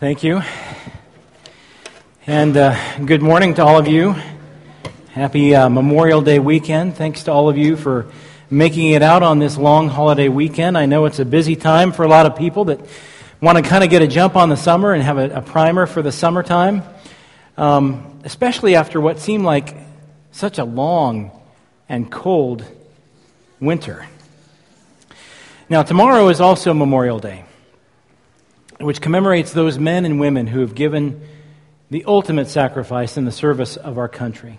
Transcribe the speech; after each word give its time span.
Thank 0.00 0.24
you. 0.24 0.42
And 2.26 2.56
uh, 2.56 2.76
good 3.04 3.22
morning 3.22 3.54
to 3.54 3.64
all 3.64 3.78
of 3.78 3.86
you. 3.86 4.16
Happy 5.10 5.54
uh, 5.54 5.68
Memorial 5.68 6.20
Day 6.20 6.40
weekend. 6.40 6.96
Thanks 6.96 7.22
to 7.24 7.32
all 7.32 7.48
of 7.48 7.56
you 7.56 7.76
for 7.76 8.10
making 8.50 8.90
it 8.90 9.02
out 9.02 9.22
on 9.22 9.38
this 9.38 9.56
long 9.56 9.88
holiday 9.88 10.28
weekend. 10.28 10.76
I 10.76 10.86
know 10.86 11.04
it's 11.04 11.20
a 11.20 11.24
busy 11.24 11.54
time 11.54 11.92
for 11.92 12.02
a 12.02 12.08
lot 12.08 12.26
of 12.26 12.34
people 12.34 12.64
that 12.64 12.80
want 13.40 13.56
to 13.56 13.62
kind 13.62 13.84
of 13.84 13.90
get 13.90 14.02
a 14.02 14.08
jump 14.08 14.34
on 14.34 14.48
the 14.48 14.56
summer 14.56 14.92
and 14.92 15.00
have 15.00 15.16
a, 15.16 15.30
a 15.30 15.42
primer 15.42 15.86
for 15.86 16.02
the 16.02 16.10
summertime, 16.10 16.82
um, 17.56 18.20
especially 18.24 18.74
after 18.74 19.00
what 19.00 19.20
seemed 19.20 19.44
like 19.44 19.76
such 20.32 20.58
a 20.58 20.64
long 20.64 21.30
and 21.88 22.10
cold 22.10 22.64
winter. 23.60 24.06
Now, 25.68 25.84
tomorrow 25.84 26.28
is 26.30 26.40
also 26.40 26.74
Memorial 26.74 27.20
Day, 27.20 27.44
which 28.80 29.00
commemorates 29.00 29.52
those 29.52 29.78
men 29.78 30.04
and 30.04 30.18
women 30.20 30.46
who 30.46 30.60
have 30.60 30.74
given 30.74 31.20
the 31.90 32.04
ultimate 32.06 32.48
sacrifice 32.48 33.16
in 33.16 33.24
the 33.24 33.32
service 33.32 33.76
of 33.76 33.98
our 33.98 34.08
country. 34.08 34.58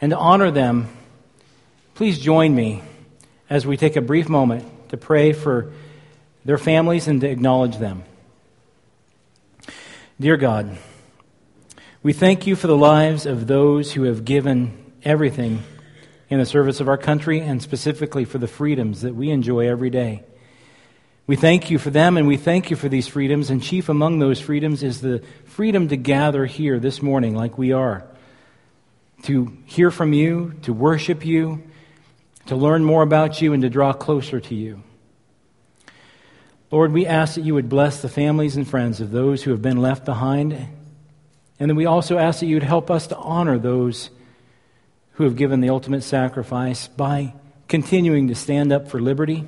And 0.00 0.10
to 0.10 0.18
honor 0.18 0.50
them, 0.50 0.88
please 1.94 2.18
join 2.18 2.54
me 2.54 2.82
as 3.48 3.66
we 3.66 3.76
take 3.76 3.96
a 3.96 4.00
brief 4.00 4.28
moment 4.28 4.64
to 4.88 4.96
pray 4.96 5.32
for 5.32 5.72
their 6.44 6.58
families 6.58 7.06
and 7.06 7.20
to 7.20 7.28
acknowledge 7.28 7.76
them. 7.76 8.02
Dear 10.18 10.36
God, 10.36 10.76
we 12.02 12.12
thank 12.12 12.46
you 12.46 12.56
for 12.56 12.66
the 12.66 12.76
lives 12.76 13.26
of 13.26 13.46
those 13.46 13.92
who 13.92 14.04
have 14.04 14.24
given 14.24 14.92
everything 15.04 15.62
in 16.28 16.38
the 16.38 16.46
service 16.46 16.80
of 16.80 16.88
our 16.88 16.96
country 16.96 17.40
and 17.40 17.62
specifically 17.62 18.24
for 18.24 18.38
the 18.38 18.48
freedoms 18.48 19.02
that 19.02 19.14
we 19.14 19.30
enjoy 19.30 19.68
every 19.68 19.90
day. 19.90 20.24
We 21.26 21.36
thank 21.36 21.70
you 21.70 21.78
for 21.78 21.90
them 21.90 22.16
and 22.16 22.26
we 22.26 22.36
thank 22.36 22.70
you 22.70 22.76
for 22.76 22.88
these 22.88 23.06
freedoms, 23.06 23.50
and 23.50 23.62
chief 23.62 23.88
among 23.88 24.18
those 24.18 24.40
freedoms 24.40 24.82
is 24.82 25.00
the 25.00 25.22
freedom 25.44 25.88
to 25.88 25.96
gather 25.96 26.46
here 26.46 26.80
this 26.80 27.00
morning 27.00 27.34
like 27.34 27.56
we 27.56 27.72
are 27.72 28.04
to 29.22 29.56
hear 29.66 29.90
from 29.90 30.12
you, 30.12 30.54
to 30.62 30.72
worship 30.72 31.24
you, 31.24 31.62
to 32.46 32.56
learn 32.56 32.84
more 32.84 33.02
about 33.02 33.40
you, 33.40 33.52
and 33.52 33.62
to 33.62 33.70
draw 33.70 33.92
closer 33.92 34.40
to 34.40 34.54
you. 34.54 34.82
Lord, 36.70 36.92
we 36.92 37.06
ask 37.06 37.36
that 37.36 37.44
you 37.44 37.54
would 37.54 37.68
bless 37.68 38.02
the 38.02 38.08
families 38.08 38.56
and 38.56 38.66
friends 38.66 39.00
of 39.00 39.10
those 39.10 39.42
who 39.42 39.50
have 39.52 39.62
been 39.62 39.80
left 39.80 40.04
behind. 40.04 40.54
And 41.60 41.70
then 41.70 41.76
we 41.76 41.86
also 41.86 42.18
ask 42.18 42.40
that 42.40 42.46
you 42.46 42.56
would 42.56 42.62
help 42.62 42.90
us 42.90 43.06
to 43.08 43.16
honor 43.16 43.58
those 43.58 44.10
who 45.12 45.24
have 45.24 45.36
given 45.36 45.60
the 45.60 45.70
ultimate 45.70 46.02
sacrifice 46.02 46.88
by 46.88 47.34
continuing 47.68 48.28
to 48.28 48.34
stand 48.34 48.72
up 48.72 48.88
for 48.88 49.00
liberty, 49.00 49.46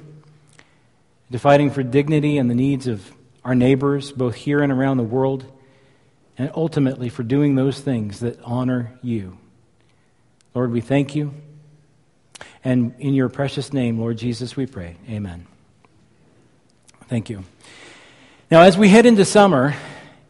to 1.35 1.39
fighting 1.41 1.69
for 1.69 1.83
dignity 1.83 2.39
and 2.39 2.49
the 2.49 2.55
needs 2.55 2.87
of 2.87 3.13
our 3.45 3.57
neighbors, 3.57 4.13
both 4.13 4.37
here 4.37 4.63
and 4.63 4.71
around 4.71 4.99
the 4.99 5.03
world, 5.03 5.45
and 6.39 6.49
ultimately 6.55 7.09
for 7.09 7.25
doing 7.25 7.57
those 7.57 7.81
things 7.81 8.21
that 8.21 8.41
honor 8.45 8.97
you. 9.03 9.37
Lord, 10.55 10.71
we 10.71 10.81
thank 10.81 11.17
you. 11.17 11.35
And 12.63 12.95
in 13.01 13.15
your 13.15 13.29
precious 13.29 13.73
name, 13.73 13.99
Lord 13.99 14.17
Jesus, 14.17 14.57
we 14.57 14.67
pray. 14.67 14.95
Amen. 15.11 15.49
Thank 17.09 17.29
you. 17.29 17.43
Now, 18.49 18.63
as 18.63 18.79
we 18.79 18.89
head 18.89 19.05
into 19.05 19.25
summer, 19.25 19.75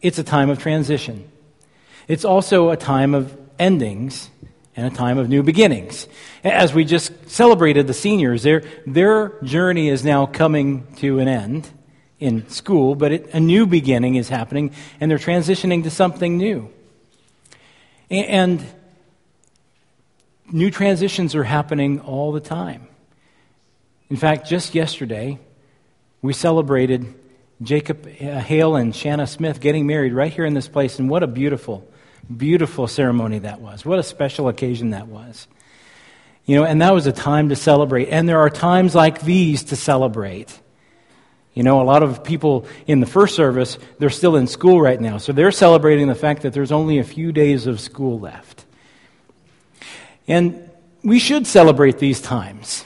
it's 0.01 0.17
a 0.17 0.23
time 0.23 0.49
of 0.49 0.57
transition. 0.57 1.29
It's 2.07 2.25
also 2.25 2.71
a 2.71 2.77
time 2.77 3.13
of 3.13 3.37
endings 3.59 4.31
and 4.75 4.85
a 4.85 4.95
time 4.95 5.17
of 5.17 5.29
new 5.29 5.43
beginnings. 5.43 6.07
As 6.43 6.73
we 6.73 6.85
just 6.85 7.11
celebrated 7.29 7.87
the 7.87 7.93
seniors, 7.93 8.43
their, 8.43 8.63
their 8.85 9.39
journey 9.41 9.89
is 9.89 10.03
now 10.03 10.25
coming 10.25 10.87
to 10.97 11.19
an 11.19 11.27
end 11.27 11.69
in 12.19 12.47
school, 12.49 12.95
but 12.95 13.11
it, 13.11 13.33
a 13.33 13.39
new 13.39 13.65
beginning 13.65 14.15
is 14.15 14.29
happening, 14.29 14.71
and 14.99 15.09
they're 15.09 15.17
transitioning 15.17 15.83
to 15.83 15.89
something 15.89 16.37
new. 16.37 16.69
And 18.09 18.63
new 20.51 20.69
transitions 20.69 21.35
are 21.35 21.43
happening 21.43 21.99
all 22.01 22.31
the 22.31 22.39
time. 22.39 22.87
In 24.09 24.17
fact, 24.17 24.47
just 24.47 24.75
yesterday, 24.75 25.39
we 26.21 26.33
celebrated 26.33 27.13
Jacob 27.61 28.05
uh, 28.05 28.39
Hale 28.39 28.75
and 28.75 28.95
Shanna 28.95 29.27
Smith 29.27 29.59
getting 29.59 29.87
married 29.87 30.13
right 30.13 30.31
here 30.31 30.45
in 30.45 30.53
this 30.53 30.67
place, 30.67 30.99
and 30.99 31.09
what 31.09 31.23
a 31.23 31.27
beautiful, 31.27 31.89
beautiful 32.35 32.87
ceremony 32.87 33.39
that 33.39 33.61
was. 33.61 33.85
What 33.85 33.99
a 33.99 34.03
special 34.03 34.47
occasion 34.47 34.91
that 34.91 35.07
was. 35.07 35.47
You 36.45 36.57
know, 36.57 36.63
and 36.63 36.81
that 36.81 36.93
was 36.93 37.07
a 37.07 37.11
time 37.11 37.49
to 37.49 37.55
celebrate. 37.55 38.09
And 38.09 38.29
there 38.29 38.39
are 38.39 38.49
times 38.49 38.93
like 38.93 39.21
these 39.21 39.65
to 39.65 39.75
celebrate. 39.75 40.59
You 41.55 41.63
know, 41.63 41.81
a 41.81 41.83
lot 41.83 42.03
of 42.03 42.23
people 42.23 42.67
in 42.85 42.99
the 42.99 43.05
first 43.05 43.35
service, 43.35 43.79
they're 43.97 44.09
still 44.09 44.35
in 44.35 44.45
school 44.47 44.81
right 44.81 44.99
now. 44.99 45.17
So 45.17 45.31
they're 45.31 45.51
celebrating 45.51 46.07
the 46.07 46.15
fact 46.15 46.43
that 46.43 46.53
there's 46.53 46.71
only 46.71 46.99
a 46.99 47.03
few 47.03 47.31
days 47.31 47.65
of 47.65 47.79
school 47.79 48.19
left. 48.19 48.65
And 50.27 50.69
we 51.03 51.17
should 51.19 51.47
celebrate 51.47 51.97
these 51.97 52.21
times. 52.21 52.83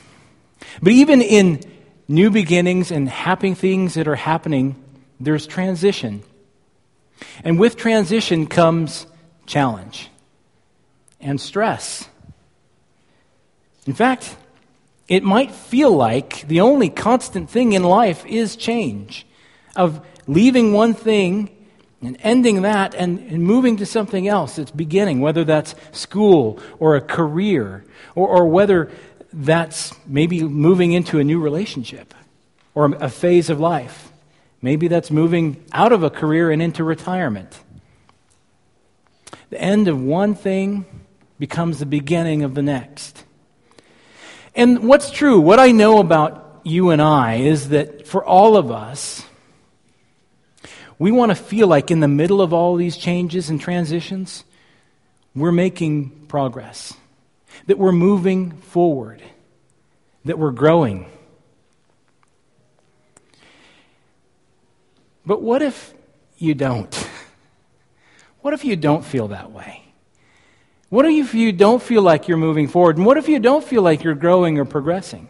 But 0.82 0.94
even 0.94 1.22
in 1.22 1.62
new 2.08 2.30
beginnings 2.30 2.92
and 2.92 3.10
happy 3.10 3.54
things 3.54 3.96
that 3.96 4.08
are 4.08 4.16
happening, 4.16 4.76
there's 5.20 5.48
transition. 5.48 6.24
And 7.44 7.60
with 7.60 7.76
transition 7.76 8.48
comes 8.48 9.06
challenge 9.50 10.10
and 11.20 11.42
stress. 11.42 12.08
In 13.86 13.94
fact, 13.94 14.38
it 15.08 15.24
might 15.24 15.52
feel 15.52 15.92
like 15.92 16.48
the 16.48 16.62
only 16.62 16.90
constant 16.90 17.50
thing 17.50 17.74
in 17.74 17.84
life 17.84 18.26
is 18.28 18.56
change, 18.56 19.26
of 19.76 20.06
leaving 20.28 20.72
one 20.72 20.94
thing 20.94 21.50
and 22.02 22.16
ending 22.22 22.62
that 22.62 22.94
and, 22.94 23.20
and, 23.20 23.44
moving 23.44 23.78
to 23.78 23.86
something 23.86 24.28
else 24.28 24.56
that's 24.56 24.72
beginning, 24.72 25.20
whether 25.20 25.44
that's 25.44 25.74
school 25.92 26.60
or 26.78 26.96
a 26.96 27.02
career, 27.02 27.84
or, 28.16 28.28
or 28.28 28.48
whether 28.48 28.92
that's 29.34 29.94
maybe 30.06 30.44
moving 30.44 30.92
into 30.92 31.20
a 31.20 31.24
new 31.24 31.42
relationship 31.42 32.14
or 32.76 32.86
a 33.00 33.10
phase 33.10 33.50
of 33.50 33.60
life. 33.60 34.12
Maybe 34.62 34.88
that's 34.88 35.10
moving 35.10 35.64
out 35.72 35.92
of 35.92 36.04
a 36.04 36.10
career 36.10 36.52
and 36.52 36.62
into 36.62 36.84
retirement. 36.84 37.60
The 39.50 39.62
end 39.62 39.88
of 39.88 40.02
one 40.02 40.36
thing 40.36 40.86
becomes 41.40 41.80
the 41.80 41.86
beginning 41.86 42.44
of 42.44 42.54
the 42.54 42.62
next. 42.62 43.24
And 44.56 44.88
what's 44.88 45.10
true, 45.10 45.40
what 45.40 45.60
I 45.60 45.72
know 45.72 46.00
about 46.00 46.62
you 46.64 46.90
and 46.90 47.02
I, 47.02 47.36
is 47.36 47.70
that 47.70 48.08
for 48.08 48.24
all 48.24 48.58
of 48.58 48.72
us, 48.72 49.24
we 51.00 51.12
want 51.12 51.32
to 51.32 51.36
feel 51.36 51.68
like 51.68 51.92
in 51.92 52.02
the 52.02 52.08
middle 52.08 52.42
of 52.42 52.54
all 52.54 52.76
these 52.76 52.98
changes 52.98 53.50
and 53.50 53.60
transitions, 53.60 54.44
we're 55.34 55.52
making 55.52 56.26
progress, 56.28 56.94
that 57.68 57.78
we're 57.78 57.92
moving 57.92 58.52
forward, 58.52 59.22
that 60.26 60.38
we're 60.38 60.52
growing. 60.52 61.06
But 65.26 65.42
what 65.42 65.62
if 65.62 65.94
you 66.38 66.54
don't? 66.54 67.10
What 68.42 68.54
if 68.54 68.64
you 68.66 68.76
don't 68.76 69.04
feel 69.04 69.30
that 69.30 69.52
way? 69.52 69.84
What 70.90 71.06
if 71.06 71.34
you 71.34 71.52
don't 71.52 71.82
feel 71.82 72.02
like 72.02 72.28
you're 72.28 72.38
moving 72.38 72.68
forward? 72.68 72.98
And 72.98 73.06
what 73.06 73.18
if 73.18 73.28
you 73.28 73.40
don't 73.40 73.64
feel 73.64 73.82
like 73.82 74.04
you're 74.04 74.16
growing 74.16 74.58
or 74.58 74.66
progressing? 74.66 75.30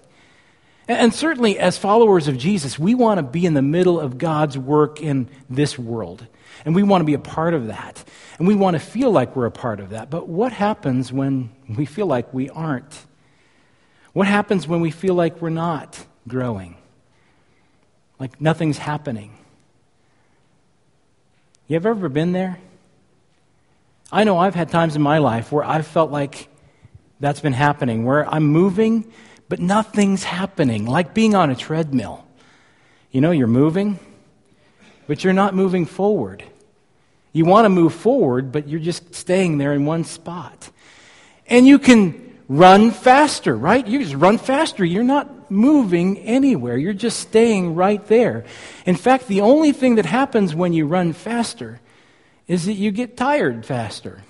And 0.88 1.14
certainly, 1.14 1.60
as 1.60 1.78
followers 1.78 2.28
of 2.28 2.38
Jesus, 2.38 2.80
we 2.80 2.96
want 2.96 3.20
to 3.20 3.24
be 3.24 3.46
in 3.46 3.54
the 3.54 3.62
middle 3.62 4.00
of 4.00 4.18
God's 4.18 4.58
work 4.58 5.02
in 5.02 5.30
this 5.50 5.78
world. 5.78 6.26
And 6.66 6.74
we 6.74 6.82
want 6.82 7.02
to 7.02 7.06
be 7.06 7.14
a 7.14 7.20
part 7.20 7.54
of 7.54 7.68
that. 7.68 8.04
And 8.40 8.48
we 8.48 8.56
want 8.56 8.76
to 8.76 8.80
feel 8.80 9.12
like 9.12 9.36
we're 9.36 9.46
a 9.46 9.52
part 9.52 9.80
of 9.80 9.92
that. 9.92 10.10
But 10.10 10.28
what 10.28 10.52
happens 10.52 11.14
when 11.14 11.52
we 11.68 11.86
feel 11.86 12.08
like 12.08 12.34
we 12.34 12.50
aren't? 12.50 13.06
What 14.14 14.28
happens 14.28 14.68
when 14.68 14.82
we 14.82 14.92
feel 14.92 15.14
like 15.14 15.42
we're 15.42 15.50
not 15.50 16.04
growing? 16.28 16.76
Like 18.18 18.42
nothing's 18.42 18.80
happening? 18.80 19.38
You 21.68 21.76
have 21.76 21.86
ever 21.86 22.10
been 22.10 22.32
there? 22.32 22.58
I 24.12 24.24
know 24.24 24.38
I've 24.38 24.56
had 24.56 24.70
times 24.70 24.96
in 24.96 25.02
my 25.02 25.20
life 25.20 25.52
where 25.52 25.64
I've 25.64 25.86
felt 25.86 26.12
like 26.12 26.50
that's 27.20 27.40
been 27.40 27.54
happening, 27.54 28.06
where 28.06 28.28
I'm 28.28 28.44
moving 28.44 29.12
but 29.50 29.60
nothing's 29.60 30.24
happening, 30.24 30.86
like 30.86 31.14
being 31.16 31.34
on 31.36 31.50
a 31.50 31.56
treadmill. 31.56 32.24
You 33.12 33.20
know, 33.20 33.32
you're 33.32 33.48
moving, 33.48 34.00
but 35.08 35.24
you're 35.24 35.34
not 35.34 35.56
moving 35.56 35.88
forward. 35.88 36.44
You 37.34 37.46
want 37.46 37.66
to 37.66 37.70
move 37.70 37.94
forward, 37.94 38.52
but 38.52 38.68
you're 38.68 38.80
just 38.80 39.16
staying 39.16 39.58
there 39.58 39.74
in 39.74 39.86
one 39.86 40.04
spot. 40.04 40.70
And 41.48 41.68
you 41.68 41.80
can 41.80 42.38
run 42.48 42.92
faster, 42.92 43.58
right? 43.58 43.86
You 43.86 44.00
just 44.00 44.14
run 44.14 44.38
faster. 44.38 44.86
You're 44.86 45.04
not 45.04 45.50
moving 45.50 46.20
anywhere. 46.20 46.78
You're 46.78 46.94
just 46.94 47.20
staying 47.20 47.74
right 47.74 48.06
there. 48.06 48.46
In 48.86 48.96
fact, 48.96 49.28
the 49.28 49.42
only 49.42 49.72
thing 49.72 49.96
that 49.96 50.06
happens 50.06 50.54
when 50.54 50.74
you 50.74 50.86
run 50.86 51.14
faster 51.14 51.80
is 52.50 52.66
that 52.66 52.74
you 52.74 52.92
get 52.92 53.16
tired 53.16 53.64
faster. 53.66 54.24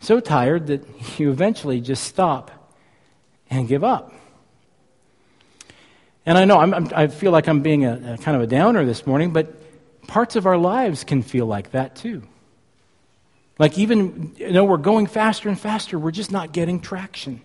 So 0.00 0.20
tired 0.20 0.68
that 0.68 0.86
you 1.18 1.30
eventually 1.30 1.82
just 1.82 2.04
stop 2.04 2.50
and 3.50 3.68
give 3.68 3.84
up. 3.84 4.14
And 6.24 6.38
I 6.38 6.44
know 6.44 6.58
I'm, 6.58 6.72
I'm, 6.72 6.88
i 6.94 7.08
feel 7.08 7.32
like 7.32 7.48
I'm 7.48 7.60
being 7.60 7.84
a, 7.84 8.14
a, 8.14 8.18
kind 8.18 8.36
of 8.36 8.42
a 8.42 8.46
downer 8.46 8.84
this 8.86 9.04
morning, 9.04 9.32
but 9.32 9.52
parts 10.06 10.36
of 10.36 10.46
our 10.46 10.56
lives 10.56 11.02
can 11.02 11.22
feel 11.22 11.46
like 11.46 11.72
that 11.72 11.96
too. 11.96 12.22
Like, 13.58 13.76
even, 13.76 14.34
you 14.38 14.52
know, 14.52 14.64
we're 14.64 14.76
going 14.76 15.06
faster 15.06 15.48
and 15.48 15.58
faster, 15.58 15.98
we're 15.98 16.12
just 16.12 16.30
not 16.30 16.52
getting 16.52 16.80
traction. 16.80 17.42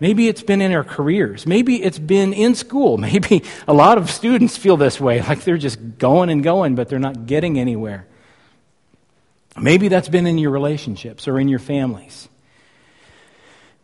Maybe 0.00 0.28
it's 0.28 0.42
been 0.42 0.62
in 0.62 0.72
our 0.72 0.82
careers. 0.82 1.46
Maybe 1.46 1.82
it's 1.82 1.98
been 1.98 2.32
in 2.32 2.54
school. 2.54 2.96
Maybe 3.10 3.44
a 3.68 3.74
lot 3.74 3.98
of 3.98 4.10
students 4.10 4.56
feel 4.56 4.76
this 4.76 5.00
way, 5.00 5.20
like 5.28 5.44
they're 5.44 5.58
just 5.58 5.98
going 5.98 6.30
and 6.30 6.42
going, 6.42 6.74
but 6.74 6.88
they're 6.88 6.98
not 6.98 7.26
getting 7.26 7.58
anywhere. 7.58 8.06
Maybe 9.58 9.88
that's 9.88 10.08
been 10.08 10.26
in 10.26 10.38
your 10.38 10.50
relationships 10.50 11.28
or 11.28 11.38
in 11.38 11.48
your 11.48 11.58
families. 11.58 12.28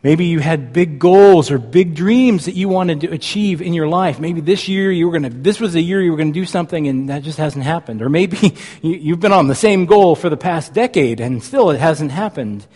Maybe 0.02 0.26
you 0.26 0.38
had 0.38 0.72
big 0.72 1.00
goals 1.00 1.50
or 1.50 1.58
big 1.58 1.96
dreams 1.96 2.44
that 2.44 2.54
you 2.54 2.68
wanted 2.68 3.00
to 3.00 3.12
achieve 3.12 3.60
in 3.60 3.74
your 3.74 3.88
life. 3.88 4.20
Maybe 4.20 4.40
this 4.40 4.68
year 4.68 4.92
you 4.92 5.06
were 5.06 5.18
going 5.18 5.30
to, 5.30 5.36
this 5.36 5.58
was 5.58 5.72
the 5.72 5.80
year 5.80 6.00
you 6.00 6.12
were 6.12 6.16
going 6.16 6.32
to 6.32 6.38
do 6.38 6.46
something 6.46 6.86
and 6.86 7.08
that 7.08 7.24
just 7.24 7.38
hasn't 7.38 7.64
happened. 7.64 8.02
Or 8.02 8.08
maybe 8.08 8.56
you, 8.82 9.14
have 9.14 9.20
been 9.20 9.32
on 9.32 9.48
the 9.48 9.54
same 9.56 9.84
goal 9.84 10.14
for 10.14 10.28
the 10.28 10.36
past 10.36 10.72
decade 10.72 11.20
and 11.20 11.42
still 11.42 11.70
it 11.70 11.80
hasn't 11.80 12.12
happened. 12.12 12.66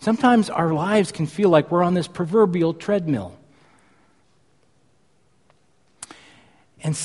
Sometimes 0.00 0.48
our 0.48 0.72
lives 0.72 1.12
can 1.12 1.26
feel 1.26 1.48
like 1.48 1.70
we're 1.70 1.82
on 1.82 1.94
this 1.94 2.06
proverbial 2.06 2.74
treadmill. 2.74 3.36
And 6.82 6.98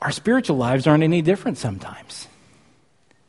our 0.00 0.10
spiritual 0.10 0.56
lives 0.56 0.86
aren't 0.86 1.02
any 1.02 1.20
different 1.20 1.58
sometimes. 1.58 2.26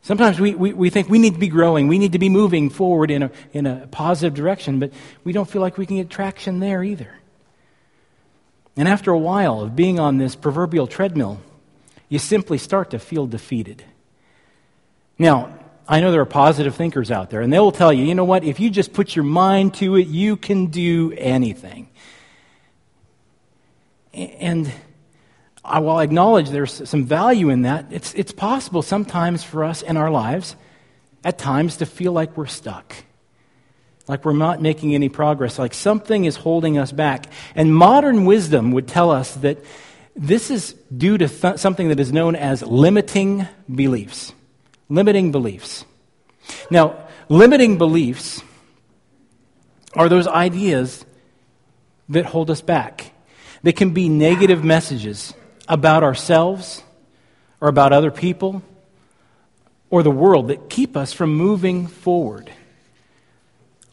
Sometimes 0.03 0.39
we, 0.39 0.55
we, 0.55 0.73
we, 0.73 0.89
think 0.89 1.09
we 1.09 1.19
need 1.19 1.33
to 1.33 1.39
be 1.39 1.49
growing, 1.49 1.87
we 1.87 1.99
need 1.99 2.13
to 2.13 2.19
be 2.19 2.29
moving 2.29 2.69
forward 2.69 3.11
in 3.11 3.23
a, 3.23 3.31
in 3.53 3.67
a 3.67 3.87
positive 3.87 4.33
direction, 4.33 4.79
but 4.79 4.91
we 5.23 5.31
don't 5.31 5.49
feel 5.49 5.61
like 5.61 5.77
we 5.77 5.85
can 5.85 5.97
get 5.97 6.09
traction 6.09 6.59
there 6.59 6.83
either. 6.83 7.13
And 8.75 8.87
after 8.87 9.11
a 9.11 9.17
while 9.17 9.61
of 9.61 9.75
being 9.75 9.99
on 9.99 10.17
this 10.17 10.35
proverbial 10.35 10.87
treadmill, 10.87 11.39
you 12.09 12.17
simply 12.17 12.57
start 12.57 12.91
to 12.91 12.99
feel 12.99 13.27
defeated. 13.27 13.83
Now, 15.19 15.53
I 15.91 15.99
know 15.99 16.13
there 16.13 16.21
are 16.21 16.25
positive 16.25 16.73
thinkers 16.73 17.11
out 17.11 17.31
there, 17.31 17.41
and 17.41 17.51
they 17.51 17.59
will 17.59 17.73
tell 17.73 17.91
you, 17.91 18.05
you 18.05 18.15
know 18.15 18.23
what, 18.23 18.45
if 18.45 18.61
you 18.61 18.69
just 18.69 18.93
put 18.93 19.13
your 19.13 19.25
mind 19.25 19.73
to 19.75 19.97
it, 19.97 20.07
you 20.07 20.37
can 20.37 20.67
do 20.67 21.11
anything. 21.17 21.89
And 24.13 24.71
I 25.65 25.79
will 25.79 25.99
acknowledge 25.99 26.49
there's 26.49 26.87
some 26.89 27.03
value 27.03 27.49
in 27.49 27.63
that. 27.63 27.87
It's, 27.91 28.13
it's 28.13 28.31
possible 28.31 28.81
sometimes 28.81 29.43
for 29.43 29.65
us 29.65 29.81
in 29.81 29.97
our 29.97 30.09
lives, 30.09 30.55
at 31.25 31.37
times, 31.37 31.75
to 31.77 31.85
feel 31.85 32.13
like 32.13 32.37
we're 32.37 32.45
stuck, 32.45 32.95
like 34.07 34.23
we're 34.23 34.31
not 34.31 34.61
making 34.61 34.95
any 34.95 35.09
progress, 35.09 35.59
like 35.59 35.73
something 35.73 36.23
is 36.23 36.37
holding 36.37 36.77
us 36.77 36.93
back. 36.93 37.25
And 37.53 37.75
modern 37.75 38.23
wisdom 38.23 38.71
would 38.71 38.87
tell 38.87 39.11
us 39.11 39.35
that 39.35 39.57
this 40.15 40.51
is 40.51 40.71
due 40.95 41.17
to 41.17 41.27
th- 41.27 41.57
something 41.57 41.89
that 41.89 41.99
is 41.99 42.13
known 42.13 42.37
as 42.37 42.61
limiting 42.61 43.45
beliefs. 43.69 44.31
Limiting 44.91 45.31
beliefs. 45.31 45.85
Now, 46.69 47.07
limiting 47.29 47.77
beliefs 47.77 48.43
are 49.93 50.09
those 50.09 50.27
ideas 50.27 51.05
that 52.09 52.25
hold 52.25 52.51
us 52.51 52.59
back. 52.59 53.13
They 53.63 53.71
can 53.71 53.91
be 53.91 54.09
negative 54.09 54.65
messages 54.65 55.33
about 55.69 56.03
ourselves 56.03 56.83
or 57.61 57.69
about 57.69 57.93
other 57.93 58.11
people 58.11 58.63
or 59.89 60.03
the 60.03 60.11
world 60.11 60.49
that 60.49 60.69
keep 60.69 60.97
us 60.97 61.13
from 61.13 61.33
moving 61.35 61.87
forward. 61.87 62.51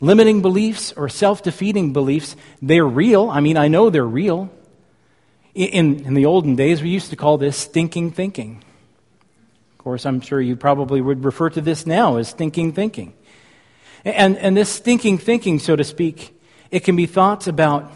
Limiting 0.00 0.42
beliefs 0.42 0.92
or 0.96 1.08
self 1.08 1.44
defeating 1.44 1.92
beliefs, 1.92 2.34
they're 2.60 2.84
real. 2.84 3.30
I 3.30 3.38
mean, 3.38 3.56
I 3.56 3.68
know 3.68 3.88
they're 3.88 4.04
real. 4.04 4.50
In, 5.54 6.04
in 6.04 6.14
the 6.14 6.26
olden 6.26 6.56
days, 6.56 6.82
we 6.82 6.88
used 6.88 7.10
to 7.10 7.16
call 7.16 7.38
this 7.38 7.56
stinking 7.56 8.10
thinking. 8.10 8.64
Course, 9.88 10.04
I'm 10.04 10.20
sure 10.20 10.38
you 10.38 10.54
probably 10.54 11.00
would 11.00 11.24
refer 11.24 11.48
to 11.48 11.62
this 11.62 11.86
now 11.86 12.18
as 12.18 12.30
thinking 12.30 12.74
thinking. 12.74 13.14
And, 14.04 14.36
and 14.36 14.54
this 14.54 14.78
thinking 14.78 15.16
thinking, 15.16 15.58
so 15.58 15.76
to 15.76 15.82
speak, 15.82 16.38
it 16.70 16.80
can 16.80 16.94
be 16.94 17.06
thoughts 17.06 17.46
about 17.46 17.90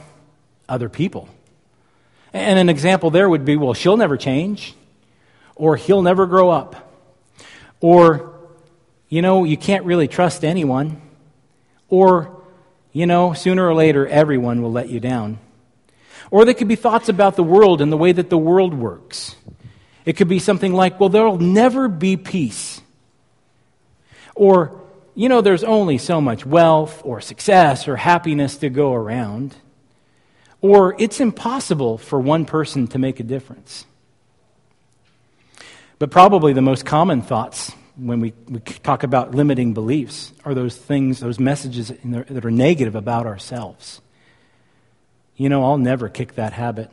other 0.70 0.88
people 0.88 1.28
and 2.32 2.58
an 2.58 2.68
example 2.68 3.10
there 3.10 3.28
would 3.28 3.44
be 3.44 3.56
well, 3.56 3.74
she'll 3.74 3.98
never 3.98 4.16
change, 4.16 4.74
or 5.54 5.76
he'll 5.76 6.00
never 6.00 6.26
grow 6.26 6.48
up, 6.48 6.94
or, 7.80 8.32
you 9.10 9.20
know, 9.20 9.44
you 9.44 9.58
can't 9.58 9.84
really 9.84 10.08
trust 10.08 10.44
anyone, 10.44 10.98
or, 11.90 12.42
you 12.92 13.04
know, 13.04 13.34
sooner 13.34 13.66
or 13.68 13.74
later 13.74 14.06
everyone 14.06 14.62
will 14.62 14.72
let 14.72 14.88
you 14.88 14.98
down. 14.98 15.38
Or 16.30 16.46
they 16.46 16.54
could 16.54 16.68
be 16.68 16.76
thoughts 16.76 17.10
about 17.10 17.36
the 17.36 17.42
world 17.42 17.82
and 17.82 17.92
the 17.92 17.98
way 17.98 18.12
that 18.12 18.30
the 18.30 18.38
world 18.38 18.72
works. 18.72 19.36
It 20.04 20.14
could 20.14 20.28
be 20.28 20.38
something 20.38 20.72
like, 20.72 20.98
well, 20.98 21.08
there'll 21.08 21.38
never 21.38 21.88
be 21.88 22.16
peace. 22.16 22.80
Or, 24.34 24.80
you 25.14 25.28
know, 25.28 25.40
there's 25.40 25.64
only 25.64 25.98
so 25.98 26.20
much 26.20 26.44
wealth 26.44 27.02
or 27.04 27.20
success 27.20 27.86
or 27.86 27.96
happiness 27.96 28.56
to 28.58 28.70
go 28.70 28.92
around 28.92 29.54
or 30.62 30.94
it's 30.98 31.20
impossible 31.20 31.98
for 31.98 32.18
one 32.20 32.46
person 32.46 32.86
to 32.86 32.98
make 32.98 33.20
a 33.20 33.24
difference. 33.24 33.84
But 35.98 36.10
probably 36.10 36.52
the 36.52 36.62
most 36.62 36.86
common 36.86 37.20
thoughts 37.20 37.72
when 37.96 38.20
we, 38.20 38.32
we 38.48 38.60
talk 38.60 39.02
about 39.02 39.34
limiting 39.34 39.74
beliefs 39.74 40.32
are 40.44 40.54
those 40.54 40.76
things, 40.76 41.20
those 41.20 41.38
messages 41.38 41.88
the, 41.88 42.24
that 42.30 42.44
are 42.44 42.50
negative 42.50 42.94
about 42.94 43.26
ourselves. 43.26 44.00
You 45.36 45.48
know, 45.48 45.64
I'll 45.64 45.78
never 45.78 46.08
kick 46.08 46.36
that 46.36 46.52
habit. 46.52 46.90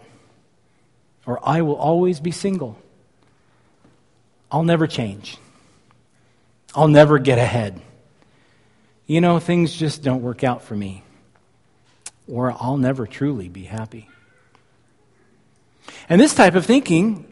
Or 1.25 1.39
I 1.47 1.61
will 1.61 1.75
always 1.75 2.19
be 2.19 2.31
single. 2.31 2.77
I'll 4.51 4.63
never 4.63 4.87
change. 4.87 5.37
I'll 6.75 6.87
never 6.87 7.19
get 7.19 7.37
ahead. 7.37 7.81
You 9.07 9.21
know, 9.21 9.39
things 9.39 9.73
just 9.73 10.03
don't 10.03 10.21
work 10.21 10.43
out 10.43 10.63
for 10.63 10.75
me 10.75 11.03
or 12.27 12.51
I'll 12.51 12.77
never 12.77 13.07
truly 13.07 13.49
be 13.49 13.63
happy. 13.63 14.07
And 16.07 16.21
this 16.21 16.33
type 16.33 16.55
of 16.55 16.65
thinking 16.65 17.25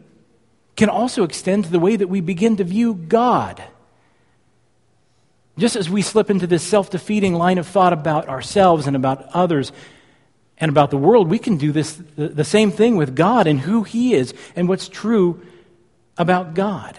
can 0.76 0.88
also 0.88 1.22
extend 1.22 1.64
to 1.64 1.70
the 1.70 1.78
way 1.78 1.96
that 1.96 2.08
we 2.08 2.20
begin 2.20 2.56
to 2.56 2.64
view 2.64 2.94
God. 2.94 3.62
Just 5.56 5.76
as 5.76 5.90
we 5.90 6.02
slip 6.02 6.30
into 6.30 6.46
this 6.46 6.62
self 6.62 6.90
defeating 6.90 7.34
line 7.34 7.58
of 7.58 7.66
thought 7.66 7.92
about 7.92 8.28
ourselves 8.28 8.86
and 8.86 8.94
about 8.94 9.28
others 9.34 9.72
and 10.58 10.68
about 10.68 10.90
the 10.90 10.96
world, 10.96 11.28
we 11.28 11.38
can 11.38 11.56
do 11.56 11.72
this 11.72 12.00
the 12.16 12.44
same 12.44 12.70
thing 12.70 12.96
with 12.96 13.16
God 13.16 13.46
and 13.46 13.60
who 13.60 13.82
He 13.82 14.14
is 14.14 14.34
and 14.54 14.68
what's 14.68 14.88
true 14.88 15.40
about 16.16 16.54
God. 16.54 16.98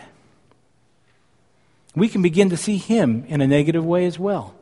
We 1.95 2.07
can 2.07 2.21
begin 2.21 2.49
to 2.49 2.57
see 2.57 2.77
Him 2.77 3.25
in 3.27 3.41
a 3.41 3.47
negative 3.47 3.85
way 3.85 4.05
as 4.05 4.19
well. 4.19 4.55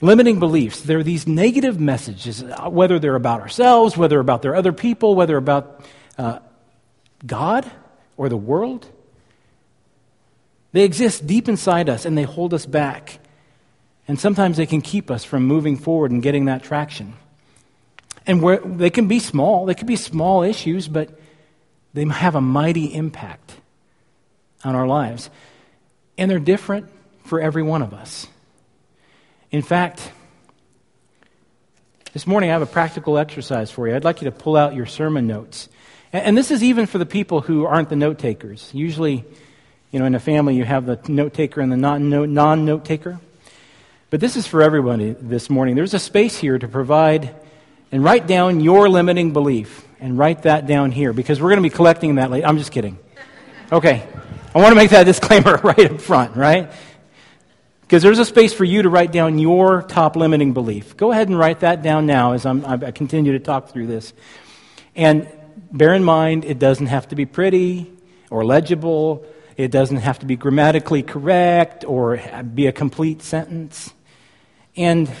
Limiting 0.00 0.38
beliefs. 0.38 0.82
There 0.82 0.98
are 0.98 1.02
these 1.02 1.26
negative 1.26 1.80
messages, 1.80 2.44
whether 2.68 2.98
they're 2.98 3.16
about 3.16 3.40
ourselves, 3.40 3.96
whether 3.96 4.20
about 4.20 4.42
their 4.42 4.54
other 4.54 4.72
people, 4.72 5.14
whether 5.14 5.36
about 5.36 5.84
uh, 6.18 6.40
God 7.24 7.70
or 8.16 8.28
the 8.28 8.36
world. 8.36 8.86
They 10.72 10.82
exist 10.82 11.26
deep 11.26 11.48
inside 11.48 11.88
us 11.88 12.04
and 12.04 12.18
they 12.18 12.24
hold 12.24 12.52
us 12.52 12.66
back. 12.66 13.18
And 14.06 14.20
sometimes 14.20 14.58
they 14.58 14.66
can 14.66 14.82
keep 14.82 15.10
us 15.10 15.24
from 15.24 15.44
moving 15.44 15.78
forward 15.78 16.10
and 16.10 16.22
getting 16.22 16.44
that 16.44 16.62
traction. 16.62 17.14
And 18.26 18.42
where, 18.42 18.58
they 18.58 18.90
can 18.90 19.08
be 19.08 19.18
small, 19.18 19.66
they 19.66 19.74
can 19.74 19.86
be 19.86 19.96
small 19.96 20.42
issues, 20.42 20.88
but 20.88 21.18
they 21.94 22.04
have 22.04 22.34
a 22.34 22.40
mighty 22.40 22.92
impact 22.92 23.54
on 24.64 24.74
our 24.74 24.86
lives. 24.86 25.30
And 26.18 26.30
they're 26.30 26.38
different 26.38 26.88
for 27.24 27.40
every 27.40 27.62
one 27.62 27.82
of 27.82 27.92
us. 27.92 28.26
In 29.50 29.62
fact, 29.62 30.10
this 32.12 32.26
morning 32.26 32.50
I 32.50 32.54
have 32.54 32.62
a 32.62 32.66
practical 32.66 33.18
exercise 33.18 33.70
for 33.70 33.86
you. 33.86 33.94
I'd 33.94 34.04
like 34.04 34.22
you 34.22 34.30
to 34.30 34.36
pull 34.36 34.56
out 34.56 34.74
your 34.74 34.86
sermon 34.86 35.26
notes. 35.26 35.68
And 36.12 36.36
this 36.36 36.50
is 36.50 36.62
even 36.62 36.86
for 36.86 36.98
the 36.98 37.06
people 37.06 37.42
who 37.42 37.66
aren't 37.66 37.88
the 37.88 37.96
note 37.96 38.18
takers. 38.18 38.70
Usually, 38.72 39.24
you 39.90 39.98
know, 39.98 40.06
in 40.06 40.14
a 40.14 40.20
family 40.20 40.56
you 40.56 40.64
have 40.64 40.86
the 40.86 40.98
note 41.08 41.34
taker 41.34 41.60
and 41.60 41.70
the 41.70 41.76
non 41.76 42.64
note 42.64 42.84
taker. 42.84 43.20
But 44.08 44.20
this 44.20 44.36
is 44.36 44.46
for 44.46 44.62
everybody 44.62 45.10
this 45.20 45.50
morning. 45.50 45.74
There's 45.74 45.94
a 45.94 45.98
space 45.98 46.38
here 46.38 46.58
to 46.58 46.68
provide 46.68 47.34
and 47.92 48.02
write 48.02 48.26
down 48.26 48.60
your 48.60 48.88
limiting 48.88 49.32
belief 49.32 49.86
and 50.00 50.16
write 50.16 50.42
that 50.42 50.66
down 50.66 50.92
here 50.92 51.12
because 51.12 51.40
we're 51.40 51.50
going 51.50 51.62
to 51.62 51.68
be 51.68 51.74
collecting 51.74 52.14
that 52.16 52.30
later. 52.30 52.46
I'm 52.46 52.58
just 52.58 52.72
kidding. 52.72 52.98
Okay. 53.72 54.06
I 54.56 54.58
want 54.58 54.70
to 54.70 54.76
make 54.76 54.88
that 54.88 55.04
disclaimer 55.04 55.58
right 55.58 55.92
up 55.92 56.00
front, 56.00 56.34
right? 56.34 56.72
Because 57.82 58.02
there's 58.02 58.18
a 58.18 58.24
space 58.24 58.54
for 58.54 58.64
you 58.64 58.80
to 58.80 58.88
write 58.88 59.12
down 59.12 59.38
your 59.38 59.82
top 59.82 60.16
limiting 60.16 60.54
belief. 60.54 60.96
Go 60.96 61.12
ahead 61.12 61.28
and 61.28 61.38
write 61.38 61.60
that 61.60 61.82
down 61.82 62.06
now 62.06 62.32
as 62.32 62.46
I'm, 62.46 62.64
i 62.64 62.90
continue 62.90 63.32
to 63.32 63.38
talk 63.38 63.68
through 63.68 63.86
this. 63.86 64.14
And 64.94 65.28
bear 65.70 65.92
in 65.92 66.02
mind, 66.02 66.46
it 66.46 66.58
doesn't 66.58 66.86
have 66.86 67.06
to 67.08 67.16
be 67.16 67.26
pretty 67.26 67.92
or 68.30 68.46
legible. 68.46 69.26
It 69.58 69.70
doesn't 69.70 69.98
have 69.98 70.20
to 70.20 70.26
be 70.26 70.36
grammatically 70.36 71.02
correct 71.02 71.84
or 71.84 72.18
be 72.54 72.66
a 72.66 72.72
complete 72.72 73.20
sentence. 73.20 73.92
And 74.74 75.12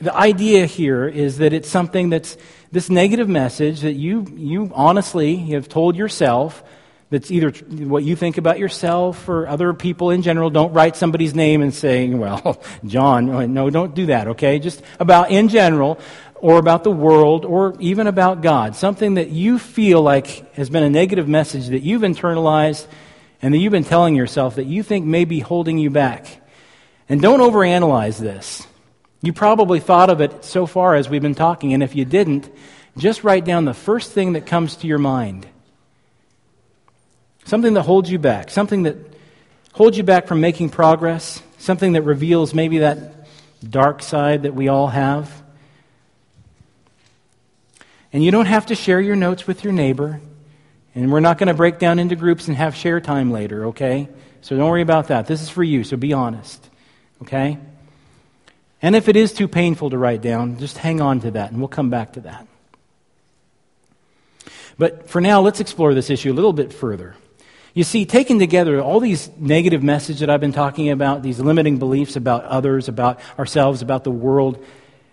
the 0.00 0.12
idea 0.12 0.66
here 0.66 1.06
is 1.06 1.38
that 1.38 1.52
it's 1.52 1.68
something 1.68 2.10
that's, 2.10 2.36
this 2.72 2.90
negative 2.90 3.28
message 3.28 3.82
that 3.82 3.94
you, 3.94 4.26
you 4.34 4.72
honestly 4.74 5.36
have 5.36 5.68
told 5.68 5.94
yourself 5.94 6.64
that's 7.10 7.30
either 7.32 7.50
what 7.50 8.04
you 8.04 8.14
think 8.14 8.38
about 8.38 8.58
yourself 8.60 9.28
or 9.28 9.48
other 9.48 9.74
people 9.74 10.10
in 10.10 10.22
general. 10.22 10.48
Don't 10.48 10.72
write 10.72 10.96
somebody's 10.96 11.34
name 11.34 11.60
and 11.60 11.74
say, 11.74 12.08
well, 12.08 12.62
John. 12.86 13.28
Uh, 13.28 13.46
no, 13.46 13.68
don't 13.68 13.94
do 13.94 14.06
that, 14.06 14.28
okay? 14.28 14.60
Just 14.60 14.80
about 15.00 15.30
in 15.30 15.48
general 15.48 15.98
or 16.36 16.58
about 16.58 16.84
the 16.84 16.90
world 16.90 17.44
or 17.44 17.74
even 17.80 18.06
about 18.06 18.42
God. 18.42 18.76
Something 18.76 19.14
that 19.14 19.30
you 19.30 19.58
feel 19.58 20.00
like 20.02 20.54
has 20.54 20.70
been 20.70 20.84
a 20.84 20.90
negative 20.90 21.28
message 21.28 21.68
that 21.68 21.82
you've 21.82 22.02
internalized 22.02 22.86
and 23.42 23.52
that 23.52 23.58
you've 23.58 23.72
been 23.72 23.84
telling 23.84 24.14
yourself 24.14 24.54
that 24.54 24.66
you 24.66 24.84
think 24.84 25.04
may 25.04 25.24
be 25.24 25.40
holding 25.40 25.78
you 25.78 25.90
back. 25.90 26.40
And 27.08 27.20
don't 27.20 27.40
overanalyze 27.40 28.18
this. 28.18 28.66
You 29.20 29.32
probably 29.32 29.80
thought 29.80 30.10
of 30.10 30.20
it 30.20 30.44
so 30.44 30.64
far 30.64 30.94
as 30.94 31.08
we've 31.08 31.20
been 31.20 31.34
talking, 31.34 31.74
and 31.74 31.82
if 31.82 31.94
you 31.94 32.04
didn't, 32.04 32.48
just 32.96 33.24
write 33.24 33.44
down 33.44 33.64
the 33.64 33.74
first 33.74 34.12
thing 34.12 34.34
that 34.34 34.46
comes 34.46 34.76
to 34.76 34.86
your 34.86 34.98
mind. 34.98 35.46
Something 37.50 37.74
that 37.74 37.82
holds 37.82 38.08
you 38.08 38.20
back, 38.20 38.48
something 38.48 38.84
that 38.84 38.96
holds 39.72 39.96
you 39.96 40.04
back 40.04 40.28
from 40.28 40.40
making 40.40 40.68
progress, 40.68 41.42
something 41.58 41.94
that 41.94 42.02
reveals 42.02 42.54
maybe 42.54 42.78
that 42.78 43.26
dark 43.68 44.04
side 44.04 44.44
that 44.44 44.54
we 44.54 44.68
all 44.68 44.86
have. 44.86 45.42
And 48.12 48.22
you 48.22 48.30
don't 48.30 48.46
have 48.46 48.66
to 48.66 48.76
share 48.76 49.00
your 49.00 49.16
notes 49.16 49.48
with 49.48 49.64
your 49.64 49.72
neighbor. 49.72 50.20
And 50.94 51.10
we're 51.10 51.18
not 51.18 51.38
going 51.38 51.48
to 51.48 51.54
break 51.54 51.80
down 51.80 51.98
into 51.98 52.14
groups 52.14 52.46
and 52.46 52.56
have 52.56 52.76
share 52.76 53.00
time 53.00 53.32
later, 53.32 53.66
okay? 53.66 54.08
So 54.42 54.56
don't 54.56 54.70
worry 54.70 54.82
about 54.82 55.08
that. 55.08 55.26
This 55.26 55.42
is 55.42 55.48
for 55.48 55.64
you, 55.64 55.82
so 55.82 55.96
be 55.96 56.12
honest, 56.12 56.64
okay? 57.22 57.58
And 58.80 58.94
if 58.94 59.08
it 59.08 59.16
is 59.16 59.32
too 59.32 59.48
painful 59.48 59.90
to 59.90 59.98
write 59.98 60.22
down, 60.22 60.60
just 60.60 60.78
hang 60.78 61.00
on 61.00 61.18
to 61.22 61.32
that, 61.32 61.50
and 61.50 61.58
we'll 61.58 61.66
come 61.66 61.90
back 61.90 62.12
to 62.12 62.20
that. 62.20 62.46
But 64.78 65.10
for 65.10 65.20
now, 65.20 65.40
let's 65.40 65.58
explore 65.58 65.94
this 65.94 66.10
issue 66.10 66.30
a 66.30 66.32
little 66.32 66.52
bit 66.52 66.72
further. 66.72 67.16
You 67.72 67.84
see, 67.84 68.04
taken 68.04 68.38
together, 68.38 68.80
all 68.80 69.00
these 69.00 69.30
negative 69.38 69.82
messages 69.82 70.20
that 70.20 70.30
I've 70.30 70.40
been 70.40 70.52
talking 70.52 70.90
about, 70.90 71.22
these 71.22 71.38
limiting 71.38 71.78
beliefs 71.78 72.16
about 72.16 72.44
others, 72.44 72.88
about 72.88 73.20
ourselves, 73.38 73.80
about 73.82 74.04
the 74.04 74.10
world, 74.10 74.64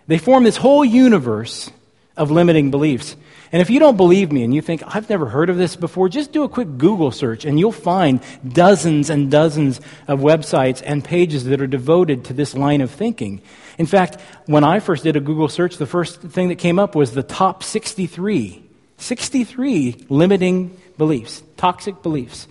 they 0.08 0.18
form 0.18 0.42
this 0.42 0.56
whole 0.56 0.84
universe 0.84 1.70
of 2.16 2.30
limiting 2.30 2.70
beliefs. 2.70 3.14
And 3.52 3.62
if 3.62 3.70
you 3.70 3.78
don't 3.78 3.96
believe 3.96 4.30
me 4.32 4.42
and 4.42 4.54
you 4.54 4.60
think, 4.60 4.82
I've 4.84 5.08
never 5.08 5.26
heard 5.26 5.48
of 5.48 5.56
this 5.56 5.76
before, 5.76 6.08
just 6.08 6.32
do 6.32 6.42
a 6.42 6.48
quick 6.48 6.76
Google 6.76 7.10
search 7.10 7.44
and 7.44 7.58
you'll 7.58 7.72
find 7.72 8.20
dozens 8.46 9.08
and 9.08 9.30
dozens 9.30 9.80
of 10.06 10.20
websites 10.20 10.82
and 10.84 11.02
pages 11.02 11.44
that 11.44 11.60
are 11.60 11.66
devoted 11.66 12.24
to 12.26 12.34
this 12.34 12.54
line 12.54 12.80
of 12.80 12.90
thinking. 12.90 13.40
In 13.78 13.86
fact, 13.86 14.20
when 14.46 14.64
I 14.64 14.80
first 14.80 15.04
did 15.04 15.16
a 15.16 15.20
Google 15.20 15.48
search, 15.48 15.76
the 15.76 15.86
first 15.86 16.20
thing 16.20 16.48
that 16.48 16.56
came 16.56 16.78
up 16.78 16.94
was 16.94 17.12
the 17.12 17.22
top 17.22 17.62
63. 17.62 18.62
63 18.98 20.06
limiting 20.08 20.76
beliefs, 20.98 21.42
toxic 21.56 22.02
beliefs. 22.02 22.48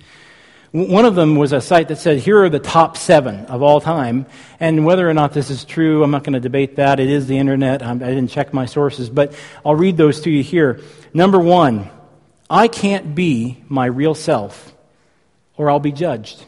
One 0.71 1.05
of 1.05 1.15
them 1.15 1.37
was 1.37 1.53
a 1.53 1.61
site 1.61 1.87
that 1.87 1.97
said, 1.97 2.19
here 2.19 2.43
are 2.43 2.49
the 2.49 2.59
top 2.59 2.97
seven 2.97 3.45
of 3.45 3.61
all 3.61 3.79
time. 3.79 4.25
And 4.59 4.85
whether 4.85 5.09
or 5.09 5.13
not 5.13 5.33
this 5.33 5.49
is 5.49 5.63
true, 5.63 6.03
I'm 6.03 6.11
not 6.11 6.23
going 6.23 6.33
to 6.33 6.39
debate 6.39 6.75
that. 6.75 6.99
It 6.99 7.09
is 7.09 7.25
the 7.25 7.37
internet. 7.37 7.81
I 7.81 7.95
didn't 7.95 8.27
check 8.27 8.53
my 8.53 8.65
sources, 8.65 9.09
but 9.09 9.33
I'll 9.65 9.75
read 9.75 9.97
those 9.97 10.21
to 10.21 10.29
you 10.29 10.43
here. 10.43 10.81
Number 11.13 11.39
one, 11.39 11.89
I 12.49 12.67
can't 12.67 13.15
be 13.15 13.63
my 13.69 13.85
real 13.85 14.13
self 14.13 14.73
or 15.55 15.69
I'll 15.69 15.79
be 15.79 15.91
judged. 15.91 16.45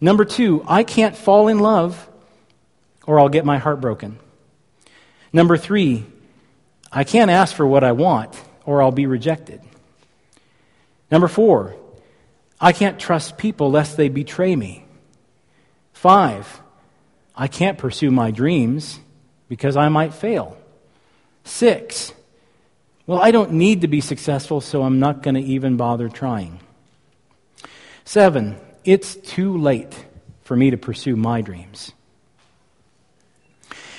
Number 0.00 0.24
two, 0.24 0.64
I 0.66 0.82
can't 0.82 1.16
fall 1.16 1.48
in 1.48 1.60
love 1.60 2.08
or 3.06 3.20
I'll 3.20 3.28
get 3.28 3.44
my 3.44 3.58
heart 3.58 3.80
broken. 3.80 4.18
Number 5.32 5.56
three, 5.56 6.04
I 6.92 7.04
can't 7.04 7.30
ask 7.30 7.54
for 7.54 7.66
what 7.66 7.84
I 7.84 7.92
want 7.92 8.38
or 8.66 8.82
I'll 8.82 8.92
be 8.92 9.06
rejected. 9.06 9.62
Number 11.10 11.28
four, 11.28 11.76
I 12.60 12.72
can't 12.72 12.98
trust 12.98 13.36
people 13.36 13.70
lest 13.70 13.96
they 13.96 14.08
betray 14.08 14.56
me. 14.56 14.84
Five, 15.92 16.60
I 17.36 17.48
can't 17.48 17.78
pursue 17.78 18.10
my 18.10 18.30
dreams 18.30 19.00
because 19.48 19.76
I 19.76 19.88
might 19.88 20.14
fail. 20.14 20.56
Six, 21.44 22.12
well, 23.06 23.20
I 23.20 23.30
don't 23.30 23.52
need 23.52 23.82
to 23.82 23.88
be 23.88 24.00
successful, 24.00 24.60
so 24.60 24.82
I'm 24.82 24.98
not 24.98 25.22
going 25.22 25.34
to 25.34 25.42
even 25.42 25.76
bother 25.76 26.08
trying. 26.08 26.60
Seven, 28.04 28.58
it's 28.84 29.14
too 29.16 29.58
late 29.58 30.06
for 30.42 30.56
me 30.56 30.70
to 30.70 30.76
pursue 30.76 31.16
my 31.16 31.40
dreams. 31.40 31.92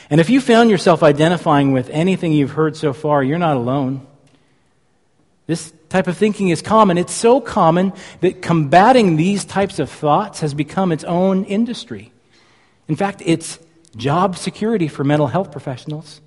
And 0.09 0.21
if 0.21 0.29
you 0.29 0.39
found 0.39 0.69
yourself 0.69 1.01
identifying 1.01 1.71
with 1.71 1.89
anything 1.89 2.31
you've 2.31 2.51
heard 2.51 2.77
so 2.77 2.93
far, 2.93 3.23
you're 3.23 3.39
not 3.39 3.57
alone. 3.57 4.05
This 5.47 5.73
type 5.89 6.07
of 6.07 6.17
thinking 6.17 6.49
is 6.49 6.61
common. 6.61 6.97
It's 6.97 7.13
so 7.13 7.39
common 7.39 7.93
that 8.21 8.41
combating 8.41 9.15
these 9.15 9.45
types 9.45 9.77
of 9.79 9.89
thoughts 9.89 10.39
has 10.39 10.53
become 10.53 10.91
its 10.91 11.03
own 11.03 11.45
industry. 11.45 12.11
In 12.87 12.95
fact, 12.95 13.21
it's 13.25 13.59
job 13.95 14.37
security 14.37 14.87
for 14.87 15.03
mental 15.03 15.27
health 15.27 15.51
professionals, 15.51 16.21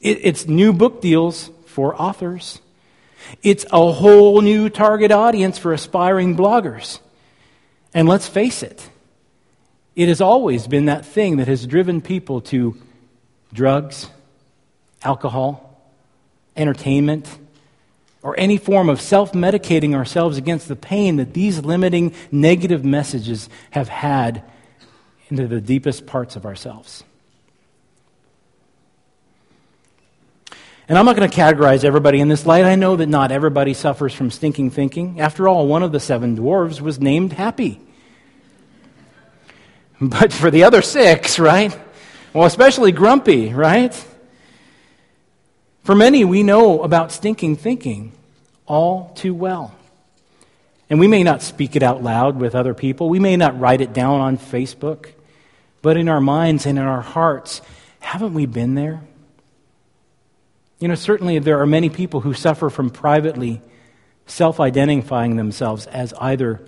it, 0.00 0.18
it's 0.22 0.46
new 0.46 0.72
book 0.72 1.00
deals 1.00 1.50
for 1.66 2.00
authors, 2.00 2.60
it's 3.42 3.64
a 3.72 3.92
whole 3.92 4.40
new 4.40 4.68
target 4.68 5.10
audience 5.10 5.58
for 5.58 5.72
aspiring 5.72 6.36
bloggers. 6.36 7.00
And 7.94 8.06
let's 8.06 8.28
face 8.28 8.62
it, 8.62 8.90
it 9.96 10.08
has 10.08 10.20
always 10.20 10.66
been 10.66 10.84
that 10.84 11.06
thing 11.06 11.38
that 11.38 11.48
has 11.48 11.66
driven 11.66 12.00
people 12.00 12.42
to 12.42 12.76
drugs, 13.52 14.08
alcohol, 15.02 15.80
entertainment 16.54 17.26
or 18.28 18.38
any 18.38 18.58
form 18.58 18.90
of 18.90 19.00
self 19.00 19.32
medicating 19.32 19.94
ourselves 19.94 20.36
against 20.36 20.68
the 20.68 20.76
pain 20.76 21.16
that 21.16 21.32
these 21.32 21.60
limiting 21.60 22.14
negative 22.30 22.84
messages 22.84 23.48
have 23.70 23.88
had 23.88 24.42
into 25.30 25.48
the 25.48 25.62
deepest 25.62 26.06
parts 26.06 26.36
of 26.36 26.44
ourselves. 26.44 27.04
And 30.90 30.98
I'm 30.98 31.06
not 31.06 31.16
going 31.16 31.30
to 31.30 31.34
categorize 31.34 31.84
everybody 31.84 32.20
in 32.20 32.28
this 32.28 32.44
light. 32.44 32.66
I 32.66 32.74
know 32.74 32.96
that 32.96 33.06
not 33.06 33.32
everybody 33.32 33.72
suffers 33.72 34.12
from 34.12 34.30
stinking 34.30 34.72
thinking. 34.72 35.20
After 35.20 35.48
all, 35.48 35.66
one 35.66 35.82
of 35.82 35.90
the 35.90 36.00
seven 36.00 36.36
dwarves 36.36 36.82
was 36.82 37.00
named 37.00 37.32
Happy. 37.32 37.80
But 40.02 40.34
for 40.34 40.50
the 40.50 40.64
other 40.64 40.82
six, 40.82 41.38
right? 41.38 41.74
Well, 42.34 42.44
especially 42.44 42.92
Grumpy, 42.92 43.54
right? 43.54 43.94
For 45.82 45.94
many, 45.94 46.26
we 46.26 46.42
know 46.42 46.82
about 46.82 47.10
stinking 47.10 47.56
thinking 47.56 48.12
all 48.68 49.12
too 49.16 49.34
well. 49.34 49.74
And 50.88 51.00
we 51.00 51.08
may 51.08 51.22
not 51.22 51.42
speak 51.42 51.74
it 51.76 51.82
out 51.82 52.02
loud 52.02 52.40
with 52.40 52.54
other 52.54 52.74
people, 52.74 53.08
we 53.08 53.18
may 53.18 53.36
not 53.36 53.58
write 53.58 53.80
it 53.80 53.92
down 53.92 54.20
on 54.20 54.38
Facebook, 54.38 55.12
but 55.82 55.96
in 55.96 56.08
our 56.08 56.20
minds 56.20 56.66
and 56.66 56.78
in 56.78 56.84
our 56.84 57.02
hearts, 57.02 57.60
haven't 58.00 58.34
we 58.34 58.46
been 58.46 58.74
there? 58.74 59.02
You 60.78 60.88
know, 60.88 60.94
certainly 60.94 61.38
there 61.40 61.60
are 61.60 61.66
many 61.66 61.90
people 61.90 62.20
who 62.20 62.34
suffer 62.34 62.70
from 62.70 62.90
privately 62.90 63.60
self 64.26 64.60
identifying 64.60 65.36
themselves 65.36 65.86
as 65.86 66.14
either 66.14 66.64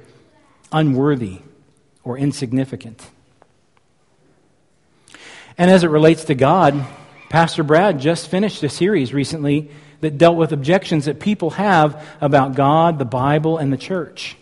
unworthy 0.73 1.39
or 2.03 2.19
insignificant. 2.19 3.09
And 5.57 5.71
as 5.71 5.85
it 5.85 5.89
relates 5.89 6.25
to 6.25 6.35
God, 6.35 6.87
Pastor 7.29 7.63
Brad 7.63 8.01
just 8.01 8.29
finished 8.29 8.63
a 8.63 8.69
series 8.69 9.13
recently 9.13 9.71
that 10.01 10.19
dealt 10.19 10.37
with 10.37 10.53
objections 10.53 11.05
that 11.05 11.21
people 11.21 11.51
have 11.51 12.05
about 12.21 12.55
God, 12.55 12.99
the 12.99 13.05
Bible, 13.05 13.59
and 13.59 13.73
the 13.73 13.77
church. 13.77 14.37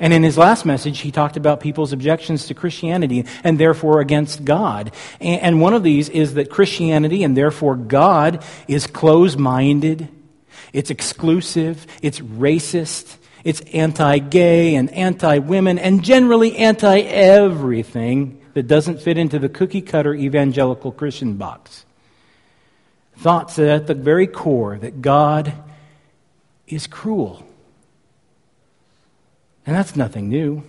And 0.00 0.12
in 0.12 0.22
his 0.22 0.36
last 0.36 0.64
message, 0.64 1.00
he 1.00 1.10
talked 1.10 1.36
about 1.36 1.60
people's 1.60 1.92
objections 1.92 2.46
to 2.46 2.54
Christianity 2.54 3.24
and 3.44 3.58
therefore 3.58 4.00
against 4.00 4.44
God. 4.44 4.92
And 5.20 5.60
one 5.60 5.74
of 5.74 5.82
these 5.82 6.08
is 6.08 6.34
that 6.34 6.50
Christianity 6.50 7.22
and 7.24 7.36
therefore 7.36 7.76
God 7.76 8.44
is 8.68 8.86
closed 8.86 9.38
minded, 9.38 10.08
it's 10.72 10.90
exclusive, 10.90 11.86
it's 12.02 12.20
racist, 12.20 13.16
it's 13.44 13.60
anti 13.72 14.18
gay 14.18 14.74
and 14.74 14.90
anti 14.90 15.38
women, 15.38 15.78
and 15.78 16.02
generally 16.02 16.56
anti 16.56 16.98
everything 16.98 18.42
that 18.54 18.66
doesn't 18.66 19.00
fit 19.00 19.18
into 19.18 19.38
the 19.38 19.48
cookie 19.48 19.82
cutter 19.82 20.14
evangelical 20.14 20.90
Christian 20.90 21.34
box 21.34 21.85
thoughts 23.16 23.58
at 23.58 23.86
the 23.86 23.94
very 23.94 24.26
core 24.26 24.78
that 24.78 25.02
God 25.02 25.52
is 26.66 26.86
cruel. 26.86 27.44
And 29.66 29.74
that's 29.74 29.96
nothing 29.96 30.28
new. 30.28 30.62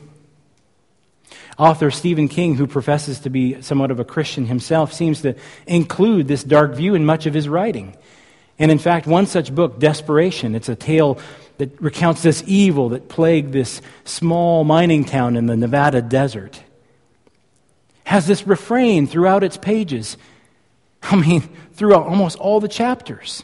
Author 1.57 1.91
Stephen 1.91 2.27
King, 2.27 2.55
who 2.55 2.67
professes 2.67 3.19
to 3.21 3.29
be 3.29 3.61
somewhat 3.61 3.91
of 3.91 3.99
a 3.99 4.05
Christian 4.05 4.45
himself, 4.45 4.93
seems 4.93 5.21
to 5.21 5.35
include 5.65 6.27
this 6.27 6.43
dark 6.43 6.75
view 6.75 6.95
in 6.95 7.05
much 7.05 7.25
of 7.25 7.33
his 7.33 7.49
writing. 7.49 7.95
And 8.59 8.71
in 8.71 8.79
fact, 8.79 9.07
one 9.07 9.25
such 9.25 9.53
book, 9.53 9.79
Desperation, 9.79 10.55
it's 10.55 10.69
a 10.69 10.75
tale 10.75 11.19
that 11.57 11.79
recounts 11.81 12.21
this 12.21 12.43
evil 12.45 12.89
that 12.89 13.09
plagued 13.09 13.51
this 13.51 13.81
small 14.05 14.63
mining 14.63 15.03
town 15.05 15.35
in 15.35 15.47
the 15.47 15.57
Nevada 15.57 16.01
desert, 16.01 16.61
has 18.03 18.27
this 18.27 18.47
refrain 18.47 19.07
throughout 19.07 19.43
its 19.43 19.57
pages 19.57 20.17
I 21.09 21.15
mean, 21.15 21.41
throughout 21.73 22.07
almost 22.07 22.37
all 22.37 22.59
the 22.59 22.67
chapters. 22.67 23.43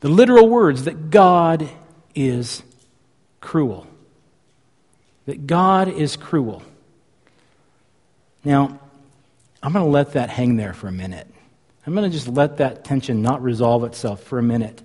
The 0.00 0.08
literal 0.08 0.48
words 0.48 0.84
that 0.84 1.10
God 1.10 1.68
is 2.14 2.62
cruel. 3.40 3.86
That 5.26 5.46
God 5.46 5.88
is 5.88 6.16
cruel. 6.16 6.62
Now, 8.44 8.80
I'm 9.62 9.72
going 9.72 9.84
to 9.84 9.90
let 9.90 10.14
that 10.14 10.30
hang 10.30 10.56
there 10.56 10.72
for 10.72 10.88
a 10.88 10.92
minute. 10.92 11.28
I'm 11.86 11.94
going 11.94 12.10
to 12.10 12.16
just 12.16 12.28
let 12.28 12.56
that 12.56 12.84
tension 12.84 13.22
not 13.22 13.42
resolve 13.42 13.84
itself 13.84 14.22
for 14.22 14.38
a 14.38 14.42
minute 14.42 14.82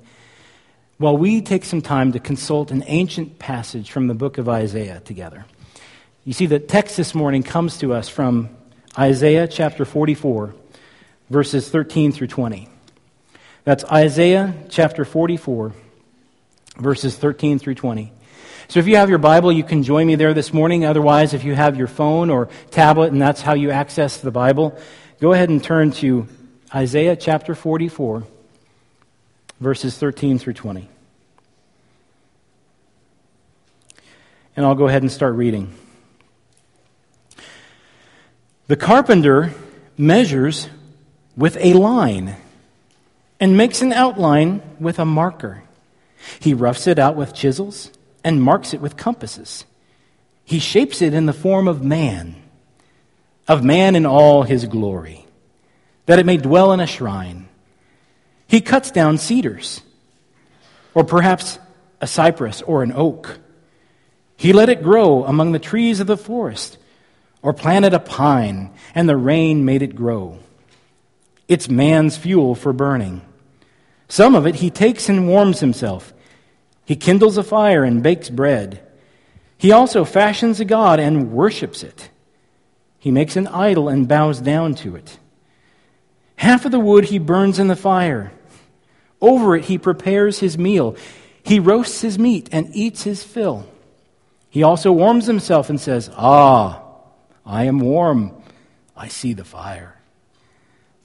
while 0.97 1.15
we 1.15 1.41
take 1.41 1.63
some 1.63 1.81
time 1.81 2.11
to 2.11 2.19
consult 2.19 2.71
an 2.71 2.83
ancient 2.87 3.37
passage 3.39 3.91
from 3.91 4.07
the 4.07 4.13
book 4.13 4.37
of 4.37 4.49
Isaiah 4.49 4.99
together. 4.99 5.45
You 6.25 6.33
see, 6.33 6.47
the 6.47 6.59
text 6.59 6.97
this 6.97 7.13
morning 7.13 7.43
comes 7.43 7.77
to 7.79 7.93
us 7.93 8.09
from 8.09 8.49
Isaiah 8.97 9.47
chapter 9.47 9.85
44, 9.85 10.55
verses 11.29 11.69
13 11.69 12.11
through 12.11 12.27
20. 12.27 12.69
That's 13.63 13.83
Isaiah 13.85 14.53
chapter 14.69 15.03
44, 15.03 15.73
verses 16.77 17.17
13 17.17 17.59
through 17.59 17.75
20. 17.75 18.13
So 18.69 18.79
if 18.79 18.87
you 18.87 18.97
have 18.97 19.09
your 19.09 19.17
Bible, 19.17 19.51
you 19.51 19.63
can 19.63 19.83
join 19.83 20.07
me 20.07 20.15
there 20.15 20.33
this 20.33 20.53
morning. 20.53 20.85
Otherwise, 20.85 21.33
if 21.33 21.43
you 21.43 21.55
have 21.55 21.77
your 21.77 21.87
phone 21.87 22.29
or 22.29 22.49
tablet 22.71 23.11
and 23.11 23.21
that's 23.21 23.41
how 23.41 23.53
you 23.53 23.71
access 23.71 24.17
the 24.17 24.31
Bible, 24.31 24.77
go 25.19 25.33
ahead 25.33 25.49
and 25.49 25.63
turn 25.63 25.91
to 25.91 26.27
Isaiah 26.73 27.15
chapter 27.15 27.55
44, 27.55 28.23
verses 29.59 29.97
13 29.97 30.37
through 30.37 30.53
20. 30.53 30.89
And 34.55 34.65
I'll 34.65 34.75
go 34.75 34.87
ahead 34.87 35.01
and 35.01 35.11
start 35.11 35.35
reading. 35.35 35.73
The 38.67 38.75
carpenter 38.75 39.53
measures 39.97 40.67
with 41.37 41.55
a 41.57 41.73
line 41.73 42.35
and 43.39 43.55
makes 43.55 43.81
an 43.81 43.93
outline 43.93 44.61
with 44.79 44.97
a 44.99 45.05
marker. 45.05 45.63
He 46.39 46.53
roughs 46.53 46.87
it 46.87 46.97
out 46.97 47.15
with 47.15 47.33
chisels 47.33 47.91
and 48.23 48.41
marks 48.41 48.73
it 48.73 48.81
with 48.81 48.97
compasses. 48.97 49.63
He 50.43 50.59
shapes 50.59 51.01
it 51.01 51.13
in 51.13 51.27
the 51.27 51.33
form 51.33 51.67
of 51.67 51.83
man, 51.83 52.35
of 53.47 53.63
man 53.63 53.95
in 53.95 54.05
all 54.05 54.43
his 54.43 54.65
glory, 54.65 55.25
that 56.07 56.19
it 56.19 56.25
may 56.25 56.37
dwell 56.37 56.73
in 56.73 56.79
a 56.79 56.87
shrine. 56.87 57.47
He 58.47 58.61
cuts 58.61 58.91
down 58.91 59.17
cedars, 59.17 59.81
or 60.93 61.03
perhaps 61.03 61.59
a 62.01 62.07
cypress 62.07 62.61
or 62.61 62.81
an 62.81 62.93
oak. 62.93 63.39
He 64.37 64.53
let 64.53 64.69
it 64.69 64.83
grow 64.83 65.25
among 65.25 65.51
the 65.51 65.59
trees 65.59 65.99
of 65.99 66.07
the 66.07 66.17
forest, 66.17 66.77
or 67.41 67.53
planted 67.53 67.93
a 67.93 67.99
pine, 67.99 68.73
and 68.95 69.07
the 69.07 69.17
rain 69.17 69.65
made 69.65 69.81
it 69.81 69.95
grow. 69.95 70.39
It's 71.47 71.69
man's 71.69 72.17
fuel 72.17 72.55
for 72.55 72.73
burning. 72.73 73.21
Some 74.09 74.35
of 74.35 74.45
it 74.45 74.55
he 74.55 74.69
takes 74.69 75.09
and 75.09 75.27
warms 75.27 75.59
himself. 75.59 76.13
He 76.85 76.95
kindles 76.95 77.37
a 77.37 77.43
fire 77.43 77.83
and 77.83 78.03
bakes 78.03 78.29
bread. 78.29 78.81
He 79.57 79.71
also 79.71 80.05
fashions 80.05 80.59
a 80.59 80.65
god 80.65 80.99
and 80.99 81.31
worships 81.31 81.83
it. 81.83 82.09
He 82.99 83.11
makes 83.11 83.35
an 83.35 83.47
idol 83.47 83.89
and 83.89 84.07
bows 84.07 84.39
down 84.39 84.75
to 84.75 84.95
it. 84.95 85.19
Half 86.37 86.65
of 86.65 86.71
the 86.71 86.79
wood 86.79 87.05
he 87.05 87.19
burns 87.19 87.59
in 87.59 87.67
the 87.67 87.75
fire. 87.75 88.31
Over 89.19 89.55
it 89.55 89.65
he 89.65 89.77
prepares 89.77 90.39
his 90.39 90.57
meal. 90.57 90.95
He 91.43 91.59
roasts 91.59 92.01
his 92.01 92.19
meat 92.19 92.49
and 92.51 92.69
eats 92.73 93.03
his 93.03 93.23
fill. 93.23 93.65
He 94.49 94.63
also 94.63 94.91
warms 94.91 95.25
himself 95.25 95.69
and 95.69 95.79
says, 95.79 96.09
Ah, 96.15 96.83
I 97.45 97.65
am 97.65 97.79
warm. 97.79 98.33
I 98.95 99.07
see 99.07 99.33
the 99.33 99.43
fire. 99.43 99.96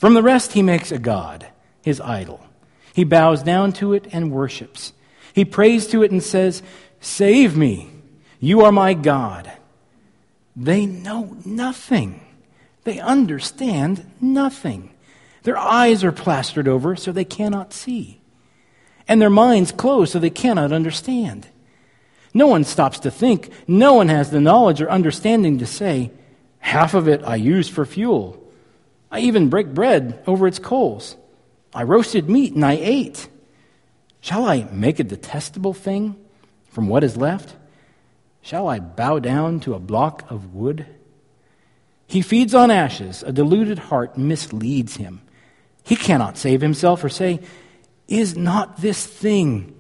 From 0.02 0.14
the 0.14 0.22
rest 0.22 0.54
he 0.54 0.62
makes 0.62 0.90
a 0.90 0.98
god, 0.98 1.46
his 1.80 2.00
idol. 2.00 2.44
He 2.92 3.04
bows 3.04 3.44
down 3.44 3.72
to 3.74 3.92
it 3.92 4.08
and 4.10 4.32
worships. 4.32 4.92
He 5.32 5.44
prays 5.44 5.86
to 5.86 6.02
it 6.02 6.10
and 6.10 6.20
says, 6.20 6.60
Save 7.00 7.56
me. 7.56 7.88
You 8.40 8.62
are 8.62 8.72
my 8.72 8.94
God. 8.94 9.52
They 10.56 10.86
know 10.86 11.36
nothing. 11.44 12.20
They 12.82 12.98
understand 12.98 14.10
nothing. 14.20 14.90
Their 15.44 15.56
eyes 15.56 16.02
are 16.02 16.10
plastered 16.10 16.66
over 16.66 16.96
so 16.96 17.12
they 17.12 17.24
cannot 17.24 17.72
see, 17.72 18.20
and 19.06 19.22
their 19.22 19.30
minds 19.30 19.70
closed 19.70 20.14
so 20.14 20.18
they 20.18 20.30
cannot 20.30 20.72
understand. 20.72 21.46
No 22.34 22.48
one 22.48 22.64
stops 22.64 22.98
to 22.98 23.10
think. 23.12 23.52
No 23.68 23.94
one 23.94 24.08
has 24.08 24.32
the 24.32 24.40
knowledge 24.40 24.82
or 24.82 24.90
understanding 24.90 25.58
to 25.58 25.66
say, 25.66 26.10
Half 26.58 26.94
of 26.94 27.06
it 27.06 27.22
I 27.22 27.36
use 27.36 27.68
for 27.68 27.86
fuel. 27.86 28.41
I 29.12 29.20
even 29.20 29.50
break 29.50 29.74
bread 29.74 30.22
over 30.26 30.48
its 30.48 30.58
coals. 30.58 31.16
I 31.74 31.82
roasted 31.82 32.30
meat 32.30 32.54
and 32.54 32.64
I 32.64 32.78
ate. 32.80 33.28
Shall 34.22 34.46
I 34.46 34.64
make 34.72 34.98
a 34.98 35.04
detestable 35.04 35.74
thing 35.74 36.16
from 36.70 36.88
what 36.88 37.04
is 37.04 37.16
left? 37.16 37.54
Shall 38.40 38.68
I 38.68 38.80
bow 38.80 39.18
down 39.18 39.60
to 39.60 39.74
a 39.74 39.78
block 39.78 40.28
of 40.30 40.54
wood? 40.54 40.86
He 42.06 42.22
feeds 42.22 42.54
on 42.54 42.70
ashes. 42.70 43.22
A 43.22 43.32
deluded 43.32 43.78
heart 43.78 44.16
misleads 44.16 44.96
him. 44.96 45.20
He 45.84 45.94
cannot 45.94 46.38
save 46.38 46.62
himself 46.62 47.04
or 47.04 47.08
say, 47.10 47.40
Is 48.08 48.36
not 48.36 48.80
this 48.80 49.06
thing 49.06 49.74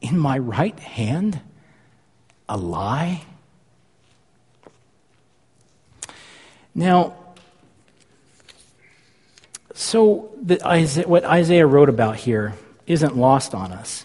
in 0.00 0.18
my 0.18 0.38
right 0.38 0.78
hand 0.78 1.40
a 2.48 2.56
lie? 2.56 3.22
Now, 6.74 7.16
so 9.74 10.30
Isaiah, 10.64 11.08
what 11.08 11.24
Isaiah 11.24 11.66
wrote 11.66 11.88
about 11.88 12.16
here 12.16 12.54
isn't 12.86 13.16
lost 13.16 13.54
on 13.54 13.72
us. 13.72 14.04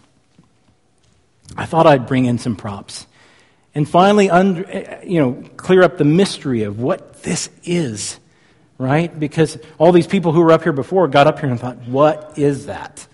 I 1.55 1.65
thought 1.65 1.87
I'd 1.87 2.07
bring 2.07 2.25
in 2.25 2.37
some 2.37 2.55
props 2.55 3.07
and 3.77 3.87
finally, 3.87 4.27
under, 4.27 4.65
eh, 4.67 5.01
you 5.03 5.19
know, 5.19 5.43
clear 5.55 5.83
up 5.83 5.99
the 5.99 6.03
mystery 6.03 6.63
of 6.63 6.79
what 6.79 7.21
this 7.21 7.47
is, 7.63 8.17
right? 8.79 9.17
Because 9.19 9.59
all 9.77 9.91
these 9.91 10.07
people 10.07 10.31
who 10.31 10.41
were 10.41 10.51
up 10.51 10.63
here 10.63 10.73
before 10.73 11.07
got 11.07 11.27
up 11.27 11.39
here 11.39 11.47
and 11.47 11.59
thought, 11.59 11.77
"What 11.87 12.33
is 12.37 12.65
that?" 12.65 13.05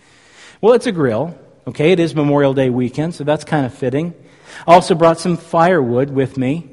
Well, 0.61 0.71
it's 0.71 0.87
a 0.87 0.93
grill. 0.93 1.35
Okay, 1.67 1.91
it 1.91 1.99
is 1.99 2.15
Memorial 2.15 2.53
Day 2.53 2.69
weekend, 2.69 3.13
so 3.13 3.25
that's 3.25 3.43
kind 3.43 3.65
of 3.65 3.73
fitting. 3.73 4.13
I 4.65 4.75
also 4.75 4.95
brought 4.95 5.19
some 5.19 5.35
firewood 5.35 6.11
with 6.11 6.37
me. 6.37 6.69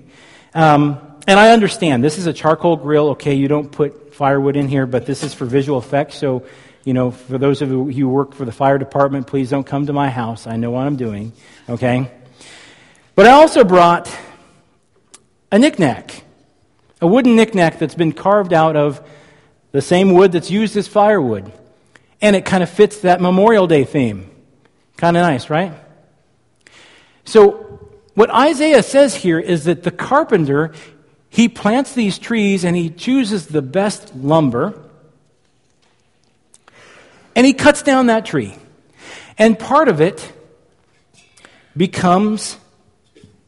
Um, 0.54 0.98
and 1.30 1.38
I 1.38 1.52
understand 1.52 2.02
this 2.02 2.18
is 2.18 2.26
a 2.26 2.32
charcoal 2.32 2.76
grill. 2.76 3.10
Okay, 3.10 3.34
you 3.34 3.46
don't 3.46 3.70
put 3.70 4.14
firewood 4.14 4.56
in 4.56 4.66
here, 4.66 4.84
but 4.84 5.06
this 5.06 5.22
is 5.22 5.32
for 5.32 5.44
visual 5.44 5.78
effects. 5.78 6.16
So 6.16 6.44
you 6.84 6.92
know, 6.92 7.12
for 7.12 7.38
those 7.38 7.62
of 7.62 7.70
you 7.70 7.84
who 7.84 8.08
work 8.08 8.34
for 8.34 8.44
the 8.44 8.50
fire 8.52 8.78
department, 8.78 9.28
please 9.28 9.48
don't 9.48 9.64
come 9.64 9.86
to 9.86 9.92
my 9.92 10.10
house. 10.10 10.48
I 10.48 10.56
know 10.56 10.72
what 10.72 10.86
I'm 10.86 10.96
doing, 10.96 11.32
okay? 11.68 12.10
But 13.14 13.26
I 13.26 13.30
also 13.30 13.62
brought 13.62 14.10
a 15.52 15.58
knickknack, 15.58 16.24
a 17.00 17.06
wooden 17.06 17.36
knickknack 17.36 17.78
that's 17.78 17.94
been 17.94 18.12
carved 18.12 18.52
out 18.52 18.74
of 18.74 19.00
the 19.70 19.82
same 19.82 20.14
wood 20.14 20.32
that's 20.32 20.50
used 20.50 20.76
as 20.76 20.88
firewood. 20.88 21.52
And 22.20 22.34
it 22.34 22.44
kind 22.44 22.64
of 22.64 22.70
fits 22.70 23.02
that 23.02 23.20
Memorial 23.20 23.68
Day 23.68 23.84
theme. 23.84 24.28
Kind 24.96 25.16
of 25.16 25.22
nice, 25.22 25.48
right? 25.48 25.74
So, 27.24 27.88
what 28.14 28.30
Isaiah 28.30 28.82
says 28.82 29.14
here 29.14 29.38
is 29.38 29.64
that 29.64 29.84
the 29.84 29.90
carpenter, 29.90 30.72
he 31.30 31.48
plants 31.48 31.94
these 31.94 32.18
trees 32.18 32.64
and 32.64 32.76
he 32.76 32.90
chooses 32.90 33.46
the 33.46 33.62
best 33.62 34.14
lumber 34.14 34.90
and 37.34 37.46
he 37.46 37.54
cuts 37.54 37.82
down 37.82 38.06
that 38.06 38.26
tree. 38.26 38.54
And 39.38 39.58
part 39.58 39.88
of 39.88 40.00
it 40.00 40.30
becomes 41.76 42.58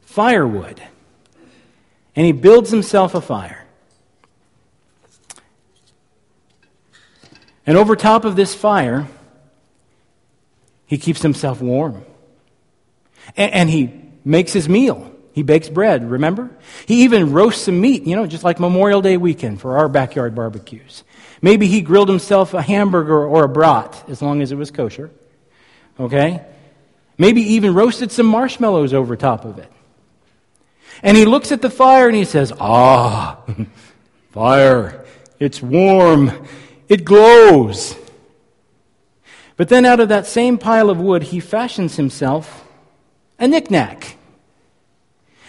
firewood. 0.00 0.80
And 2.16 2.24
he 2.24 2.32
builds 2.32 2.70
himself 2.70 3.14
a 3.14 3.20
fire. 3.20 3.66
And 7.66 7.76
over 7.76 7.96
top 7.96 8.24
of 8.24 8.34
this 8.34 8.54
fire, 8.54 9.06
he 10.86 10.98
keeps 10.98 11.22
himself 11.22 11.60
warm. 11.60 12.04
And, 13.36 13.52
and, 13.52 13.70
he 13.70 13.92
makes 14.24 14.52
his 14.52 14.68
meal. 14.68 15.11
He 15.32 15.42
bakes 15.42 15.68
bread, 15.68 16.10
remember? 16.10 16.50
He 16.86 17.04
even 17.04 17.32
roasts 17.32 17.62
some 17.62 17.80
meat, 17.80 18.06
you 18.06 18.16
know, 18.16 18.26
just 18.26 18.44
like 18.44 18.60
Memorial 18.60 19.00
Day 19.00 19.16
weekend 19.16 19.60
for 19.60 19.78
our 19.78 19.88
backyard 19.88 20.34
barbecues. 20.34 21.04
Maybe 21.40 21.66
he 21.66 21.80
grilled 21.80 22.08
himself 22.08 22.54
a 22.54 22.62
hamburger 22.62 23.24
or 23.24 23.44
a 23.44 23.48
brat, 23.48 24.04
as 24.08 24.20
long 24.20 24.42
as 24.42 24.52
it 24.52 24.56
was 24.56 24.70
kosher. 24.70 25.10
Okay? 25.98 26.44
Maybe 27.16 27.40
even 27.54 27.74
roasted 27.74 28.12
some 28.12 28.26
marshmallows 28.26 28.92
over 28.92 29.16
top 29.16 29.44
of 29.44 29.58
it. 29.58 29.70
And 31.02 31.16
he 31.16 31.24
looks 31.24 31.50
at 31.50 31.62
the 31.62 31.70
fire 31.70 32.06
and 32.06 32.16
he 32.16 32.24
says, 32.24 32.52
Ah, 32.60 33.40
fire. 34.30 35.04
It's 35.40 35.60
warm. 35.60 36.46
It 36.88 37.04
glows. 37.04 37.96
But 39.56 39.68
then 39.68 39.84
out 39.84 39.98
of 39.98 40.10
that 40.10 40.26
same 40.26 40.58
pile 40.58 40.90
of 40.90 41.00
wood, 41.00 41.24
he 41.24 41.40
fashions 41.40 41.96
himself 41.96 42.66
a 43.38 43.48
knickknack. 43.48 44.16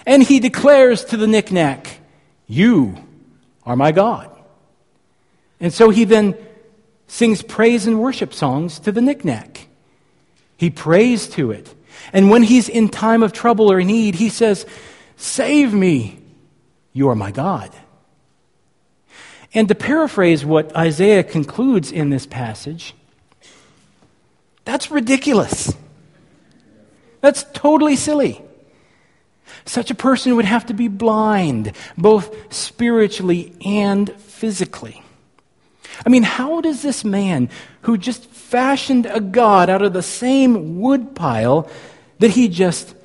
And 0.06 0.24
he 0.24 0.40
declares 0.40 1.06
to 1.06 1.18
the 1.18 1.28
knickknack, 1.28 2.00
You 2.48 2.98
are 3.66 3.76
my 3.76 3.92
God. 3.92 4.30
And 5.60 5.74
so 5.74 5.90
he 5.90 6.04
then 6.04 6.36
sings 7.08 7.42
praise 7.42 7.88
and 7.88 8.00
worship 8.00 8.34
songs 8.34 8.80
to 8.80 8.92
the 8.92 9.02
knickknack. 9.02 9.68
He 10.58 10.70
prays 10.70 11.28
to 11.30 11.52
it. 11.52 11.74
And 12.12 12.30
when 12.30 12.44
he's 12.44 12.68
in 12.68 12.90
time 12.90 13.24
of 13.24 13.34
trouble 13.34 13.72
or 13.72 13.82
need, 13.82 14.16
he 14.16 14.30
says, 14.30 14.66
Save 15.16 15.74
me, 15.74 16.20
you 16.92 17.10
are 17.10 17.16
my 17.16 17.32
God. 17.32 17.72
And 19.54 19.68
to 19.68 19.76
paraphrase 19.76 20.44
what 20.44 20.76
Isaiah 20.76 21.24
concludes 21.24 21.92
in 21.92 22.10
this 22.10 22.26
passage, 22.26 22.96
that's 24.66 24.90
ridiculous. 24.90 25.74
That's 27.22 27.46
totally 27.54 27.96
silly. 27.96 28.42
Such 29.66 29.92
a 29.92 29.96
person 29.96 30.36
would 30.36 30.46
have 30.46 30.66
to 30.68 30.74
be 30.74 30.88
blind, 30.88 31.74
both 31.98 32.54
spiritually 32.54 33.54
and 33.66 34.12
physically. 34.14 35.04
I 36.06 36.10
mean, 36.10 36.24
how 36.24 36.62
does 36.62 36.82
this 36.82 37.04
man 37.04 37.50
who 37.82 37.98
just 37.98 38.26
fashioned 38.26 39.06
a 39.06 39.20
god 39.20 39.70
out 39.70 39.82
of 39.82 39.94
the 39.94 40.02
same 40.02 40.80
wood 40.80 41.16
pile 41.16 41.70
that 42.20 42.32
he 42.32 42.48
just 42.48 42.96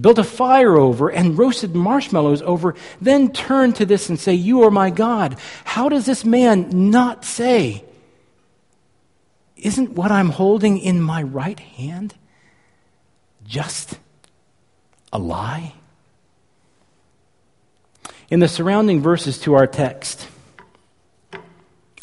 built 0.00 0.18
a 0.18 0.24
fire 0.24 0.76
over 0.76 1.08
and 1.10 1.36
roasted 1.36 1.74
marshmallows 1.74 2.42
over, 2.42 2.74
then 3.00 3.32
turn 3.32 3.72
to 3.74 3.86
this 3.86 4.08
and 4.08 4.18
say, 4.18 4.34
You 4.34 4.62
are 4.62 4.70
my 4.70 4.90
God? 4.90 5.38
How 5.64 5.88
does 5.88 6.06
this 6.06 6.24
man 6.24 6.90
not 6.90 7.24
say, 7.24 7.84
Isn't 9.56 9.92
what 9.92 10.10
I'm 10.10 10.30
holding 10.30 10.78
in 10.78 11.00
my 11.00 11.22
right 11.22 11.58
hand 11.58 12.14
just 13.44 13.98
a 15.12 15.18
lie? 15.18 15.74
In 18.30 18.40
the 18.40 18.48
surrounding 18.48 19.00
verses 19.00 19.38
to 19.40 19.54
our 19.54 19.66
text, 19.66 20.28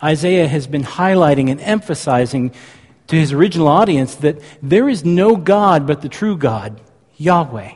Isaiah 0.04 0.48
has 0.48 0.68
been 0.68 0.84
highlighting 0.84 1.50
and 1.50 1.62
emphasizing 1.62 2.54
to 3.08 3.16
his 3.16 3.32
original 3.32 3.68
audience 3.68 4.16
that 4.16 4.42
there 4.62 4.90
is 4.90 5.06
no 5.06 5.36
God 5.36 5.86
but 5.86 6.02
the 6.02 6.10
true 6.10 6.38
God, 6.38 6.82
Yahweh. 7.18 7.74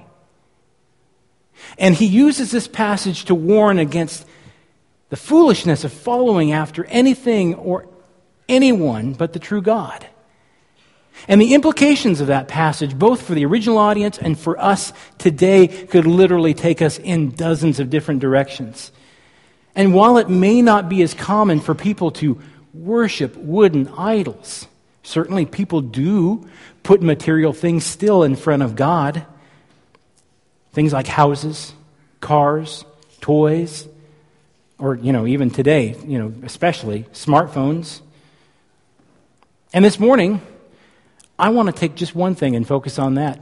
And 1.77 1.95
he 1.95 2.05
uses 2.05 2.51
this 2.51 2.67
passage 2.67 3.25
to 3.25 3.35
warn 3.35 3.79
against 3.79 4.25
the 5.09 5.15
foolishness 5.17 5.83
of 5.83 5.93
following 5.93 6.51
after 6.51 6.85
anything 6.85 7.55
or 7.55 7.87
anyone 8.47 9.13
but 9.13 9.33
the 9.33 9.39
true 9.39 9.61
God. 9.61 10.07
And 11.27 11.41
the 11.41 11.53
implications 11.53 12.21
of 12.21 12.27
that 12.27 12.47
passage, 12.47 12.97
both 12.97 13.21
for 13.21 13.35
the 13.35 13.45
original 13.45 13.77
audience 13.77 14.17
and 14.17 14.39
for 14.39 14.59
us 14.59 14.93
today, 15.17 15.67
could 15.67 16.05
literally 16.07 16.53
take 16.53 16.81
us 16.81 16.97
in 16.97 17.31
dozens 17.31 17.79
of 17.79 17.89
different 17.89 18.21
directions. 18.21 18.91
And 19.75 19.93
while 19.93 20.17
it 20.17 20.29
may 20.29 20.61
not 20.61 20.89
be 20.89 21.01
as 21.03 21.13
common 21.13 21.59
for 21.59 21.75
people 21.75 22.11
to 22.11 22.41
worship 22.73 23.35
wooden 23.37 23.87
idols, 23.89 24.67
certainly 25.03 25.45
people 25.45 25.81
do 25.81 26.47
put 26.83 27.01
material 27.01 27.53
things 27.53 27.85
still 27.85 28.23
in 28.23 28.35
front 28.35 28.63
of 28.63 28.75
God. 28.75 29.25
Things 30.71 30.93
like 30.93 31.07
houses, 31.07 31.73
cars, 32.21 32.85
toys, 33.21 33.87
or, 34.77 34.95
you 34.95 35.11
know, 35.11 35.27
even 35.27 35.49
today, 35.49 35.95
you 36.05 36.19
know, 36.19 36.33
especially 36.43 37.03
smartphones. 37.11 38.01
And 39.73 39.83
this 39.83 39.99
morning, 39.99 40.41
I 41.39 41.49
want 41.49 41.67
to 41.67 41.73
take 41.73 41.95
just 41.95 42.13
one 42.13 42.35
thing 42.35 42.55
and 42.55 42.67
focus 42.67 42.99
on 42.99 43.15
that. 43.15 43.39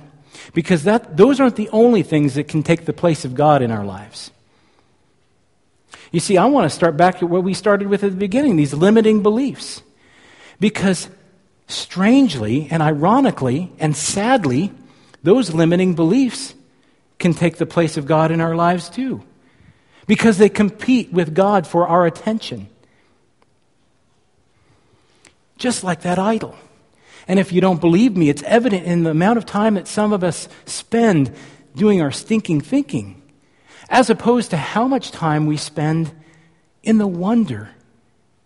Because 0.54 0.84
that, 0.84 1.18
those 1.18 1.40
aren't 1.40 1.56
the 1.56 1.70
only 1.70 2.04
things 2.04 2.36
that 2.36 2.48
can 2.48 2.62
take 2.62 2.86
the 2.86 2.94
place 2.94 3.26
of 3.26 3.34
God 3.34 3.62
in 3.64 3.72
our 3.72 3.84
lives. 3.84 4.32
You 6.12 6.20
see, 6.20 6.38
I 6.38 6.46
want 6.46 6.70
to 6.70 6.76
start 6.76 6.96
back 6.96 7.16
at 7.16 7.30
what 7.30 7.44
we 7.44 7.54
started 7.54 7.88
with 7.88 8.04
at 8.04 8.12
the 8.12 8.18
beginning 8.18 8.56
these 8.56 8.74
limiting 8.74 9.24
beliefs. 9.24 9.82
Because 10.60 11.10
strangely 11.68 12.68
and 12.70 12.82
ironically 12.82 13.72
and 13.80 13.98
sadly, 13.98 14.72
those 15.24 15.54
limiting 15.54 15.96
beliefs 15.96 16.54
can 17.20 17.34
take 17.34 17.58
the 17.58 17.66
place 17.66 17.98
of 17.98 18.06
God 18.06 18.32
in 18.32 18.42
our 18.42 18.56
lives 18.56 18.90
too. 18.90 19.24
Because 20.06 20.38
they 20.38 20.50
compete 20.50 21.12
with 21.12 21.34
God 21.34 21.66
for 21.66 21.88
our 21.88 22.06
attention. 22.06 22.70
Just 25.58 25.84
like 25.84 26.02
that 26.02 26.20
idol. 26.20 26.56
And 27.28 27.40
if 27.40 27.52
you 27.52 27.60
don't 27.60 27.82
believe 27.82 28.16
me, 28.16 28.30
it's 28.30 28.44
evident 28.44 28.86
in 28.86 29.04
the 29.04 29.12
amount 29.12 29.38
of 29.38 29.46
time 29.46 29.74
that 29.76 29.88
some 29.88 30.14
of 30.14 30.24
us 30.24 30.48
spend 30.66 31.36
doing 31.76 32.02
our 32.02 32.12
stinking 32.12 32.62
thinking, 32.62 33.22
as 33.90 34.10
opposed 34.10 34.52
to 34.52 34.58
how 34.58 34.88
much 34.88 35.12
time 35.12 35.46
we 35.46 35.58
spend 35.58 36.12
in 36.84 36.98
the 36.98 37.08
wonder 37.08 37.70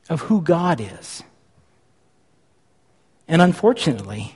of 0.10 0.22
who 0.22 0.41
God 0.41 0.82
is. 0.82 1.24
And 3.28 3.41
unfortunately, 3.41 4.36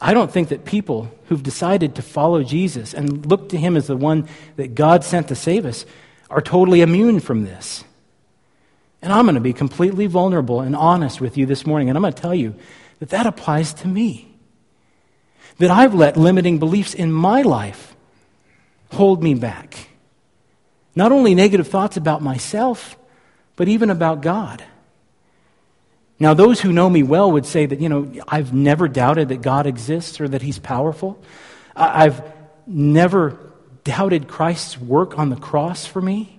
I 0.00 0.14
don't 0.14 0.32
think 0.32 0.48
that 0.48 0.64
people 0.64 1.12
who've 1.26 1.42
decided 1.42 1.94
to 1.96 2.02
follow 2.02 2.42
Jesus 2.42 2.94
and 2.94 3.26
look 3.26 3.50
to 3.50 3.58
him 3.58 3.76
as 3.76 3.86
the 3.86 3.96
one 3.96 4.28
that 4.56 4.74
God 4.74 5.04
sent 5.04 5.28
to 5.28 5.36
save 5.36 5.66
us 5.66 5.84
are 6.30 6.40
totally 6.40 6.80
immune 6.80 7.20
from 7.20 7.44
this. 7.44 7.84
And 9.02 9.12
I'm 9.12 9.26
going 9.26 9.34
to 9.34 9.40
be 9.40 9.52
completely 9.52 10.06
vulnerable 10.06 10.60
and 10.60 10.74
honest 10.74 11.20
with 11.20 11.36
you 11.36 11.46
this 11.46 11.66
morning, 11.66 11.88
and 11.88 11.98
I'm 11.98 12.02
going 12.02 12.14
to 12.14 12.20
tell 12.20 12.34
you 12.34 12.54
that 13.00 13.08
that 13.08 13.26
applies 13.26 13.74
to 13.74 13.88
me. 13.88 14.28
That 15.58 15.70
I've 15.70 15.94
let 15.94 16.16
limiting 16.16 16.58
beliefs 16.58 16.94
in 16.94 17.12
my 17.12 17.42
life 17.42 17.96
hold 18.92 19.22
me 19.22 19.34
back. 19.34 19.88
Not 20.94 21.12
only 21.12 21.34
negative 21.34 21.68
thoughts 21.68 21.96
about 21.96 22.22
myself, 22.22 22.96
but 23.56 23.68
even 23.68 23.90
about 23.90 24.22
God. 24.22 24.64
Now, 26.18 26.34
those 26.34 26.60
who 26.60 26.72
know 26.72 26.88
me 26.88 27.02
well 27.02 27.32
would 27.32 27.46
say 27.46 27.64
that, 27.64 27.80
you 27.80 27.88
know, 27.88 28.12
I've 28.28 28.52
never 28.52 28.88
doubted 28.88 29.30
that 29.30 29.40
God 29.40 29.66
exists 29.66 30.20
or 30.20 30.28
that 30.28 30.42
He's 30.42 30.58
powerful. 30.58 31.22
I've 31.74 32.22
never 32.66 33.38
doubted 33.84 34.28
Christ's 34.28 34.78
work 34.78 35.18
on 35.18 35.30
the 35.30 35.36
cross 35.36 35.86
for 35.86 36.02
me. 36.02 36.38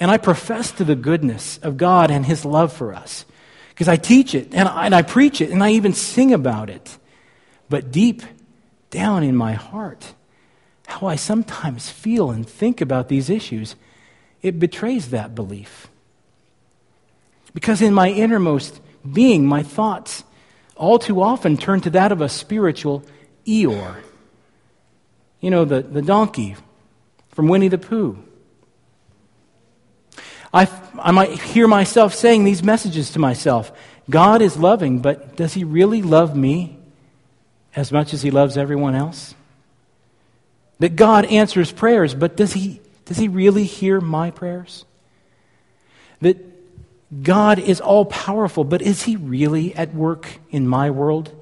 And 0.00 0.10
I 0.10 0.16
profess 0.16 0.72
to 0.72 0.84
the 0.84 0.96
goodness 0.96 1.58
of 1.58 1.76
God 1.76 2.10
and 2.10 2.24
His 2.24 2.44
love 2.44 2.72
for 2.72 2.94
us 2.94 3.26
because 3.78 3.86
I 3.86 3.94
teach 3.94 4.34
it 4.34 4.48
and 4.54 4.68
I, 4.68 4.86
and 4.86 4.94
I 4.94 5.02
preach 5.02 5.40
it 5.40 5.50
and 5.50 5.62
I 5.62 5.70
even 5.70 5.92
sing 5.92 6.34
about 6.34 6.68
it. 6.68 6.98
But 7.68 7.92
deep 7.92 8.24
down 8.90 9.22
in 9.22 9.36
my 9.36 9.52
heart, 9.52 10.14
how 10.88 11.06
I 11.06 11.14
sometimes 11.14 11.88
feel 11.88 12.32
and 12.32 12.44
think 12.44 12.80
about 12.80 13.06
these 13.06 13.30
issues, 13.30 13.76
it 14.42 14.58
betrays 14.58 15.10
that 15.10 15.36
belief. 15.36 15.86
Because 17.54 17.80
in 17.80 17.94
my 17.94 18.10
innermost 18.10 18.80
being, 19.12 19.46
my 19.46 19.62
thoughts 19.62 20.24
all 20.74 20.98
too 20.98 21.22
often 21.22 21.56
turn 21.56 21.80
to 21.82 21.90
that 21.90 22.10
of 22.10 22.20
a 22.20 22.28
spiritual 22.28 23.04
Eeyore. 23.46 24.02
You 25.40 25.50
know, 25.50 25.64
the, 25.64 25.82
the 25.82 26.02
donkey 26.02 26.56
from 27.28 27.46
Winnie 27.46 27.68
the 27.68 27.78
Pooh. 27.78 28.18
I, 30.52 30.68
I 30.98 31.10
might 31.10 31.38
hear 31.40 31.68
myself 31.68 32.14
saying 32.14 32.44
these 32.44 32.62
messages 32.62 33.10
to 33.12 33.18
myself 33.18 33.72
God 34.10 34.40
is 34.40 34.56
loving, 34.56 35.00
but 35.00 35.36
does 35.36 35.52
he 35.52 35.64
really 35.64 36.00
love 36.02 36.34
me 36.34 36.78
as 37.76 37.92
much 37.92 38.14
as 38.14 38.22
he 38.22 38.30
loves 38.30 38.56
everyone 38.56 38.94
else? 38.94 39.34
That 40.78 40.96
God 40.96 41.26
answers 41.26 41.72
prayers, 41.72 42.14
but 42.14 42.36
does 42.36 42.52
he, 42.52 42.80
does 43.04 43.18
he 43.18 43.28
really 43.28 43.64
hear 43.64 44.00
my 44.00 44.30
prayers? 44.30 44.84
That 46.20 46.38
God 47.22 47.58
is 47.58 47.80
all 47.80 48.04
powerful, 48.04 48.64
but 48.64 48.80
is 48.80 49.02
he 49.02 49.16
really 49.16 49.74
at 49.74 49.94
work 49.94 50.38
in 50.50 50.66
my 50.66 50.90
world? 50.90 51.34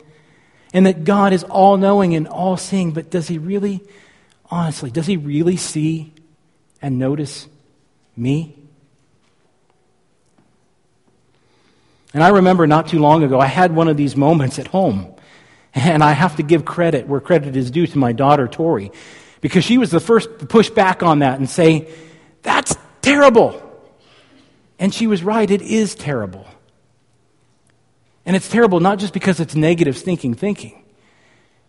And 0.72 0.86
that 0.86 1.04
God 1.04 1.32
is 1.32 1.44
all 1.44 1.76
knowing 1.76 2.14
and 2.14 2.26
all 2.26 2.56
seeing, 2.56 2.92
but 2.92 3.10
does 3.10 3.28
he 3.28 3.38
really, 3.38 3.80
honestly, 4.50 4.90
does 4.90 5.06
he 5.06 5.16
really 5.16 5.56
see 5.56 6.12
and 6.82 6.98
notice 6.98 7.46
me? 8.16 8.55
And 12.16 12.24
I 12.24 12.28
remember 12.28 12.66
not 12.66 12.88
too 12.88 12.98
long 12.98 13.24
ago, 13.24 13.38
I 13.38 13.44
had 13.44 13.76
one 13.76 13.88
of 13.88 13.98
these 13.98 14.16
moments 14.16 14.58
at 14.58 14.68
home. 14.68 15.14
And 15.74 16.02
I 16.02 16.12
have 16.12 16.36
to 16.36 16.42
give 16.42 16.64
credit 16.64 17.06
where 17.06 17.20
credit 17.20 17.54
is 17.56 17.70
due 17.70 17.86
to 17.88 17.98
my 17.98 18.12
daughter, 18.14 18.48
Tori, 18.48 18.90
because 19.42 19.66
she 19.66 19.76
was 19.76 19.90
the 19.90 20.00
first 20.00 20.38
to 20.38 20.46
push 20.46 20.70
back 20.70 21.02
on 21.02 21.18
that 21.18 21.38
and 21.38 21.46
say, 21.46 21.92
That's 22.40 22.74
terrible. 23.02 23.62
And 24.78 24.94
she 24.94 25.06
was 25.06 25.22
right, 25.22 25.50
it 25.50 25.60
is 25.60 25.94
terrible. 25.94 26.46
And 28.24 28.34
it's 28.34 28.48
terrible 28.48 28.80
not 28.80 28.98
just 28.98 29.12
because 29.12 29.38
it's 29.38 29.54
negative 29.54 29.98
thinking 29.98 30.32
thinking, 30.32 30.82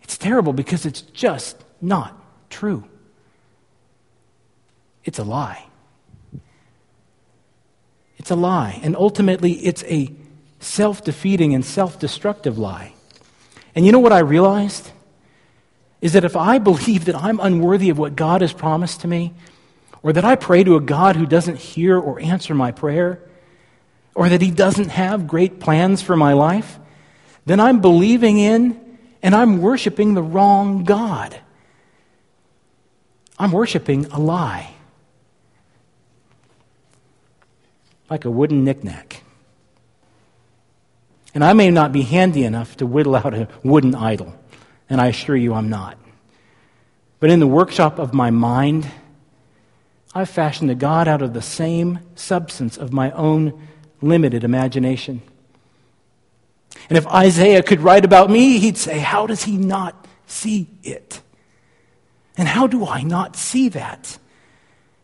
it's 0.02 0.18
terrible 0.18 0.54
because 0.54 0.86
it's 0.86 1.02
just 1.02 1.62
not 1.82 2.18
true. 2.50 2.86
It's 5.04 5.20
a 5.20 5.26
lie. 5.26 5.66
It's 8.16 8.32
a 8.32 8.36
lie. 8.38 8.80
And 8.82 8.96
ultimately, 8.96 9.52
it's 9.52 9.84
a 9.84 10.16
self 10.60 11.04
defeating 11.04 11.54
and 11.54 11.64
self 11.64 12.00
destructive 12.00 12.58
lie. 12.58 12.94
And 13.76 13.86
you 13.86 13.92
know 13.92 14.00
what 14.00 14.14
I 14.14 14.20
realized? 14.20 14.92
Is 16.02 16.14
that 16.14 16.24
if 16.24 16.36
I 16.36 16.58
believe 16.70 17.06
that 17.06 17.16
I'm 17.16 17.40
unworthy 17.40 17.90
of 17.90 17.98
what 17.98 18.16
God 18.16 18.42
has 18.42 18.54
promised 18.54 19.02
to 19.02 19.08
me, 19.08 19.34
or 20.04 20.14
that 20.14 20.26
I 20.26 20.36
pray 20.36 20.64
to 20.64 20.76
a 20.76 20.82
God 20.82 21.16
who 21.16 21.26
doesn't 21.26 21.58
hear 21.58 21.98
or 21.98 22.20
answer 22.20 22.54
my 22.54 22.72
prayer, 22.72 23.20
or 24.16 24.30
that 24.30 24.42
He 24.42 24.52
doesn't 24.52 24.90
have 24.90 25.28
great 25.28 25.60
plans 25.60 26.02
for 26.02 26.16
my 26.16 26.34
life, 26.34 26.80
then 27.46 27.60
I'm 27.60 27.82
believing 27.82 28.40
in 28.40 28.98
and 29.22 29.36
I'm 29.36 29.62
worshiping 29.62 30.14
the 30.14 30.24
wrong 30.24 30.84
God. 30.84 31.40
I'm 33.40 33.52
worshiping 33.52 34.06
a 34.08 34.20
lie. 34.20 34.74
Like 38.10 38.26
a 38.26 38.32
wooden 38.32 38.64
knickknack. 38.64 39.24
And 41.38 41.44
I 41.44 41.54
may 41.54 41.70
not 41.70 41.92
be 41.92 42.02
handy 42.02 42.46
enough 42.46 42.78
to 42.78 42.88
whittle 42.88 43.16
out 43.16 43.36
a 43.36 43.48
wooden 43.64 43.94
idol, 43.94 44.34
and 44.90 45.00
I 45.00 45.06
assure 45.06 45.36
you 45.36 45.54
I'm 45.54 45.70
not. 45.70 45.96
But 47.20 47.30
in 47.30 47.40
the 47.40 47.46
workshop 47.46 48.00
of 48.00 48.12
my 48.12 48.32
mind, 48.32 48.90
I've 50.16 50.32
fashioned 50.32 50.72
a 50.72 50.74
God 50.74 51.08
out 51.08 51.22
of 51.22 51.36
the 51.36 51.44
same 51.44 52.00
substance 52.16 52.76
of 52.76 52.92
my 52.92 53.12
own 53.12 53.68
limited 54.02 54.44
imagination. 54.44 55.22
And 56.90 56.98
if 56.98 57.06
Isaiah 57.06 57.62
could 57.62 57.82
write 57.82 58.04
about 58.04 58.32
me, 58.32 58.58
he'd 58.58 58.76
say, 58.76 58.98
How 58.98 59.28
does 59.28 59.44
he 59.44 59.58
not 59.58 60.08
see 60.26 60.68
it? 60.82 61.22
And 62.36 62.48
how 62.48 62.66
do 62.66 62.88
I 62.88 63.04
not 63.04 63.36
see 63.36 63.70
that? 63.70 64.18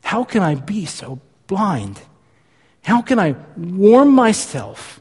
How 0.04 0.24
can 0.24 0.41
I 0.41 0.56
be 0.56 0.88
so 0.88 1.19
blind? 1.46 2.02
How 2.82 3.04
can 3.04 3.19
I 3.19 3.36
warm 3.56 4.10
myself 4.13 5.00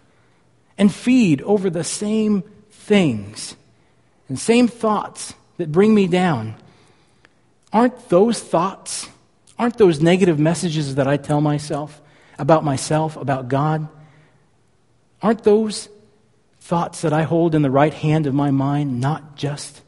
and 0.79 0.93
feed 0.93 1.43
over 1.43 1.71
the 1.71 1.85
same 1.85 2.43
things 2.71 3.57
and 4.29 4.39
same 4.39 4.69
thoughts 4.69 5.35
that 5.59 5.73
bring 5.73 5.95
me 5.95 6.07
down? 6.07 6.55
Aren't 7.73 8.09
those 8.09 8.41
thoughts, 8.41 9.09
aren't 9.59 9.79
those 9.79 10.01
negative 10.01 10.39
messages 10.39 10.97
that 10.97 11.07
I 11.07 11.17
tell 11.17 11.41
myself 11.41 12.01
about 12.39 12.65
myself, 12.65 13.17
about 13.17 13.49
God, 13.49 13.89
aren't 15.23 15.45
those 15.45 15.89
thoughts 16.61 17.03
that 17.03 17.13
I 17.13 17.23
hold 17.23 17.55
in 17.55 17.63
the 17.63 17.71
right 17.71 17.95
hand 17.95 18.27
of 18.27 18.35
my 18.35 18.51
mind 18.51 19.01
not 19.01 19.37
just 19.37 19.83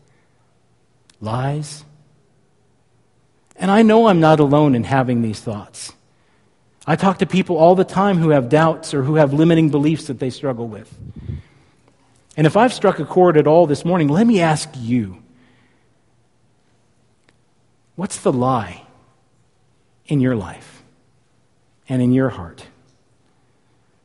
lies? 1.20 1.84
And 3.56 3.70
I 3.70 3.82
know 3.82 4.06
I'm 4.06 4.20
not 4.20 4.40
alone 4.40 4.74
in 4.74 4.84
having 4.84 5.22
these 5.22 5.40
thoughts. 5.40 5.92
I 6.86 6.96
talk 6.96 7.18
to 7.18 7.26
people 7.26 7.56
all 7.56 7.74
the 7.74 7.84
time 7.84 8.18
who 8.18 8.30
have 8.30 8.48
doubts 8.48 8.92
or 8.92 9.02
who 9.02 9.14
have 9.14 9.32
limiting 9.32 9.70
beliefs 9.70 10.06
that 10.06 10.18
they 10.18 10.30
struggle 10.30 10.68
with. 10.68 10.92
And 12.36 12.46
if 12.46 12.56
I've 12.56 12.74
struck 12.74 12.98
a 12.98 13.04
chord 13.04 13.36
at 13.36 13.46
all 13.46 13.66
this 13.66 13.84
morning, 13.84 14.08
let 14.08 14.26
me 14.26 14.40
ask 14.40 14.68
you 14.76 15.22
what's 17.96 18.20
the 18.20 18.32
lie 18.32 18.82
in 20.06 20.20
your 20.20 20.36
life 20.36 20.82
and 21.88 22.02
in 22.02 22.12
your 22.12 22.28
heart? 22.28 22.66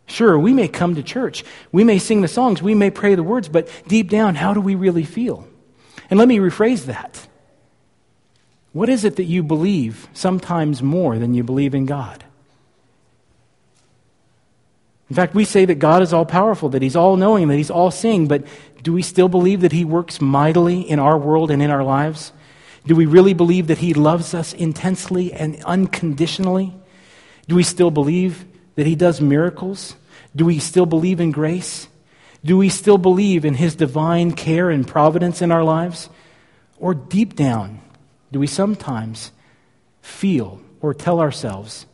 Sure, 0.06 0.40
we 0.40 0.54
may 0.54 0.68
come 0.68 0.96
to 0.96 1.04
church, 1.04 1.44
we 1.72 1.84
may 1.84 2.00
sing 2.00 2.22
the 2.22 2.28
songs, 2.28 2.62
we 2.62 2.74
may 2.74 2.90
pray 2.90 3.16
the 3.16 3.24
words, 3.24 3.50
but 3.50 3.70
deep 3.88 4.10
down, 4.10 4.36
how 4.36 4.54
do 4.54 4.62
we 4.62 4.76
really 4.76 5.04
feel? 5.04 5.48
And 6.10 6.18
let 6.18 6.28
me 6.28 6.38
rephrase 6.38 6.86
that. 6.86 7.28
What 8.72 8.90
is 8.90 9.04
it 9.04 9.18
that 9.18 9.26
you 9.26 9.44
believe 9.44 10.08
sometimes 10.14 10.82
more 10.82 11.18
than 11.20 11.34
you 11.34 11.44
believe 11.44 11.76
in 11.76 11.86
God? 11.86 12.24
In 15.10 15.16
fact, 15.16 15.34
we 15.34 15.44
say 15.44 15.66
that 15.66 15.76
God 15.76 16.04
is 16.04 16.14
all 16.14 16.26
powerful, 16.26 16.70
that 16.70 16.84
He's 16.84 16.96
all 16.96 17.18
knowing, 17.18 17.48
that 17.48 17.58
He's 17.58 17.72
all 17.72 17.90
seeing, 17.90 18.28
but 18.28 18.46
do 18.84 18.94
we 18.94 19.02
still 19.02 19.28
believe 19.28 19.62
that 19.62 19.72
He 19.72 19.84
works 19.84 20.22
mightily 20.22 20.82
in 20.82 21.00
our 21.00 21.18
world 21.18 21.50
and 21.50 21.62
in 21.62 21.72
our 21.72 21.84
lives? 21.84 22.32
Do 22.86 22.96
we 22.96 23.08
really 23.08 23.34
believe 23.34 23.68
that 23.68 23.80
He 23.80 23.94
loves 23.94 24.34
us 24.34 24.54
intensely 24.54 25.34
and 25.34 25.62
unconditionally? 25.64 26.76
Do 27.48 27.56
we 27.56 27.64
still 27.64 27.90
believe 27.90 28.46
that 28.76 28.86
He 28.86 28.96
does 28.96 29.20
miracles? 29.20 29.96
Do 30.36 30.46
we 30.46 30.60
still 30.60 30.86
believe 30.86 31.20
in 31.20 31.32
grace? 31.32 31.88
Do 32.46 32.58
we 32.58 32.70
still 32.70 33.00
believe 33.00 33.46
in 33.46 33.56
His 33.56 33.76
divine 33.76 34.34
care 34.34 34.70
and 34.70 34.88
providence 34.88 35.42
in 35.42 35.52
our 35.52 35.64
lives? 35.64 36.10
Or 36.78 36.94
deep 36.94 37.36
down, 37.36 37.82
do 38.32 38.40
we 38.40 38.48
sometimes 38.48 39.32
feel 40.02 40.62
or 40.82 40.94
tell 40.94 41.20
ourselves 41.20 41.88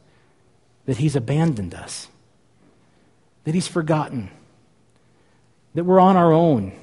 that 0.86 0.98
He's 0.98 1.16
abandoned 1.16 1.74
us? 1.74 2.10
That 3.46 3.56
He's 3.56 3.68
forgotten, 3.68 4.30
that 5.74 5.86
we're 5.86 6.00
on 6.00 6.18
our 6.18 6.34
own, 6.34 6.74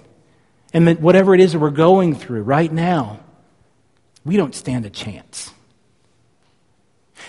and 0.72 0.88
that 0.88 1.00
whatever 1.00 1.34
it 1.34 1.40
is 1.40 1.52
that 1.52 1.58
we're 1.58 1.70
going 1.70 2.14
through 2.14 2.42
right 2.42 2.72
now, 2.72 3.20
we 4.24 4.36
don't 4.36 4.54
stand 4.54 4.86
a 4.86 4.90
chance. 4.90 5.52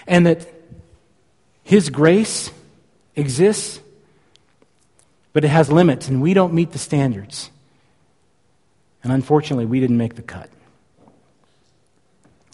And 0.08 0.26
that 0.26 0.48
His 1.64 1.90
grace 1.90 2.52
exists, 3.16 3.80
but 5.34 5.44
it 5.44 5.50
has 5.50 5.72
limits, 5.72 6.08
and 6.08 6.22
we 6.22 6.34
don't 6.34 6.54
meet 6.54 6.72
the 6.72 6.80
standards. 6.80 7.50
And 9.04 9.12
unfortunately, 9.12 9.66
we 9.66 9.80
didn't 9.80 9.98
make 9.98 10.16
the 10.16 10.22
cut. 10.22 10.50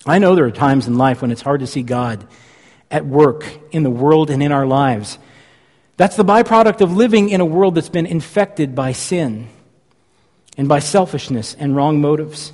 I 0.06 0.18
know 0.18 0.34
there 0.34 0.46
are 0.46 0.52
times 0.52 0.88
in 0.88 0.98
life 0.98 1.22
when 1.22 1.32
it's 1.32 1.42
hard 1.42 1.60
to 1.60 1.68
see 1.68 1.84
God 1.84 2.26
at 2.90 3.06
work 3.06 3.46
in 3.72 3.84
the 3.84 3.90
world 3.90 4.30
and 4.30 4.42
in 4.42 4.52
our 4.52 4.66
lives. 4.66 5.20
That's 6.00 6.16
the 6.16 6.24
byproduct 6.24 6.80
of 6.80 6.96
living 6.96 7.28
in 7.28 7.42
a 7.42 7.46
world 7.46 7.76
that's 7.76 7.90
been 7.90 8.06
infected 8.06 8.74
by 8.74 8.94
sin 8.94 9.50
and 10.58 10.70
by 10.70 10.80
selfishness 10.80 11.58
and 11.60 11.76
wrong 11.76 12.00
motives. 12.00 12.54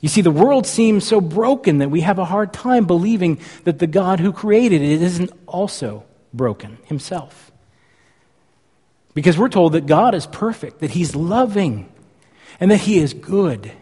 You 0.00 0.08
see, 0.08 0.20
the 0.20 0.30
world 0.30 0.64
seems 0.64 1.04
so 1.04 1.20
broken 1.20 1.78
that 1.78 1.90
we 1.90 2.02
have 2.02 2.20
a 2.20 2.24
hard 2.24 2.52
time 2.52 2.86
believing 2.86 3.40
that 3.64 3.80
the 3.80 3.88
God 3.88 4.20
who 4.20 4.32
created 4.32 4.82
it 4.82 5.02
isn't 5.02 5.32
also 5.48 6.04
broken 6.32 6.78
himself. 6.84 7.50
Because 9.14 9.36
we're 9.36 9.48
told 9.48 9.72
that 9.72 9.86
God 9.86 10.14
is 10.14 10.28
perfect, 10.28 10.78
that 10.78 10.90
He's 10.90 11.16
loving, 11.16 11.92
and 12.60 12.70
that 12.70 12.82
He 12.82 13.00
is 13.00 13.14
good. 13.14 13.72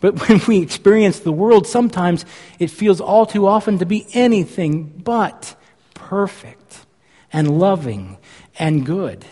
But 0.00 0.18
when 0.30 0.40
we 0.48 0.62
experience 0.62 1.18
the 1.18 1.30
world, 1.30 1.66
sometimes 1.66 2.24
it 2.58 2.70
feels 2.70 3.02
all 3.02 3.26
too 3.26 3.46
often 3.46 3.80
to 3.80 3.84
be 3.84 4.06
anything 4.14 4.84
but 5.04 5.54
perfect 5.92 6.85
and 7.32 7.58
loving 7.58 8.18
and 8.58 8.86
good. 8.86 9.24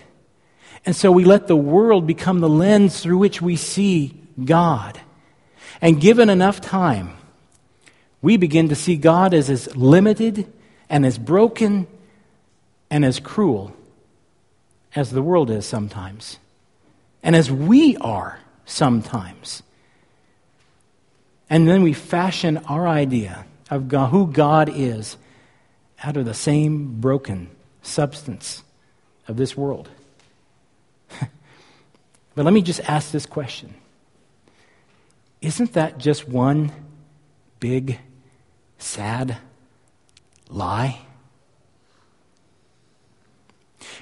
And 0.86 0.94
so 0.94 1.10
we 1.10 1.24
let 1.24 1.46
the 1.46 1.56
world 1.56 2.06
become 2.06 2.40
the 2.40 2.48
lens 2.48 3.00
through 3.00 3.18
which 3.18 3.40
we 3.40 3.56
see 3.56 4.20
God. 4.42 5.00
And 5.80 6.00
given 6.00 6.28
enough 6.28 6.60
time, 6.60 7.16
we 8.20 8.36
begin 8.36 8.68
to 8.68 8.74
see 8.74 8.96
God 8.96 9.34
as 9.34 9.50
as 9.50 9.74
limited 9.76 10.50
and 10.88 11.04
as 11.04 11.18
broken 11.18 11.86
and 12.90 13.04
as 13.04 13.20
cruel 13.20 13.74
as 14.94 15.10
the 15.10 15.22
world 15.22 15.50
is 15.50 15.66
sometimes, 15.66 16.38
and 17.22 17.34
as 17.34 17.50
we 17.50 17.96
are 17.96 18.38
sometimes. 18.64 19.62
And 21.50 21.68
then 21.68 21.82
we 21.82 21.92
fashion 21.92 22.58
our 22.68 22.86
idea 22.86 23.44
of 23.70 23.88
God, 23.88 24.10
who 24.10 24.26
God 24.28 24.70
is 24.72 25.16
out 26.02 26.16
of 26.16 26.24
the 26.24 26.34
same 26.34 27.00
broken 27.00 27.50
substance 27.86 28.62
of 29.28 29.36
this 29.36 29.56
world. 29.56 29.88
but 32.34 32.44
let 32.44 32.52
me 32.52 32.62
just 32.62 32.80
ask 32.80 33.10
this 33.10 33.26
question 33.26 33.74
Isn't 35.40 35.72
that 35.74 35.98
just 35.98 36.28
one 36.28 36.72
big, 37.60 37.98
sad 38.78 39.38
lie? 40.48 41.00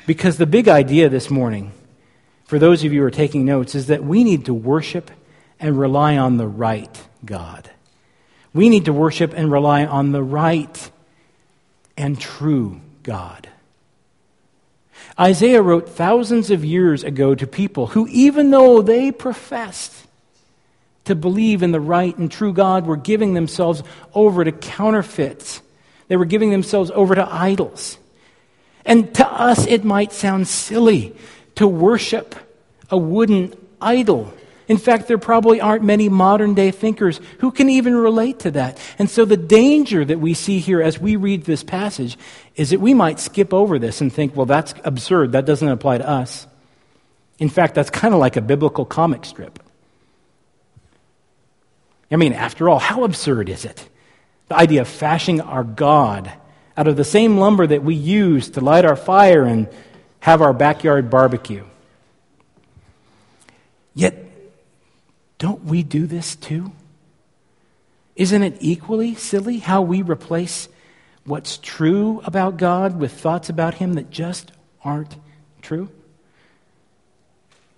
Because 0.07 0.37
the 0.37 0.47
big 0.47 0.69
idea 0.69 1.09
this 1.09 1.31
morning, 1.31 1.73
for 2.45 2.59
those 2.59 2.85
of 2.85 2.93
you 2.93 3.01
who 3.01 3.07
are 3.07 3.11
taking 3.11 3.45
notes, 3.45 3.75
is 3.75 3.87
that 3.87 4.03
we 4.03 4.25
need 4.25 4.47
to 4.47 4.55
worship 4.55 5.11
and 5.61 5.79
rely 5.79 6.17
on 6.17 6.39
the 6.39 6.47
right 6.47 7.07
God. 7.25 7.71
We 8.53 8.69
need 8.69 8.85
to 8.87 8.93
worship 8.93 9.33
and 9.35 9.51
rely 9.51 9.87
on 9.87 10.13
the 10.13 10.23
right 10.23 10.91
and 11.97 12.21
true 12.21 12.81
God. 13.03 13.49
Isaiah 15.23 15.63
wrote 15.63 15.89
thousands 15.89 16.51
of 16.51 16.65
years 16.65 17.05
ago 17.05 17.37
to 17.37 17.47
people 17.47 17.87
who, 17.87 18.09
even 18.09 18.51
though 18.51 18.83
they 18.83 19.13
professed 19.13 19.95
to 21.05 21.15
believe 21.15 21.63
in 21.63 21.71
the 21.71 21.81
right 21.81 22.17
and 22.19 22.29
true 22.29 22.53
God, 22.53 22.87
were 22.87 22.97
giving 22.97 23.33
themselves 23.33 23.85
over 24.15 24.43
to 24.43 24.51
counterfeits. 24.51 25.63
They 26.09 26.17
were 26.17 26.25
giving 26.25 26.51
themselves 26.51 26.91
over 26.93 27.15
to 27.15 27.33
idols. 27.33 27.99
And 28.85 29.15
to 29.15 29.27
us, 29.33 29.65
it 29.69 29.85
might 29.85 30.13
sound 30.13 30.49
silly 30.49 31.15
to 31.55 31.69
worship 31.69 32.35
a 32.91 32.99
wooden 32.99 33.55
idol 33.81 34.35
in 34.69 34.79
fact, 34.79 35.09
there 35.09 35.19
probably 35.19 35.61
aren't 35.61 35.83
many 35.83 36.09
modern 36.09 36.55
day 36.55 36.71
thinkers 36.71 37.21
who 37.39 37.51
can 37.51 37.69
even 37.69 37.95
relate 37.95 38.41
to 38.41 38.51
that. 38.53 38.79
And 38.99 39.11
so 39.11 39.25
the 39.25 39.37
danger 39.37 40.05
that 40.05 40.21
we 40.21 40.35
see 40.35 40.61
here 40.61 40.81
as 40.81 40.99
we 40.99 41.17
read 41.17 41.45
this 41.45 41.65
passage 41.65 42.17
is 42.55 42.71
that 42.71 42.81
we 42.81 42.95
might 42.95 43.19
skip 43.19 43.53
over 43.53 43.79
this 43.79 44.01
and 44.01 44.13
think, 44.13 44.37
well, 44.37 44.47
that's 44.47 44.75
absurd. 44.85 45.33
That 45.33 45.47
doesn't 45.47 45.69
apply 45.69 45.99
to 45.99 46.09
us. 46.09 46.47
In 47.39 47.49
fact, 47.49 47.75
that's 47.75 47.91
kind 47.91 48.15
of 48.15 48.21
like 48.21 48.37
a 48.37 48.41
biblical 48.41 48.85
comic 48.85 49.25
strip. 49.25 49.59
I 52.11 52.17
mean, 52.17 52.35
after 52.35 52.69
all, 52.69 52.79
how 52.79 53.05
absurd 53.05 53.49
is 53.49 53.65
it? 53.65 53.89
The 54.49 54.57
idea 54.57 54.83
of 54.83 54.89
fashioning 54.89 55.41
our 55.41 55.65
God 55.65 56.31
out 56.77 56.87
of 56.87 56.97
the 56.97 57.05
same 57.05 57.39
lumber 57.39 57.67
that 57.67 57.83
we 57.83 57.95
use 57.95 58.51
to 58.51 58.61
light 58.61 58.85
our 58.85 58.97
fire 58.97 59.45
and 59.45 59.69
have 60.21 60.41
our 60.41 60.53
backyard 60.53 61.11
barbecue. 61.11 61.65
Yet, 63.95 64.22
don't 65.43 65.65
we 65.65 65.83
do 65.83 66.07
this 66.07 66.37
too? 66.37 66.71
Isn't 68.15 68.45
it 68.45 68.59
equally 68.61 69.17
silly 69.17 69.59
how 69.59 69.83
we 69.83 70.01
replace 70.01 70.69
what's 71.25 71.59
true 71.59 72.21
about 72.23 72.59
God 72.59 72.97
with 72.97 73.11
thoughts 73.11 73.49
about 73.49 73.75
Him 73.75 73.95
that 73.95 74.09
just 74.09 74.53
aren't 74.85 75.17
true? 75.61 75.89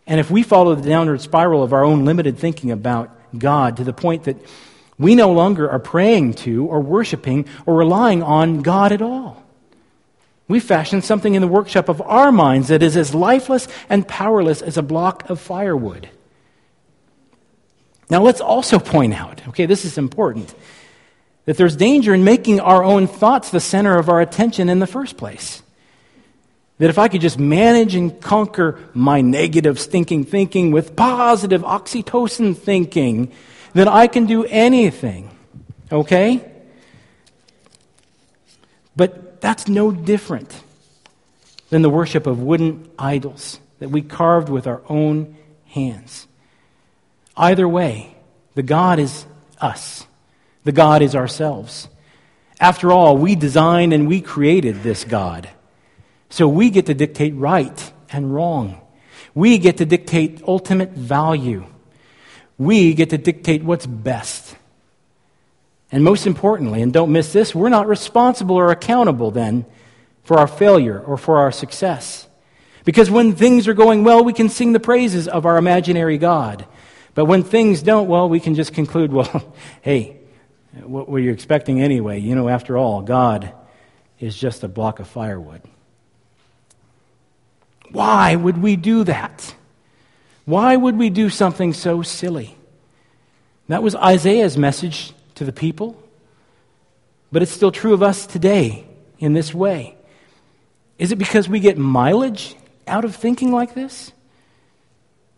And 0.07 0.21
if 0.21 0.31
we 0.31 0.43
follow 0.43 0.75
the 0.75 0.87
downward 0.87 1.23
spiral 1.23 1.63
of 1.63 1.73
our 1.73 1.83
own 1.83 2.05
limited 2.05 2.37
thinking 2.37 2.71
about 2.71 3.09
God 3.39 3.79
to 3.79 3.85
the 3.85 3.95
point 3.95 4.25
that 4.25 4.37
we 4.99 5.15
no 5.15 5.33
longer 5.33 5.71
are 5.71 5.79
praying 5.79 6.35
to 6.35 6.67
or 6.67 6.81
worshiping 6.81 7.47
or 7.65 7.77
relying 7.77 8.23
on 8.23 8.61
God 8.61 8.93
at 8.93 9.01
all, 9.01 9.43
we 10.49 10.61
fashion 10.61 11.01
something 11.01 11.35
in 11.35 11.41
the 11.41 11.49
workshop 11.49 11.89
of 11.89 12.03
our 12.03 12.31
minds 12.31 12.69
that 12.69 12.83
is 12.83 12.95
as 12.95 13.15
lifeless 13.15 13.69
and 13.89 14.07
powerless 14.07 14.61
as 14.61 14.77
a 14.77 14.83
block 14.83 15.31
of 15.31 15.41
firewood. 15.41 16.11
Now, 18.11 18.23
let's 18.23 18.41
also 18.41 18.79
point 18.79 19.15
out, 19.15 19.47
okay, 19.49 19.67
this 19.67 19.85
is 19.85 19.99
important, 19.99 20.55
that 21.47 21.57
there's 21.57 21.77
danger 21.77 22.15
in 22.15 22.25
making 22.25 22.61
our 22.61 22.83
own 22.83 23.07
thoughts 23.07 23.51
the 23.51 23.61
center 23.61 23.99
of 23.99 24.09
our 24.09 24.21
attention 24.21 24.69
in 24.69 24.79
the 24.79 24.87
first 24.87 25.17
place. 25.17 25.63
That 26.79 26.91
if 26.91 26.99
I 26.99 27.09
could 27.09 27.21
just 27.21 27.39
manage 27.39 27.95
and 27.95 28.21
conquer 28.21 28.79
my 28.95 29.21
negative 29.21 29.79
stinking 29.79 30.25
thinking 30.25 30.71
with 30.71 30.97
positive 30.97 31.63
oxytocin 31.63 32.57
thinking, 32.57 33.33
then 33.75 33.89
I 33.89 34.07
can 34.07 34.27
do 34.27 34.45
anything. 34.45 35.31
Okay? 35.93 36.51
But 38.97 39.41
that's 39.41 39.69
no 39.69 39.93
different 39.93 40.63
than 41.71 41.83
the 41.83 41.91
worship 41.91 42.27
of 42.27 42.41
wooden 42.41 42.91
idols 42.99 43.61
that 43.79 43.91
we 43.91 44.03
carved 44.03 44.49
with 44.49 44.67
our 44.67 44.83
own 44.89 45.37
hands. 45.67 46.27
Either 47.37 47.69
way, 47.69 48.17
the 48.55 48.63
God 48.63 48.99
is 48.99 49.27
us, 49.61 50.07
the 50.65 50.73
God 50.73 51.03
is 51.03 51.15
ourselves. 51.15 51.89
After 52.61 52.93
all, 52.93 53.17
we 53.17 53.35
designed 53.35 53.93
and 53.93 54.09
we 54.09 54.21
created 54.21 54.83
this 54.83 55.05
God. 55.05 55.49
So 56.31 56.49
we 56.49 56.71
get 56.71 56.87
to 56.87 56.95
dictate 56.95 57.35
right 57.35 57.93
and 58.11 58.33
wrong. 58.33 58.81
We 59.35 59.59
get 59.59 59.79
to 59.79 59.85
dictate 59.85 60.43
ultimate 60.47 60.91
value. 60.91 61.65
We 62.57 62.95
get 62.95 63.11
to 63.11 63.19
dictate 63.19 63.65
what's 63.65 63.87
best. 63.87 64.57
And 65.91 66.03
most 66.03 66.27
importantly, 66.27 66.83
and 66.83 66.93
don't 66.93 67.13
miss 67.13 67.33
this, 67.33 67.55
we're 67.55 67.69
not 67.69 67.87
responsible 67.87 68.57
or 68.57 68.71
accountable 68.71 69.31
then 69.31 69.65
for 70.23 70.39
our 70.39 70.47
failure 70.47 71.01
or 71.01 71.17
for 71.17 71.39
our 71.39 71.53
success. 71.53 72.27
Because 72.85 73.11
when 73.11 73.35
things 73.35 73.67
are 73.69 73.75
going 73.75 74.05
well, 74.05 74.25
we 74.25 74.33
can 74.33 74.49
sing 74.49 74.73
the 74.73 74.81
praises 74.81 75.29
of 75.29 75.47
our 75.47 75.57
imaginary 75.57 76.19
God. 76.19 76.67
But 77.15 77.27
when 77.27 77.43
things 77.43 77.83
don't, 77.83 78.09
well, 78.09 78.29
we 78.29 78.41
can 78.41 78.55
just 78.55 78.75
conclude, 78.75 79.13
well, 79.13 79.55
hey, 79.83 80.17
what 80.83 81.09
were 81.09 81.19
you 81.19 81.31
expecting 81.31 81.81
anyway? 81.81 82.21
You 82.21 82.35
know, 82.35 82.49
after 82.49 82.77
all, 82.77 83.03
God 83.03 83.53
is 84.19 84.37
just 84.37 84.65
a 84.65 84.69
block 84.69 84.99
of 84.99 85.07
firewood. 85.07 85.63
Why 87.91 88.35
would 88.35 88.61
we 88.61 88.77
do 88.77 89.05
that? 89.05 89.55
Why 90.45 90.77
would 90.77 90.99
we 90.99 91.11
do 91.11 91.31
something 91.31 91.73
so 91.73 92.03
silly? 92.03 92.57
That 93.69 93.83
was 93.83 93.95
Isaiah's 93.95 94.59
message 94.59 95.13
to 95.37 95.45
the 95.45 95.53
people, 95.53 96.03
but 97.33 97.43
it's 97.43 97.53
still 97.53 97.73
true 97.73 97.95
of 97.95 98.03
us 98.03 98.27
today 98.27 98.87
in 99.19 99.33
this 99.33 99.55
way. 99.55 99.97
Is 100.99 101.13
it 101.13 101.17
because 101.17 101.49
we 101.49 101.61
get 101.61 101.79
mileage 101.79 102.57
out 102.87 103.05
of 103.05 103.17
thinking 103.17 103.53
like 103.53 103.75
this? 103.75 104.13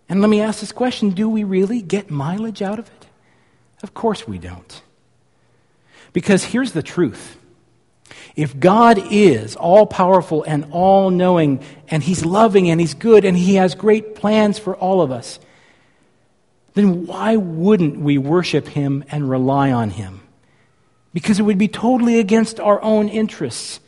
And 0.09 0.21
let 0.21 0.31
me 0.31 0.40
ask 0.40 0.61
this 0.61 0.73
question 0.73 1.11
do 1.11 1.29
we 1.29 1.45
really 1.45 1.83
get 1.83 2.11
mileage 2.11 2.62
out 2.62 2.79
of 2.79 2.87
it? 2.87 3.07
Of 3.83 3.95
course 3.95 4.27
we 4.27 4.38
don't. 4.38 4.83
Because 6.12 6.45
here's 6.45 6.73
the 6.73 6.83
truth 6.83 7.38
if 8.37 8.59
God 8.59 8.99
is 9.11 9.57
all 9.57 9.87
powerful 9.87 10.42
and 10.42 10.66
all 10.71 11.11
knowing, 11.11 11.64
and 11.88 12.03
He's 12.03 12.25
loving 12.25 12.71
and 12.71 12.81
He's 12.81 12.95
good 12.95 13.25
and 13.25 13.37
He 13.37 13.57
has 13.57 13.75
great 13.75 14.14
plans 14.14 14.59
for 14.59 14.77
all 14.77 15.03
of 15.03 15.11
us, 15.11 15.40
then 16.75 17.07
why 17.07 17.37
wouldn't 17.37 17.99
we 17.99 18.19
worship 18.19 18.69
Him 18.69 19.05
and 19.11 19.29
rely 19.29 19.73
on 19.73 19.90
Him? 19.90 20.21
Because 21.14 21.40
it 21.40 21.42
would 21.42 21.59
be 21.59 21.69
totally 21.69 22.19
against 22.19 22.61
our 22.61 22.81
own 22.83 23.09
interests 23.09 23.81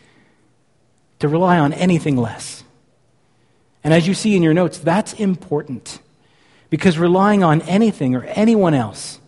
to 1.19 1.29
rely 1.29 1.59
on 1.59 1.73
anything 1.75 2.17
less. 2.17 2.65
And 3.85 3.93
as 3.93 4.09
you 4.09 4.15
see 4.15 4.35
in 4.35 4.43
your 4.43 4.55
notes, 4.55 4.79
that's 4.79 5.13
important. 5.15 6.01
Because 6.71 6.99
relying 6.99 7.43
on 7.43 7.63
anything 7.63 8.15
or 8.15 8.25
anyone 8.25 8.75
else 8.75 9.21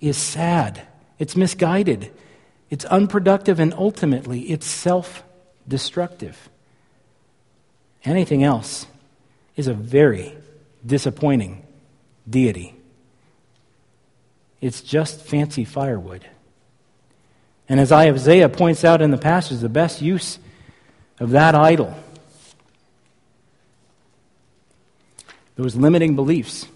is 0.00 0.16
sad, 0.16 0.82
it's 1.18 1.36
misguided, 1.36 2.10
it's 2.70 2.84
unproductive, 2.86 3.60
and 3.60 3.74
ultimately 3.74 4.40
it's 4.50 4.66
self 4.66 5.22
destructive. 5.66 6.48
Anything 8.04 8.42
else 8.42 8.86
is 9.56 9.66
a 9.66 9.74
very 9.74 10.34
disappointing 10.86 11.66
deity. 12.28 12.74
It's 14.60 14.80
just 14.80 15.20
fancy 15.20 15.64
firewood. 15.64 16.24
And 17.68 17.78
as 17.78 17.92
Isaiah 17.92 18.48
points 18.48 18.84
out 18.84 19.02
in 19.02 19.10
the 19.10 19.18
passage, 19.18 19.60
the 19.60 19.68
best 19.68 20.00
use 20.00 20.38
of 21.20 21.30
that 21.30 21.54
idol, 21.54 21.94
those 25.56 25.76
limiting 25.76 26.16
beliefs, 26.16 26.66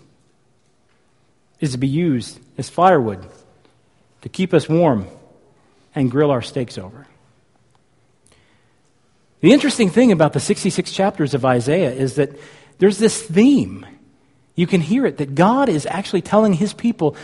is 1.63 1.73
to 1.73 1.79
be 1.79 1.89
used 1.89 2.39
as 2.59 2.69
firewood 2.69 3.25
to 4.21 4.29
keep 4.29 4.53
us 4.53 4.69
warm 4.69 5.07
and 5.95 6.11
grill 6.11 6.31
our 6.31 6.43
steaks 6.43 6.77
over. 6.77 7.07
The 9.41 9.53
interesting 9.53 9.89
thing 9.89 10.13
about 10.13 10.33
the 10.35 10.41
66 10.41 10.93
chapters 10.93 11.35
of 11.35 11.45
Isaiah 11.45 11.93
is 11.93 12.17
that 12.17 12.39
there's 12.79 12.99
this 12.99 13.23
theme. 13.23 13.87
You 14.55 14.67
can 14.67 14.81
hear 14.81 15.07
it 15.07 15.19
that 15.19 15.35
God 15.35 15.69
is 15.69 15.87
actually 15.87 16.23
telling 16.23 16.53
his 16.53 16.75
people, 16.75 17.17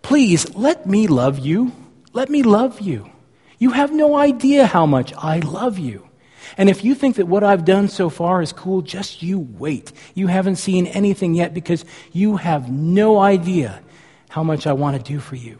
please 0.00 0.54
let 0.54 0.86
me 0.86 1.08
love 1.08 1.38
you. 1.40 1.72
Let 2.12 2.30
me 2.30 2.42
love 2.42 2.80
you. 2.80 3.10
You 3.58 3.70
have 3.70 3.92
no 3.92 4.16
idea 4.16 4.66
how 4.66 4.86
much 4.86 5.12
I 5.16 5.40
love 5.40 5.78
you. 5.78 6.08
And 6.56 6.68
if 6.68 6.84
you 6.84 6.94
think 6.94 7.16
that 7.16 7.26
what 7.26 7.44
I've 7.44 7.64
done 7.64 7.88
so 7.88 8.10
far 8.10 8.42
is 8.42 8.52
cool, 8.52 8.82
just 8.82 9.22
you 9.22 9.40
wait. 9.40 9.92
You 10.14 10.26
haven't 10.26 10.56
seen 10.56 10.86
anything 10.86 11.34
yet 11.34 11.54
because 11.54 11.84
you 12.12 12.36
have 12.36 12.70
no 12.70 13.18
idea 13.18 13.80
how 14.28 14.42
much 14.42 14.66
I 14.66 14.72
want 14.72 14.96
to 14.96 15.02
do 15.02 15.18
for 15.18 15.36
you. 15.36 15.58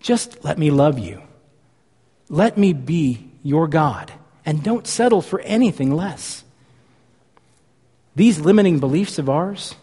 Just 0.00 0.44
let 0.44 0.58
me 0.58 0.70
love 0.70 0.98
you. 0.98 1.22
Let 2.28 2.56
me 2.56 2.72
be 2.72 3.30
your 3.42 3.68
God. 3.68 4.12
And 4.46 4.62
don't 4.62 4.86
settle 4.86 5.22
for 5.22 5.40
anything 5.40 5.94
less. 5.94 6.44
These 8.16 8.40
limiting 8.40 8.80
beliefs 8.80 9.18
of 9.18 9.28
ours, 9.28 9.74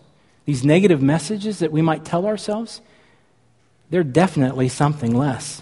these 0.46 0.64
negative 0.64 1.02
messages 1.02 1.60
that 1.60 1.72
we 1.72 1.82
might 1.82 2.04
tell 2.04 2.26
ourselves, 2.26 2.82
they're 3.90 4.04
definitely 4.04 4.70
something 4.70 5.16
less. 5.16 5.62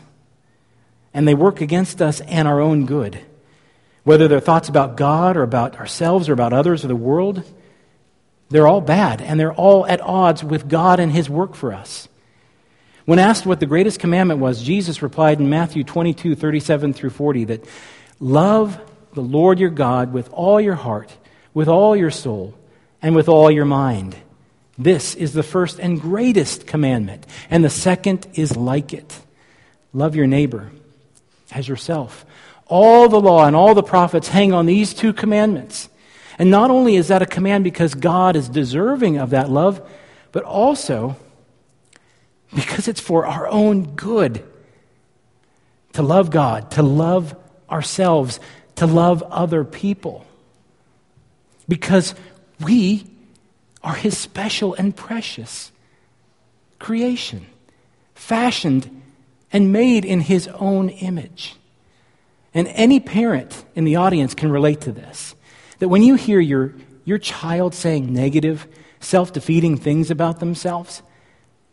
And 1.13 1.27
they 1.27 1.35
work 1.35 1.61
against 1.61 2.01
us 2.01 2.21
and 2.21 2.47
our 2.47 2.59
own 2.59 2.85
good. 2.85 3.19
Whether 4.05 4.27
they're 4.27 4.39
thoughts 4.39 4.69
about 4.69 4.95
God 4.95 5.35
or 5.35 5.43
about 5.43 5.77
ourselves 5.77 6.29
or 6.29 6.33
about 6.33 6.53
others 6.53 6.85
or 6.85 6.87
the 6.87 6.95
world, 6.95 7.43
they're 8.49 8.67
all 8.67 8.81
bad 8.81 9.21
and 9.21 9.39
they're 9.39 9.53
all 9.53 9.85
at 9.87 9.99
odds 9.99 10.43
with 10.43 10.69
God 10.69 10.99
and 10.99 11.11
His 11.11 11.29
work 11.29 11.55
for 11.55 11.73
us. 11.73 12.07
When 13.05 13.19
asked 13.19 13.45
what 13.45 13.59
the 13.59 13.65
greatest 13.65 13.99
commandment 13.99 14.39
was, 14.39 14.63
Jesus 14.63 15.01
replied 15.01 15.39
in 15.39 15.49
Matthew 15.49 15.83
22, 15.83 16.35
37 16.35 16.93
through 16.93 17.09
40 17.09 17.45
that 17.45 17.65
love 18.19 18.79
the 19.13 19.21
Lord 19.21 19.59
your 19.59 19.69
God 19.69 20.13
with 20.13 20.29
all 20.31 20.61
your 20.61 20.75
heart, 20.75 21.15
with 21.53 21.67
all 21.67 21.95
your 21.95 22.11
soul, 22.11 22.53
and 23.01 23.15
with 23.15 23.27
all 23.27 23.49
your 23.49 23.65
mind. 23.65 24.15
This 24.77 25.15
is 25.15 25.33
the 25.33 25.43
first 25.43 25.79
and 25.79 25.99
greatest 25.99 26.67
commandment, 26.67 27.25
and 27.49 27.63
the 27.63 27.69
second 27.69 28.27
is 28.33 28.55
like 28.55 28.93
it. 28.93 29.19
Love 29.93 30.15
your 30.15 30.27
neighbor 30.27 30.71
as 31.51 31.67
yourself. 31.67 32.25
All 32.67 33.09
the 33.09 33.19
law 33.19 33.45
and 33.45 33.55
all 33.55 33.75
the 33.75 33.83
prophets 33.83 34.27
hang 34.27 34.53
on 34.53 34.65
these 34.65 34.93
two 34.93 35.13
commandments. 35.13 35.89
And 36.37 36.51
not 36.51 36.71
only 36.71 36.95
is 36.95 37.07
that 37.07 37.21
a 37.21 37.25
command 37.25 37.63
because 37.63 37.93
God 37.93 38.35
is 38.35 38.49
deserving 38.49 39.17
of 39.17 39.29
that 39.29 39.49
love, 39.49 39.87
but 40.31 40.43
also 40.43 41.15
because 42.53 42.87
it's 42.87 42.99
for 42.99 43.25
our 43.25 43.47
own 43.47 43.95
good 43.95 44.43
to 45.93 46.01
love 46.01 46.29
God, 46.29 46.71
to 46.71 46.83
love 46.83 47.35
ourselves, 47.69 48.39
to 48.75 48.85
love 48.85 49.23
other 49.23 49.63
people. 49.63 50.25
Because 51.67 52.15
we 52.59 53.05
are 53.83 53.95
His 53.95 54.17
special 54.17 54.73
and 54.73 54.95
precious 54.95 55.71
creation, 56.79 57.45
fashioned 58.13 59.01
and 59.53 59.71
made 59.71 60.03
in 60.03 60.21
His 60.21 60.47
own 60.49 60.89
image. 60.89 61.55
And 62.55 62.69
any 62.69 63.01
parent 63.01 63.65
in 63.75 63.83
the 63.83 63.97
audience 63.97 64.33
can 64.33 64.49
relate 64.49 64.81
to 64.81 64.91
this. 64.93 65.35
That 65.79 65.89
when 65.89 66.01
you 66.01 66.15
hear 66.15 66.39
your, 66.39 66.73
your 67.03 67.17
child 67.17 67.75
saying 67.75 68.11
negative, 68.11 68.65
self 69.01 69.33
defeating 69.33 69.75
things 69.77 70.09
about 70.09 70.39
themselves, 70.39 71.03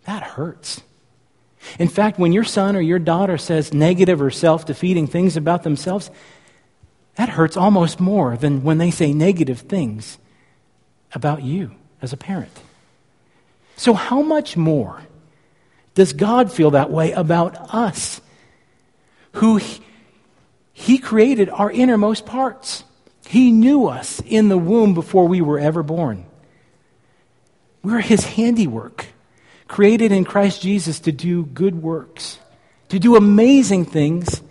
that 0.04 0.22
hurts. 0.22 0.82
In 1.78 1.86
fact, 1.86 2.18
when 2.18 2.32
your 2.32 2.42
son 2.42 2.74
or 2.74 2.80
your 2.80 2.98
daughter 2.98 3.38
says 3.38 3.72
negative 3.72 4.20
or 4.20 4.32
self 4.32 4.66
defeating 4.66 5.06
things 5.06 5.36
about 5.36 5.62
themselves, 5.62 6.10
that 7.14 7.28
hurts 7.28 7.56
almost 7.56 8.00
more 8.00 8.36
than 8.36 8.64
when 8.64 8.78
they 8.78 8.90
say 8.90 9.12
negative 9.12 9.60
things 9.60 10.18
about 11.14 11.42
you 11.42 11.72
as 12.00 12.12
a 12.12 12.16
parent. 12.16 12.60
So, 13.76 13.94
how 13.94 14.22
much 14.22 14.56
more 14.56 15.02
does 15.94 16.12
God 16.12 16.52
feel 16.52 16.72
that 16.72 16.90
way 16.90 17.12
about 17.12 17.56
us, 17.72 18.20
who 19.32 19.60
He 20.92 20.98
created 20.98 21.48
our 21.48 21.70
innermost 21.70 22.26
parts? 22.26 22.84
He 23.26 23.50
knew 23.50 23.86
us 23.86 24.20
in 24.26 24.50
the 24.50 24.58
womb 24.58 24.92
before 24.92 25.26
we 25.26 25.40
were 25.40 25.58
ever 25.58 25.82
born. 25.82 26.26
We're 27.82 28.02
His 28.02 28.26
handiwork, 28.26 29.06
created 29.68 30.12
in 30.12 30.26
Christ 30.26 30.60
Jesus 30.60 31.00
to 31.00 31.10
do 31.10 31.46
good 31.46 31.82
works, 31.82 32.38
to 32.90 32.98
do 32.98 33.16
amazing 33.16 33.86
things 33.86 34.42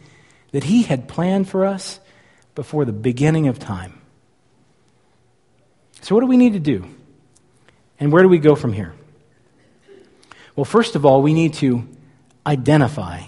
that 0.52 0.64
He 0.64 0.82
had 0.82 1.08
planned 1.08 1.48
for 1.48 1.64
us 1.64 2.00
before 2.56 2.86
the 2.86 2.92
beginning 2.92 3.48
of 3.48 3.60
time. 3.60 4.02
So, 6.02 6.16
what 6.16 6.22
do 6.22 6.28
we 6.28 6.38
need 6.38 6.54
to 6.54 6.60
do? 6.60 6.88
And 8.00 8.12
where 8.12 8.24
do 8.24 8.30
we 8.30 8.40
go 8.40 8.56
from 8.56 8.74
here? 8.74 8.96
Well, 10.56 10.66
first 10.66 10.96
of 10.96 11.06
all, 11.06 11.22
we 11.22 11.36
need 11.36 11.54
to 11.62 11.88
identify 12.48 13.26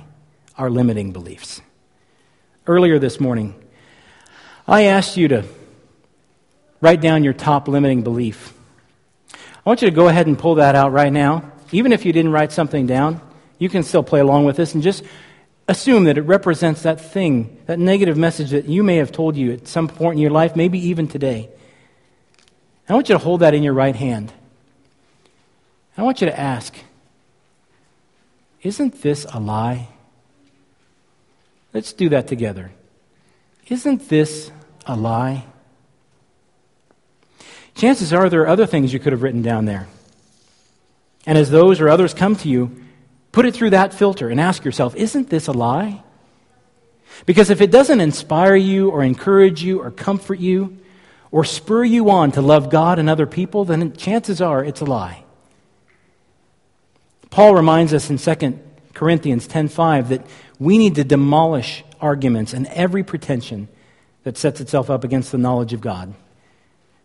our 0.58 0.72
limiting 0.72 1.12
beliefs. 1.12 1.62
Earlier 2.66 2.98
this 2.98 3.20
morning, 3.20 3.56
I 4.66 4.84
asked 4.84 5.18
you 5.18 5.28
to 5.28 5.44
write 6.80 7.02
down 7.02 7.26
your 7.26 7.34
top 7.34 7.68
limiting 7.68 8.04
belief. 8.04 8.54
I 9.34 9.70
want 9.70 9.82
you 9.82 9.90
to 9.90 9.96
go 9.96 10.08
ahead 10.08 10.28
and 10.28 10.40
pull 10.40 10.56
that 10.56 10.74
out 10.74 10.94
right 10.94 11.12
now. 11.12 11.52
Even 11.74 11.92
if 11.92 12.06
you 12.06 12.14
didn't 12.14 12.32
write 12.32 12.54
something 12.54 12.88
down, 12.88 13.20
you 13.60 13.68
can 13.68 13.84
still 13.84 14.04
play 14.04 14.22
along 14.22 14.46
with 14.46 14.56
this 14.56 14.74
and 14.74 14.82
just 14.82 15.04
assume 15.68 16.06
that 16.06 16.18
it 16.18 16.22
represents 16.22 16.84
that 16.84 17.02
thing, 17.02 17.58
that 17.66 17.80
negative 17.80 18.16
message 18.16 18.52
that 18.52 18.66
you 18.66 18.82
may 18.82 18.96
have 18.96 19.12
told 19.12 19.36
you 19.36 19.52
at 19.52 19.68
some 19.68 19.90
point 19.90 20.16
in 20.16 20.22
your 20.22 20.32
life, 20.32 20.56
maybe 20.56 20.80
even 20.88 21.10
today. 21.10 21.50
I 22.88 22.94
want 22.94 23.10
you 23.10 23.16
to 23.16 23.20
hold 23.20 23.42
that 23.42 23.54
in 23.54 23.64
your 23.64 23.74
right 23.74 23.96
hand. 23.96 24.32
I 25.98 26.04
want 26.04 26.22
you 26.22 26.28
to 26.28 26.40
ask, 26.40 26.74
isn't 28.62 29.02
this 29.02 29.26
a 29.34 29.40
lie? 29.40 29.90
Let's 31.74 31.94
do 31.94 32.10
that 32.10 32.28
together. 32.28 32.72
Isn't 33.68 34.08
this 34.10 34.52
a 34.86 34.96
lie? 34.96 35.46
Chances 37.76 38.14
are 38.14 38.30
there 38.30 38.42
are 38.42 38.48
other 38.48 38.66
things 38.66 38.94
you 38.94 39.00
could 39.00 39.14
have 39.14 39.24
written 39.24 39.42
down 39.42 39.66
there. 39.66 39.88
And 41.26 41.38
as 41.38 41.50
those 41.50 41.82
or 41.82 41.90
others 41.90 42.14
come 42.14 42.36
to 42.38 42.50
you, 42.50 42.84
put 43.32 43.46
it 43.46 43.54
through 43.54 43.72
that 43.72 43.94
filter 43.94 44.30
and 44.30 44.40
ask 44.40 44.64
yourself, 44.64 44.96
isn't 44.96 45.30
this 45.30 45.48
a 45.48 45.52
lie? 45.52 46.04
Because 47.26 47.50
if 47.50 47.62
it 47.62 47.72
doesn't 47.72 48.02
inspire 48.02 48.56
you 48.56 48.90
or 48.90 49.04
encourage 49.04 49.64
you 49.64 49.82
or 49.82 49.90
comfort 49.92 50.40
you 50.40 50.78
or 51.32 51.44
spur 51.44 51.84
you 51.84 52.10
on 52.10 52.32
to 52.34 52.42
love 52.42 52.70
God 52.70 53.00
and 53.00 53.10
other 53.10 53.26
people, 53.26 53.66
then 53.66 53.96
chances 53.96 54.42
are 54.42 54.64
it's 54.64 54.82
a 54.82 54.86
lie. 54.86 55.24
Paul 57.30 57.56
reminds 57.56 57.94
us 57.94 58.10
in 58.10 58.18
2 58.18 58.60
Corinthians 58.94 59.48
10:5 59.48 60.10
that 60.10 60.26
we 60.60 60.78
need 60.78 60.96
to 60.96 61.04
demolish 61.04 61.84
arguments 62.00 62.54
and 62.54 62.68
every 62.68 63.04
pretension 63.04 63.68
that 64.24 64.38
sets 64.38 64.62
itself 64.62 64.90
up 64.90 65.04
against 65.04 65.32
the 65.32 65.38
knowledge 65.38 65.74
of 65.74 65.82
God. 65.82 66.14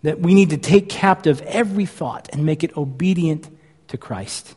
That 0.02 0.20
we 0.20 0.34
need 0.34 0.50
to 0.50 0.56
take 0.56 0.88
captive 0.88 1.40
every 1.42 1.86
thought 1.86 2.28
and 2.32 2.44
make 2.44 2.62
it 2.62 2.76
obedient 2.76 3.48
to 3.88 3.96
Christ. 3.96 4.54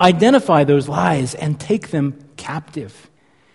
Identify 0.00 0.64
those 0.64 0.88
lies 0.88 1.34
and 1.34 1.58
take 1.58 1.88
them 1.88 2.18
captive. 2.36 3.08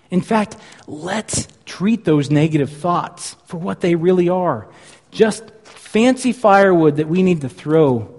In 0.10 0.22
fact, 0.22 0.58
let's 0.88 1.48
treat 1.66 2.04
those 2.04 2.32
negative 2.32 2.72
thoughts 2.72 3.36
for 3.46 3.58
what 3.58 3.82
they 3.82 3.96
really 3.96 4.28
are 4.28 4.68
just 5.12 5.44
fancy 5.64 6.32
firewood 6.32 6.96
that 6.96 7.08
we 7.08 7.22
need 7.22 7.42
to 7.42 7.50
throw 7.50 8.10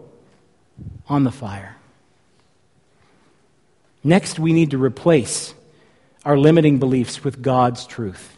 on 1.09 1.25
the 1.25 1.33
fire. 1.33 1.77
Next, 4.05 4.38
we 4.38 4.53
need 4.53 4.72
to 4.72 4.78
replace 4.78 5.55
our 6.24 6.36
limiting 6.36 6.78
beliefs 6.78 7.24
with 7.24 7.42
God's 7.42 7.86
truth. 7.86 8.36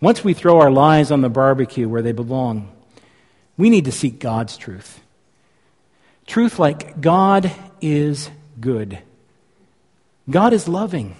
Once 0.00 0.22
we 0.22 0.34
throw 0.34 0.60
our 0.60 0.70
lies 0.70 1.10
on 1.10 1.20
the 1.20 1.28
barbecue 1.28 1.88
where 1.88 2.02
they 2.02 2.12
belong, 2.12 2.70
we 3.56 3.70
need 3.70 3.84
to 3.86 3.92
seek 3.92 4.18
God's 4.18 4.56
truth. 4.56 5.00
Truth 6.26 6.58
like 6.58 7.00
God 7.00 7.50
is 7.80 8.30
good, 8.60 8.98
God 10.28 10.52
is 10.52 10.68
loving, 10.68 11.16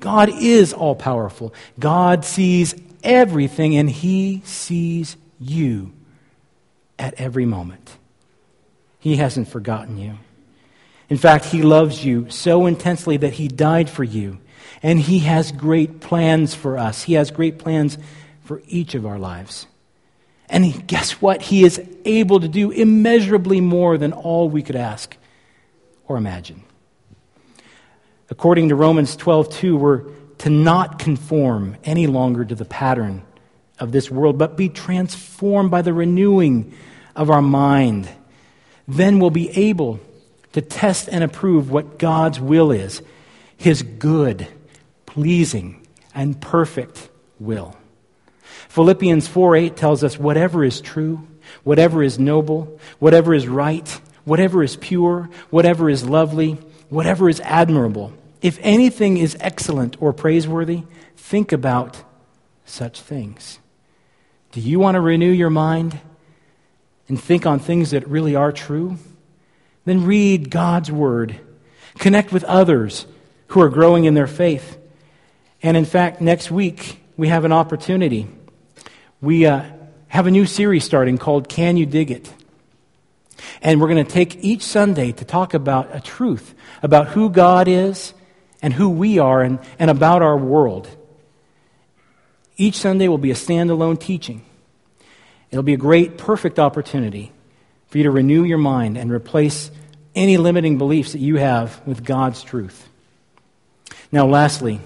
God 0.00 0.28
is 0.28 0.72
all 0.72 0.94
powerful, 0.94 1.54
God 1.78 2.24
sees 2.24 2.74
everything, 3.02 3.76
and 3.76 3.88
He 3.88 4.42
sees 4.44 5.16
you 5.40 5.92
at 6.98 7.14
every 7.14 7.46
moment. 7.46 7.96
He 8.98 9.16
hasn't 9.16 9.48
forgotten 9.48 9.98
you. 9.98 10.18
In 11.14 11.18
fact, 11.18 11.44
He 11.44 11.62
loves 11.62 12.04
you 12.04 12.28
so 12.28 12.66
intensely 12.66 13.16
that 13.18 13.34
He 13.34 13.46
died 13.46 13.88
for 13.88 14.02
you. 14.02 14.38
And 14.82 14.98
He 14.98 15.20
has 15.20 15.52
great 15.52 16.00
plans 16.00 16.56
for 16.56 16.76
us. 16.76 17.04
He 17.04 17.12
has 17.12 17.30
great 17.30 17.56
plans 17.56 17.98
for 18.42 18.62
each 18.66 18.96
of 18.96 19.06
our 19.06 19.16
lives. 19.16 19.68
And 20.48 20.84
guess 20.88 21.22
what? 21.22 21.40
He 21.40 21.62
is 21.62 21.80
able 22.04 22.40
to 22.40 22.48
do 22.48 22.72
immeasurably 22.72 23.60
more 23.60 23.96
than 23.96 24.12
all 24.12 24.48
we 24.48 24.64
could 24.64 24.74
ask 24.74 25.16
or 26.08 26.16
imagine. 26.16 26.64
According 28.28 28.70
to 28.70 28.74
Romans 28.74 29.16
12:2, 29.16 29.78
we're 29.78 30.02
to 30.38 30.50
not 30.50 30.98
conform 30.98 31.76
any 31.84 32.08
longer 32.08 32.44
to 32.44 32.56
the 32.56 32.64
pattern 32.64 33.22
of 33.78 33.92
this 33.92 34.10
world, 34.10 34.36
but 34.36 34.56
be 34.56 34.68
transformed 34.68 35.70
by 35.70 35.80
the 35.80 35.94
renewing 35.94 36.74
of 37.14 37.30
our 37.30 37.40
mind. 37.40 38.08
Then 38.88 39.20
we'll 39.20 39.30
be 39.30 39.50
able 39.50 40.00
to 40.54 40.62
test 40.62 41.08
and 41.08 41.22
approve 41.24 41.70
what 41.70 41.98
God's 41.98 42.40
will 42.40 42.70
is, 42.70 43.02
his 43.56 43.82
good, 43.82 44.46
pleasing, 45.04 45.84
and 46.14 46.40
perfect 46.40 47.08
will. 47.40 47.76
Philippians 48.68 49.26
4 49.26 49.56
8 49.56 49.76
tells 49.76 50.04
us 50.04 50.16
whatever 50.16 50.64
is 50.64 50.80
true, 50.80 51.26
whatever 51.64 52.04
is 52.04 52.20
noble, 52.20 52.78
whatever 53.00 53.34
is 53.34 53.48
right, 53.48 53.88
whatever 54.24 54.62
is 54.62 54.76
pure, 54.76 55.28
whatever 55.50 55.90
is 55.90 56.04
lovely, 56.04 56.52
whatever 56.88 57.28
is 57.28 57.40
admirable, 57.40 58.12
if 58.40 58.58
anything 58.62 59.16
is 59.16 59.36
excellent 59.40 60.00
or 60.00 60.12
praiseworthy, 60.12 60.84
think 61.16 61.50
about 61.50 62.02
such 62.64 63.00
things. 63.00 63.58
Do 64.52 64.60
you 64.60 64.78
want 64.78 64.94
to 64.94 65.00
renew 65.00 65.32
your 65.32 65.50
mind 65.50 65.98
and 67.08 67.20
think 67.20 67.44
on 67.44 67.58
things 67.58 67.90
that 67.90 68.06
really 68.06 68.36
are 68.36 68.52
true? 68.52 68.98
Then 69.84 70.04
read 70.04 70.50
God's 70.50 70.90
Word. 70.90 71.38
Connect 71.98 72.32
with 72.32 72.44
others 72.44 73.06
who 73.48 73.60
are 73.60 73.68
growing 73.68 74.04
in 74.04 74.14
their 74.14 74.26
faith. 74.26 74.78
And 75.62 75.76
in 75.76 75.84
fact, 75.84 76.20
next 76.20 76.50
week, 76.50 77.00
we 77.16 77.28
have 77.28 77.44
an 77.44 77.52
opportunity. 77.52 78.26
We 79.20 79.46
uh, 79.46 79.64
have 80.08 80.26
a 80.26 80.30
new 80.30 80.46
series 80.46 80.84
starting 80.84 81.18
called 81.18 81.48
Can 81.48 81.76
You 81.76 81.86
Dig 81.86 82.10
It? 82.10 82.32
And 83.62 83.80
we're 83.80 83.88
going 83.88 84.04
to 84.04 84.10
take 84.10 84.36
each 84.44 84.62
Sunday 84.62 85.12
to 85.12 85.24
talk 85.24 85.54
about 85.54 85.94
a 85.94 86.00
truth 86.00 86.54
about 86.82 87.08
who 87.08 87.30
God 87.30 87.68
is 87.68 88.12
and 88.60 88.72
who 88.72 88.90
we 88.90 89.18
are 89.18 89.42
and, 89.42 89.58
and 89.78 89.90
about 89.90 90.22
our 90.22 90.36
world. 90.36 90.88
Each 92.56 92.76
Sunday 92.76 93.08
will 93.08 93.18
be 93.18 93.30
a 93.30 93.34
standalone 93.34 93.98
teaching. 93.98 94.44
It'll 95.50 95.62
be 95.62 95.74
a 95.74 95.78
great, 95.78 96.18
perfect 96.18 96.58
opportunity 96.58 97.32
for 97.94 97.98
you 97.98 98.04
to 98.04 98.10
renew 98.10 98.42
your 98.42 98.58
mind 98.58 98.98
and 98.98 99.12
replace 99.12 99.70
any 100.16 100.36
limiting 100.36 100.78
beliefs 100.78 101.12
that 101.12 101.20
you 101.20 101.36
have 101.36 101.80
with 101.86 102.04
God's 102.04 102.42
truth. 102.42 102.88
Now, 104.10 104.26
lastly, 104.26 104.80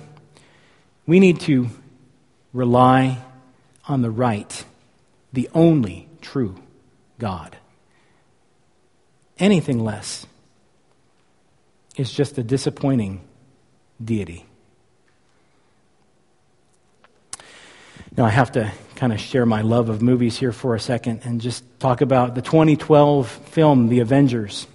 we 1.07 1.19
need 1.19 1.41
to 1.41 1.71
rely 2.53 3.17
on 3.87 4.03
the 4.03 4.11
right, 4.11 4.63
the 5.33 5.49
only 5.55 6.07
true 6.21 6.57
God. 7.19 7.57
Anything 9.39 9.83
less 9.83 10.27
is 11.97 12.13
just 12.13 12.37
a 12.37 12.43
disappointing 12.43 13.23
deity. 14.05 14.45
Now, 18.15 18.27
I 18.27 18.31
have 18.31 18.53
to 18.53 18.71
kind 18.99 19.12
of 19.12 19.20
share 19.20 19.46
my 19.46 19.61
love 19.62 19.88
of 19.90 20.03
movies 20.03 20.36
here 20.36 20.51
for 20.51 20.74
a 20.74 20.80
second 20.80 21.20
and 21.22 21.40
just 21.40 21.62
talk 21.78 22.01
about 22.01 22.34
the 22.34 22.42
2012 22.42 23.30
film, 23.30 23.88
The 23.88 24.01
Avengers. 24.01 24.66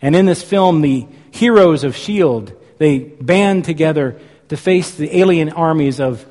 And 0.00 0.14
in 0.14 0.24
this 0.24 0.40
film, 0.40 0.82
the 0.82 1.08
heroes 1.32 1.82
of 1.82 1.96
S.H.I.E.L.D., 1.96 2.52
they 2.78 3.00
band 3.00 3.64
together 3.64 4.20
to 4.50 4.56
face 4.56 4.92
the 4.92 5.18
alien 5.18 5.50
armies 5.50 5.98
of 5.98 6.24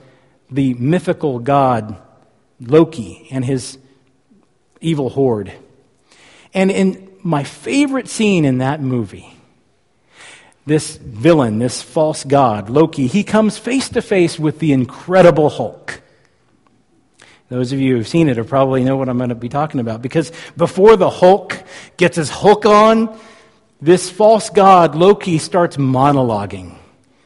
the 0.49 0.75
mythical 0.75 1.39
god 1.39 1.97
Loki 2.61 3.27
and 3.31 3.43
his 3.43 3.77
evil 4.79 5.09
horde. 5.09 5.51
And 6.53 6.71
in 6.71 7.09
my 7.21 7.43
favorite 7.43 8.07
scene 8.07 8.45
in 8.45 8.59
that 8.59 8.79
movie, 8.79 9.35
this 10.65 10.95
villain, 10.95 11.59
this 11.59 11.81
false 11.81 12.23
god, 12.23 12.69
Loki, 12.69 13.07
he 13.07 13.25
comes 13.25 13.57
face 13.57 13.89
to 13.89 14.01
face 14.01 14.39
with 14.39 14.59
the 14.59 14.71
incredible 14.71 15.49
Hulk. 15.49 15.99
Those 17.53 17.71
of 17.71 17.79
you 17.79 17.95
who've 17.95 18.07
seen 18.07 18.29
it 18.29 18.47
probably 18.47 18.83
know 18.83 18.97
what 18.97 19.09
I'm 19.09 19.17
going 19.17 19.29
to 19.29 19.35
be 19.35 19.47
talking 19.47 19.79
about 19.79 20.01
because 20.01 20.31
before 20.57 20.97
the 20.97 21.11
Hulk 21.11 21.61
gets 21.97 22.17
his 22.17 22.27
Hulk 22.27 22.65
on, 22.65 23.15
this 23.79 24.09
false 24.09 24.49
god, 24.49 24.95
Loki, 24.95 25.37
starts 25.37 25.77
monologuing. 25.77 26.75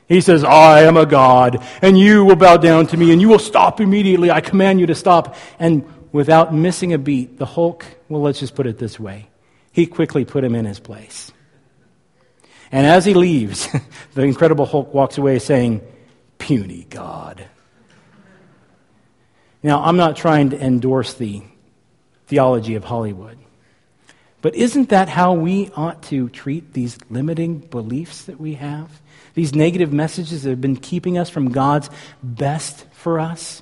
He 0.10 0.20
says, 0.20 0.44
I 0.44 0.82
am 0.82 0.98
a 0.98 1.06
god, 1.06 1.66
and 1.82 1.98
you 1.98 2.26
will 2.26 2.36
bow 2.36 2.58
down 2.58 2.88
to 2.88 2.98
me, 2.98 3.14
and 3.14 3.22
you 3.22 3.30
will 3.30 3.40
stop 3.40 3.80
immediately. 3.80 4.30
I 4.30 4.42
command 4.42 4.82
you 4.82 4.88
to 4.88 4.96
stop. 4.96 5.38
And 5.60 5.86
without 6.12 6.54
missing 6.54 6.92
a 6.92 6.98
beat, 6.98 7.38
the 7.38 7.46
Hulk, 7.46 7.86
well, 8.10 8.22
let's 8.22 8.42
just 8.42 8.54
put 8.54 8.68
it 8.68 8.78
this 8.78 9.00
way 9.00 9.30
he 9.72 9.86
quickly 9.86 10.26
put 10.26 10.44
him 10.44 10.56
in 10.56 10.66
his 10.66 10.82
place. 10.82 11.32
And 12.70 12.86
as 12.86 13.06
he 13.06 13.14
leaves, 13.14 13.70
the 14.14 14.24
Incredible 14.24 14.66
Hulk 14.66 14.94
walks 14.94 15.18
away 15.18 15.40
saying, 15.40 15.80
Puny 16.38 16.86
God. 16.90 17.48
Now, 19.68 19.84
I'm 19.84 19.98
not 19.98 20.16
trying 20.16 20.52
to 20.52 20.64
endorse 20.64 21.16
the 21.16 21.42
theology 22.28 22.76
of 22.76 22.86
Hollywood, 22.86 23.38
but 24.42 24.56
isn't 24.56 24.88
that 24.92 25.10
how 25.10 25.34
we 25.34 25.70
ought 25.76 26.04
to 26.04 26.30
treat 26.30 26.72
these 26.72 26.98
limiting 27.10 27.58
beliefs 27.58 28.24
that 28.28 28.40
we 28.40 28.54
have? 28.54 28.90
These 29.34 29.54
negative 29.54 29.92
messages 29.92 30.44
that 30.44 30.52
have 30.52 30.62
been 30.62 30.78
keeping 30.78 31.18
us 31.18 31.30
from 31.30 31.52
God's 31.52 31.90
best 32.24 32.86
for 32.94 33.20
us? 33.20 33.62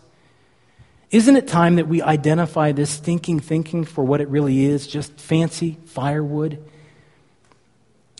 Isn't 1.10 1.38
it 1.38 1.48
time 1.48 1.78
that 1.78 1.88
we 1.88 2.04
identify 2.04 2.72
this 2.72 2.92
stinking 2.92 3.40
thinking 3.40 3.84
for 3.84 4.04
what 4.04 4.22
it 4.22 4.28
really 4.28 4.64
is 4.64 4.86
just 4.86 5.20
fancy 5.20 5.80
firewood? 5.86 6.64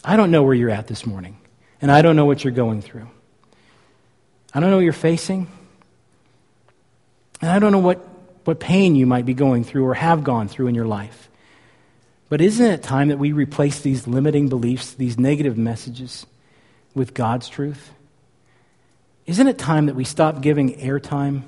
I 0.04 0.18
don't 0.18 0.32
know 0.32 0.42
where 0.42 0.56
you're 0.56 0.72
at 0.72 0.88
this 0.88 1.06
morning, 1.06 1.38
and 1.84 1.92
I 1.92 2.02
don't 2.02 2.16
know 2.16 2.26
what 2.26 2.44
you're 2.44 2.52
going 2.52 2.82
through. 2.82 3.08
I 4.56 4.60
don't 4.60 4.72
know 4.72 4.78
what 4.78 4.86
you're 4.86 4.92
facing, 4.92 5.46
and 7.42 7.52
I 7.52 7.60
don't 7.60 7.72
know 7.72 7.80
what, 7.80 7.98
what 8.46 8.60
pain 8.60 8.96
you 8.96 9.06
might 9.06 9.26
be 9.26 9.34
going 9.34 9.64
through 9.64 9.86
or 9.86 9.94
have 9.94 10.24
gone 10.24 10.48
through 10.48 10.68
in 10.68 10.76
your 10.76 10.88
life. 10.88 11.30
But 12.30 12.42
isn't 12.42 12.66
it 12.66 12.84
time 12.84 13.10
that 13.10 13.20
we 13.20 13.32
replace 13.32 13.80
these 13.82 14.08
limiting 14.08 14.50
beliefs, 14.50 14.94
these 14.94 15.20
negative 15.20 15.58
messages, 15.58 16.26
with 16.94 17.14
God's 17.14 17.50
truth? 17.50 17.92
Isn't 19.26 19.48
it 19.48 19.58
time 19.58 19.88
that 19.88 19.96
we 19.96 20.04
stop 20.04 20.42
giving 20.42 20.80
airtime 20.80 21.44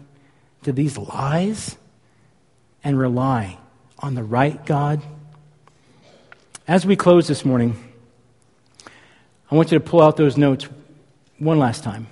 to 0.64 0.72
these 0.72 0.98
lies 0.98 1.78
and 2.84 2.98
rely 2.98 3.58
on 4.00 4.16
the 4.16 4.24
right 4.24 4.64
God? 4.66 5.02
As 6.68 6.86
we 6.86 6.96
close 6.96 7.28
this 7.28 7.46
morning, 7.46 7.76
I 9.50 9.56
want 9.56 9.72
you 9.72 9.80
to 9.80 9.84
pull 9.84 10.02
out 10.02 10.18
those 10.18 10.38
notes 10.38 10.68
one 11.40 11.60
last 11.60 11.84
time. 11.84 12.08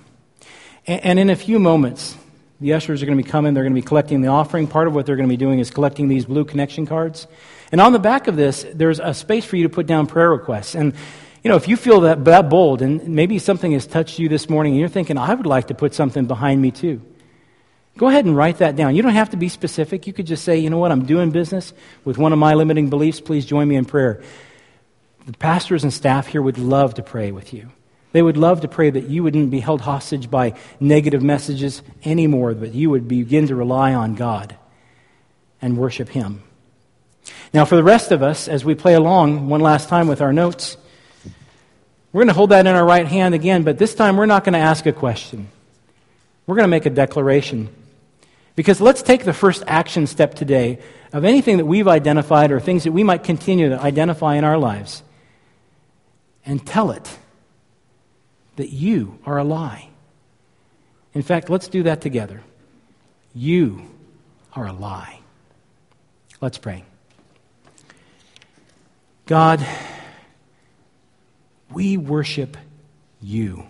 And, 0.86 1.18
in 1.18 1.30
a 1.30 1.36
few 1.36 1.58
moments, 1.58 2.16
the 2.60 2.72
ushers 2.72 3.02
are 3.02 3.06
going 3.06 3.18
to 3.18 3.22
be 3.22 3.28
coming. 3.28 3.54
They're 3.54 3.64
going 3.64 3.74
to 3.74 3.80
be 3.80 3.86
collecting 3.86 4.22
the 4.22 4.28
offering. 4.28 4.66
Part 4.66 4.86
of 4.86 4.94
what 4.94 5.06
they're 5.06 5.16
going 5.16 5.28
to 5.28 5.32
be 5.32 5.36
doing 5.36 5.58
is 5.58 5.70
collecting 5.70 6.08
these 6.08 6.24
blue 6.24 6.44
connection 6.44 6.86
cards. 6.86 7.26
And 7.70 7.80
on 7.80 7.92
the 7.92 7.98
back 7.98 8.28
of 8.28 8.36
this, 8.36 8.66
there's 8.72 9.00
a 9.00 9.12
space 9.12 9.44
for 9.44 9.56
you 9.56 9.64
to 9.64 9.68
put 9.68 9.86
down 9.86 10.06
prayer 10.06 10.30
requests. 10.30 10.74
And, 10.74 10.94
you 11.42 11.50
know, 11.50 11.56
if 11.56 11.68
you 11.68 11.76
feel 11.76 12.00
that, 12.02 12.24
that 12.24 12.48
bold 12.48 12.80
and 12.80 13.08
maybe 13.08 13.38
something 13.38 13.72
has 13.72 13.86
touched 13.86 14.18
you 14.18 14.28
this 14.28 14.48
morning 14.48 14.72
and 14.72 14.80
you're 14.80 14.88
thinking, 14.88 15.18
I 15.18 15.34
would 15.34 15.46
like 15.46 15.66
to 15.68 15.74
put 15.74 15.92
something 15.92 16.26
behind 16.26 16.62
me 16.62 16.70
too, 16.70 17.02
go 17.98 18.08
ahead 18.08 18.24
and 18.24 18.36
write 18.36 18.58
that 18.58 18.74
down. 18.74 18.96
You 18.96 19.02
don't 19.02 19.12
have 19.12 19.30
to 19.30 19.36
be 19.36 19.48
specific. 19.48 20.06
You 20.06 20.12
could 20.12 20.26
just 20.26 20.44
say, 20.44 20.58
you 20.58 20.70
know 20.70 20.78
what, 20.78 20.92
I'm 20.92 21.04
doing 21.04 21.30
business 21.30 21.74
with 22.04 22.16
one 22.16 22.32
of 22.32 22.38
my 22.38 22.54
limiting 22.54 22.88
beliefs. 22.88 23.20
Please 23.20 23.44
join 23.44 23.68
me 23.68 23.76
in 23.76 23.84
prayer. 23.84 24.22
The 25.26 25.32
pastors 25.32 25.82
and 25.82 25.92
staff 25.92 26.28
here 26.28 26.40
would 26.40 26.58
love 26.58 26.94
to 26.94 27.02
pray 27.02 27.32
with 27.32 27.52
you. 27.52 27.70
They 28.16 28.22
would 28.22 28.38
love 28.38 28.62
to 28.62 28.68
pray 28.68 28.88
that 28.88 29.10
you 29.10 29.22
wouldn't 29.22 29.50
be 29.50 29.60
held 29.60 29.82
hostage 29.82 30.30
by 30.30 30.54
negative 30.80 31.22
messages 31.22 31.82
anymore, 32.02 32.54
but 32.54 32.72
you 32.72 32.88
would 32.88 33.06
begin 33.06 33.48
to 33.48 33.54
rely 33.54 33.92
on 33.92 34.14
God 34.14 34.56
and 35.60 35.76
worship 35.76 36.08
Him. 36.08 36.42
Now, 37.52 37.66
for 37.66 37.76
the 37.76 37.84
rest 37.84 38.12
of 38.12 38.22
us, 38.22 38.48
as 38.48 38.64
we 38.64 38.74
play 38.74 38.94
along 38.94 39.50
one 39.50 39.60
last 39.60 39.90
time 39.90 40.08
with 40.08 40.22
our 40.22 40.32
notes, 40.32 40.78
we're 42.10 42.20
going 42.20 42.28
to 42.28 42.32
hold 42.32 42.52
that 42.52 42.66
in 42.66 42.74
our 42.74 42.86
right 42.86 43.06
hand 43.06 43.34
again, 43.34 43.64
but 43.64 43.76
this 43.76 43.94
time 43.94 44.16
we're 44.16 44.24
not 44.24 44.44
going 44.44 44.54
to 44.54 44.60
ask 44.60 44.86
a 44.86 44.94
question. 44.94 45.48
We're 46.46 46.56
going 46.56 46.64
to 46.64 46.68
make 46.68 46.86
a 46.86 46.90
declaration. 46.90 47.68
Because 48.54 48.80
let's 48.80 49.02
take 49.02 49.26
the 49.26 49.34
first 49.34 49.62
action 49.66 50.06
step 50.06 50.32
today 50.32 50.78
of 51.12 51.26
anything 51.26 51.58
that 51.58 51.66
we've 51.66 51.86
identified 51.86 52.50
or 52.50 52.60
things 52.60 52.84
that 52.84 52.92
we 52.92 53.04
might 53.04 53.24
continue 53.24 53.68
to 53.68 53.78
identify 53.78 54.36
in 54.36 54.44
our 54.44 54.56
lives 54.56 55.02
and 56.46 56.66
tell 56.66 56.92
it 56.92 57.18
that 58.56 58.70
you 58.70 59.18
are 59.24 59.38
a 59.38 59.44
lie. 59.44 59.88
In 61.14 61.22
fact, 61.22 61.48
let's 61.48 61.68
do 61.68 61.84
that 61.84 62.00
together. 62.00 62.42
You 63.34 63.82
are 64.54 64.66
a 64.66 64.72
lie. 64.72 65.20
Let's 66.40 66.58
pray. 66.58 66.84
God, 69.26 69.66
we 71.72 71.96
worship 71.96 72.56
you. 73.20 73.64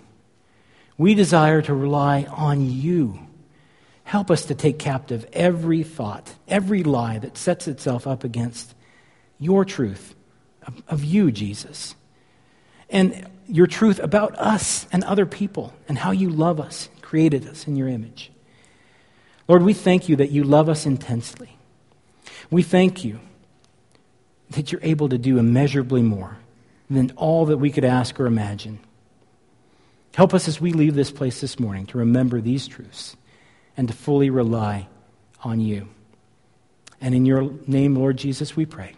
We 0.98 1.14
desire 1.14 1.62
to 1.62 1.74
rely 1.74 2.24
on 2.24 2.68
you. 2.68 3.20
Help 4.04 4.30
us 4.30 4.46
to 4.46 4.54
take 4.54 4.78
captive 4.78 5.26
every 5.32 5.82
thought, 5.82 6.34
every 6.46 6.82
lie 6.82 7.18
that 7.18 7.36
sets 7.36 7.68
itself 7.68 8.06
up 8.06 8.24
against 8.24 8.74
your 9.38 9.64
truth 9.64 10.14
of, 10.66 10.82
of 10.88 11.04
you, 11.04 11.30
Jesus 11.32 11.94
and 12.88 13.26
your 13.48 13.66
truth 13.66 13.98
about 13.98 14.38
us 14.38 14.86
and 14.92 15.04
other 15.04 15.26
people 15.26 15.72
and 15.88 15.98
how 15.98 16.10
you 16.10 16.30
love 16.30 16.60
us, 16.60 16.88
created 17.02 17.46
us 17.46 17.66
in 17.66 17.76
your 17.76 17.88
image. 17.88 18.30
Lord, 19.48 19.62
we 19.62 19.74
thank 19.74 20.08
you 20.08 20.16
that 20.16 20.30
you 20.30 20.44
love 20.44 20.68
us 20.68 20.86
intensely. 20.86 21.56
We 22.50 22.62
thank 22.62 23.04
you 23.04 23.20
that 24.50 24.70
you're 24.70 24.80
able 24.82 25.08
to 25.08 25.18
do 25.18 25.38
immeasurably 25.38 26.02
more 26.02 26.38
than 26.88 27.12
all 27.16 27.46
that 27.46 27.58
we 27.58 27.70
could 27.70 27.84
ask 27.84 28.18
or 28.18 28.26
imagine. 28.26 28.78
Help 30.14 30.32
us 30.32 30.48
as 30.48 30.60
we 30.60 30.72
leave 30.72 30.94
this 30.94 31.10
place 31.10 31.40
this 31.40 31.58
morning 31.58 31.86
to 31.86 31.98
remember 31.98 32.40
these 32.40 32.66
truths 32.66 33.16
and 33.76 33.88
to 33.88 33.94
fully 33.94 34.30
rely 34.30 34.88
on 35.42 35.60
you. 35.60 35.88
And 37.00 37.14
in 37.14 37.26
your 37.26 37.50
name, 37.66 37.94
Lord 37.94 38.16
Jesus, 38.16 38.56
we 38.56 38.64
pray. 38.66 38.94